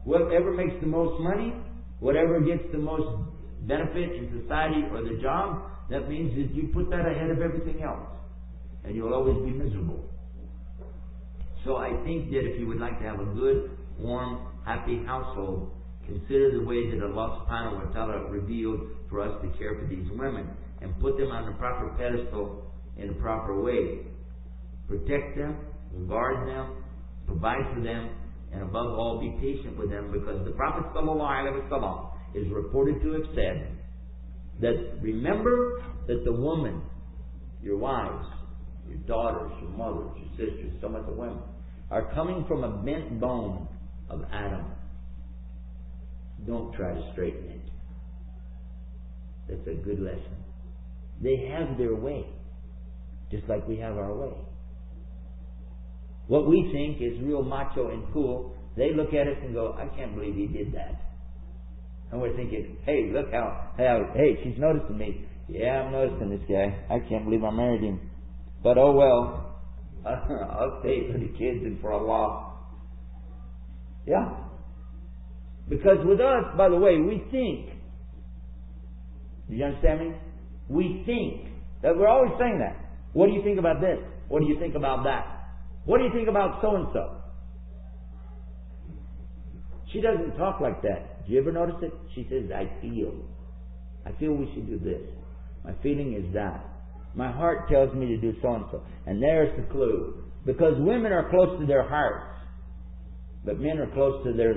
Whatever 0.03 0.51
makes 0.53 0.73
the 0.81 0.87
most 0.87 1.21
money, 1.21 1.53
whatever 1.99 2.39
gets 2.41 2.63
the 2.71 2.77
most 2.77 3.29
benefit 3.61 4.11
in 4.11 4.41
society 4.41 4.83
or 4.91 5.03
the 5.03 5.21
job, 5.21 5.69
that 5.89 6.09
means 6.09 6.33
that 6.35 6.55
you 6.55 6.69
put 6.73 6.89
that 6.89 7.05
ahead 7.05 7.29
of 7.29 7.41
everything 7.41 7.83
else. 7.83 8.16
And 8.87 8.95
you'll 8.95 9.13
always 9.13 9.35
be 9.43 9.51
miserable. 9.51 10.09
So 11.65 11.75
I 11.75 11.89
think 12.05 12.31
that 12.31 12.47
if 12.47 12.57
you 12.57 12.67
would 12.67 12.79
like 12.79 12.97
to 12.99 13.05
have 13.05 13.19
a 13.19 13.25
good, 13.25 13.71
warm, 13.99 14.47
happy 14.65 15.03
household, 15.05 15.71
consider 16.05 16.57
the 16.57 16.63
way 16.63 16.89
that 16.91 17.03
Allah 17.03 17.43
subhanahu 17.43 17.85
wa 17.85 17.91
ta'ala 17.91 18.31
revealed 18.31 18.79
for 19.09 19.19
us 19.19 19.41
to 19.41 19.49
care 19.57 19.75
for 19.75 19.85
these 19.87 20.07
women 20.11 20.47
and 20.81 20.97
put 21.01 21.17
them 21.17 21.31
on 21.31 21.45
the 21.45 21.51
proper 21.57 21.89
pedestal 21.97 22.71
in 22.95 23.09
a 23.09 23.13
proper 23.13 23.61
way. 23.61 24.05
Protect 24.87 25.37
them, 25.37 25.57
guard 26.07 26.47
them, 26.47 26.83
provide 27.25 27.67
for 27.75 27.81
them, 27.81 28.09
and 28.53 28.61
above 28.61 28.97
all 28.97 29.19
be 29.19 29.35
patient 29.41 29.77
with 29.77 29.89
them 29.89 30.13
because 30.13 30.45
the 30.45 30.51
Prophet 30.51 30.85
is 32.33 32.47
reported 32.51 33.01
to 33.01 33.11
have 33.11 33.35
said 33.35 33.77
that 34.61 34.99
remember 35.01 35.81
that 36.07 36.23
the 36.23 36.31
woman, 36.31 36.81
your 37.61 37.77
wives, 37.77 38.25
your 38.87 38.97
daughters, 38.99 39.51
your 39.61 39.71
mothers, 39.71 40.11
your 40.17 40.29
sisters, 40.49 40.71
some 40.81 40.95
of 40.95 41.05
the 41.05 41.11
women, 41.11 41.39
are 41.91 42.13
coming 42.13 42.45
from 42.47 42.63
a 42.63 42.69
bent 42.83 43.19
bone 43.19 43.67
of 44.09 44.23
Adam. 44.31 44.65
Don't 46.45 46.73
try 46.73 46.93
to 46.93 47.09
straighten 47.13 47.49
it. 47.49 47.61
That's 49.49 49.67
a 49.67 49.73
good 49.81 49.99
lesson. 49.99 50.35
They 51.21 51.49
have 51.51 51.77
their 51.77 51.95
way, 51.95 52.25
just 53.31 53.47
like 53.47 53.67
we 53.67 53.77
have 53.77 53.97
our 53.97 54.13
way. 54.13 54.33
What 56.27 56.47
we 56.47 56.69
think 56.73 57.01
is 57.01 57.19
real 57.23 57.41
macho 57.41 57.89
and 57.89 58.03
cool, 58.13 58.55
they 58.75 58.93
look 58.93 59.13
at 59.13 59.27
us 59.27 59.37
and 59.43 59.53
go, 59.53 59.75
I 59.77 59.87
can't 59.95 60.13
believe 60.13 60.35
he 60.35 60.47
did 60.47 60.73
that. 60.73 61.01
And 62.11 62.21
we're 62.21 62.35
thinking, 62.35 62.77
hey, 62.85 63.09
look 63.13 63.31
how, 63.31 63.71
how, 63.77 64.11
hey, 64.15 64.37
she's 64.43 64.59
noticing 64.59 64.97
me. 64.97 65.25
Yeah, 65.47 65.83
I'm 65.83 65.91
noticing 65.91 66.29
this 66.29 66.41
guy. 66.47 66.77
I 66.89 66.99
can't 66.99 67.25
believe 67.25 67.43
I 67.43 67.51
married 67.51 67.81
him. 67.81 68.06
But 68.67 68.77
oh 68.77 68.91
well, 68.91 69.61
I'll 70.05 70.81
stay 70.81 71.09
for 71.09 71.17
the 71.17 71.29
kids 71.39 71.63
and 71.63 71.79
for 71.79 71.93
Allah. 71.93 72.51
Yeah. 74.05 74.27
Because 75.69 75.99
with 76.03 76.19
us, 76.19 76.43
by 76.57 76.67
the 76.67 76.75
way, 76.75 76.97
we 76.97 77.23
think. 77.31 77.79
Do 79.49 79.55
you 79.55 79.63
understand 79.63 80.01
me? 80.01 80.15
We 80.67 81.01
think. 81.05 81.47
That 81.81 81.95
we're 81.95 82.09
always 82.09 82.33
saying 82.37 82.59
that. 82.59 82.75
What 83.13 83.27
do 83.27 83.35
you 83.35 83.41
think 83.41 83.57
about 83.57 83.79
this? 83.79 83.99
What 84.27 84.41
do 84.41 84.47
you 84.47 84.59
think 84.59 84.75
about 84.75 85.05
that? 85.05 85.47
What 85.85 85.99
do 85.99 86.03
you 86.03 86.11
think 86.11 86.27
about 86.27 86.59
so 86.61 86.75
and 86.75 86.87
so? 86.91 87.21
She 89.93 90.01
doesn't 90.01 90.35
talk 90.35 90.59
like 90.59 90.81
that. 90.81 91.25
Do 91.25 91.31
you 91.31 91.39
ever 91.39 91.53
notice 91.53 91.77
it? 91.83 91.93
She 92.15 92.27
says, 92.29 92.51
I 92.53 92.69
feel. 92.81 93.13
I 94.05 94.11
feel 94.19 94.33
we 94.33 94.51
should 94.53 94.67
do 94.67 94.77
this. 94.77 95.07
My 95.63 95.71
feeling 95.81 96.15
is 96.15 96.33
that. 96.33 96.76
My 97.17 97.31
heart 97.31 97.67
tells 97.67 97.93
me 97.95 98.05
to 98.05 98.17
do 98.17 98.33
so 98.43 98.53
and 98.53 98.65
so. 98.71 98.83
And 99.07 99.21
there's 99.21 99.49
the 99.57 99.65
clue. 99.73 100.23
Because 100.45 100.75
women 100.77 101.11
are 101.11 101.27
close 101.31 101.59
to 101.59 101.65
their 101.65 101.81
hearts. 101.89 102.37
But 103.43 103.59
men 103.59 103.79
are 103.79 103.91
close 103.91 104.23
to 104.23 104.33
their 104.33 104.53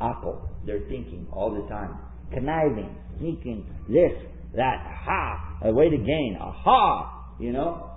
apple, 0.00 0.48
their 0.64 0.80
thinking 0.88 1.26
all 1.30 1.50
the 1.50 1.68
time. 1.68 1.98
Conniving, 2.32 2.96
sneaking, 3.18 3.66
this, 3.88 4.12
that, 4.56 4.76
ha, 5.04 5.58
a 5.64 5.72
way 5.72 5.90
to 5.90 5.96
gain, 5.98 6.38
aha, 6.40 7.34
you 7.38 7.52
know. 7.52 7.90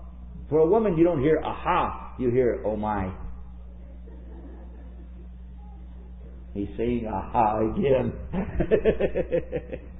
For 0.49 0.59
a 0.59 0.67
woman, 0.67 0.97
you 0.97 1.05
don't 1.05 1.21
hear 1.21 1.41
aha, 1.41 2.15
you 2.19 2.31
hear 2.31 2.61
oh 2.65 2.75
my. 2.75 3.13
He's 6.53 6.67
saying 6.75 7.07
aha 7.07 7.59
again. 7.71 8.13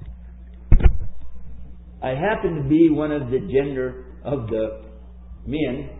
I 2.02 2.10
happen 2.10 2.56
to 2.56 2.68
be 2.68 2.90
one 2.90 3.12
of 3.12 3.30
the 3.30 3.38
gender 3.38 4.06
of 4.24 4.48
the 4.48 4.82
men, 5.46 5.90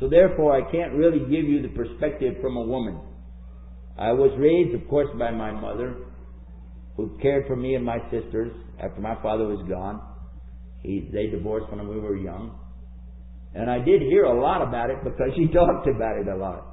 so 0.00 0.08
therefore 0.08 0.56
I 0.56 0.70
can't 0.72 0.94
really 0.94 1.18
give 1.20 1.44
you 1.44 1.60
the 1.60 1.68
perspective 1.68 2.36
from 2.40 2.56
a 2.56 2.62
woman. 2.62 2.98
I 3.98 4.12
was 4.12 4.30
raised, 4.38 4.74
of 4.74 4.88
course, 4.88 5.08
by 5.18 5.30
my 5.30 5.52
mother, 5.52 5.96
who 6.96 7.18
cared 7.20 7.46
for 7.46 7.56
me 7.56 7.74
and 7.74 7.84
my 7.84 7.98
sisters 8.10 8.50
after 8.82 9.00
my 9.02 9.20
father 9.22 9.46
was 9.46 9.66
gone. 9.68 10.00
He, 10.82 11.08
they 11.12 11.26
divorced 11.26 11.70
when 11.70 11.86
we 11.86 12.00
were 12.00 12.16
young. 12.16 12.58
And 13.54 13.70
I 13.70 13.78
did 13.78 14.02
hear 14.02 14.24
a 14.24 14.40
lot 14.40 14.62
about 14.62 14.88
it 14.88 15.04
because 15.04 15.30
she 15.36 15.46
talked 15.52 15.86
about 15.86 16.16
it 16.18 16.28
a 16.28 16.36
lot. 16.36 16.64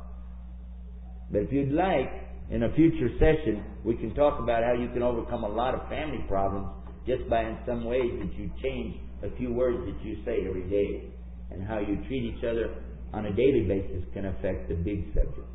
But 1.32 1.44
if 1.44 1.52
you'd 1.52 1.74
like, 1.74 2.12
in 2.50 2.64
a 2.64 2.74
future 2.76 3.10
session, 3.20 3.64
we 3.84 3.96
can 3.96 4.14
talk 4.16 4.40
about 4.40 4.64
how 4.64 4.74
you 4.74 4.90
can 4.94 5.02
overcome 5.02 5.44
a 5.44 5.50
lot 5.50 5.74
of 5.74 5.90
family 5.90 6.24
problems 6.28 6.83
just 7.06 7.30
by 7.30 7.42
in 7.42 7.58
some 7.66 7.86
ways 7.86 8.12
that 8.20 8.34
you 8.38 8.52
change 8.62 8.98
a 9.24 9.30
few 9.38 9.54
words 9.54 9.78
that 9.86 10.04
you 10.04 10.18
say 10.26 10.46
every 10.48 10.68
day. 10.70 11.10
And 11.52 11.66
how 11.68 11.80
you 11.80 11.98
treat 12.08 12.24
each 12.24 12.44
other 12.44 12.74
on 13.14 13.26
a 13.28 13.34
daily 13.34 13.66
basis 13.68 14.04
can 14.14 14.26
affect 14.26 14.70
the 14.70 14.76
big 14.76 15.14
subject. 15.14 15.48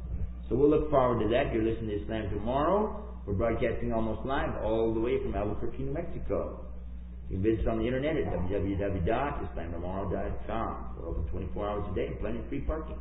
So 0.49 0.57
we'll 0.57 0.71
look 0.71 0.89
forward 0.91 1.23
to 1.25 1.31
that. 1.31 1.53
You're 1.53 1.65
listening 1.65 1.91
to 1.91 1.97
Islam 2.03 2.31
tomorrow. 2.31 3.05
We're 3.27 3.35
broadcasting 3.35 3.93
almost 3.93 4.25
live 4.25 4.55
all 4.65 4.95
the 4.95 5.01
way 5.01 5.21
from 5.23 5.35
Albuquerque, 5.35 5.83
New 5.83 5.93
Mexico. 5.93 6.65
You 7.29 7.37
can 7.37 7.45
visit 7.45 7.61
us 7.61 7.67
on 7.71 7.79
the 7.79 7.87
internet 7.87 8.17
at 8.17 8.25
www.islamtomorrow.com. 8.33 10.97
We're 10.99 11.09
open 11.09 11.25
24 11.31 11.69
hours 11.69 11.85
a 11.93 11.95
day 11.95 12.09
plenty 12.21 12.39
of 12.39 12.49
free 12.49 12.61
parking. 12.61 12.97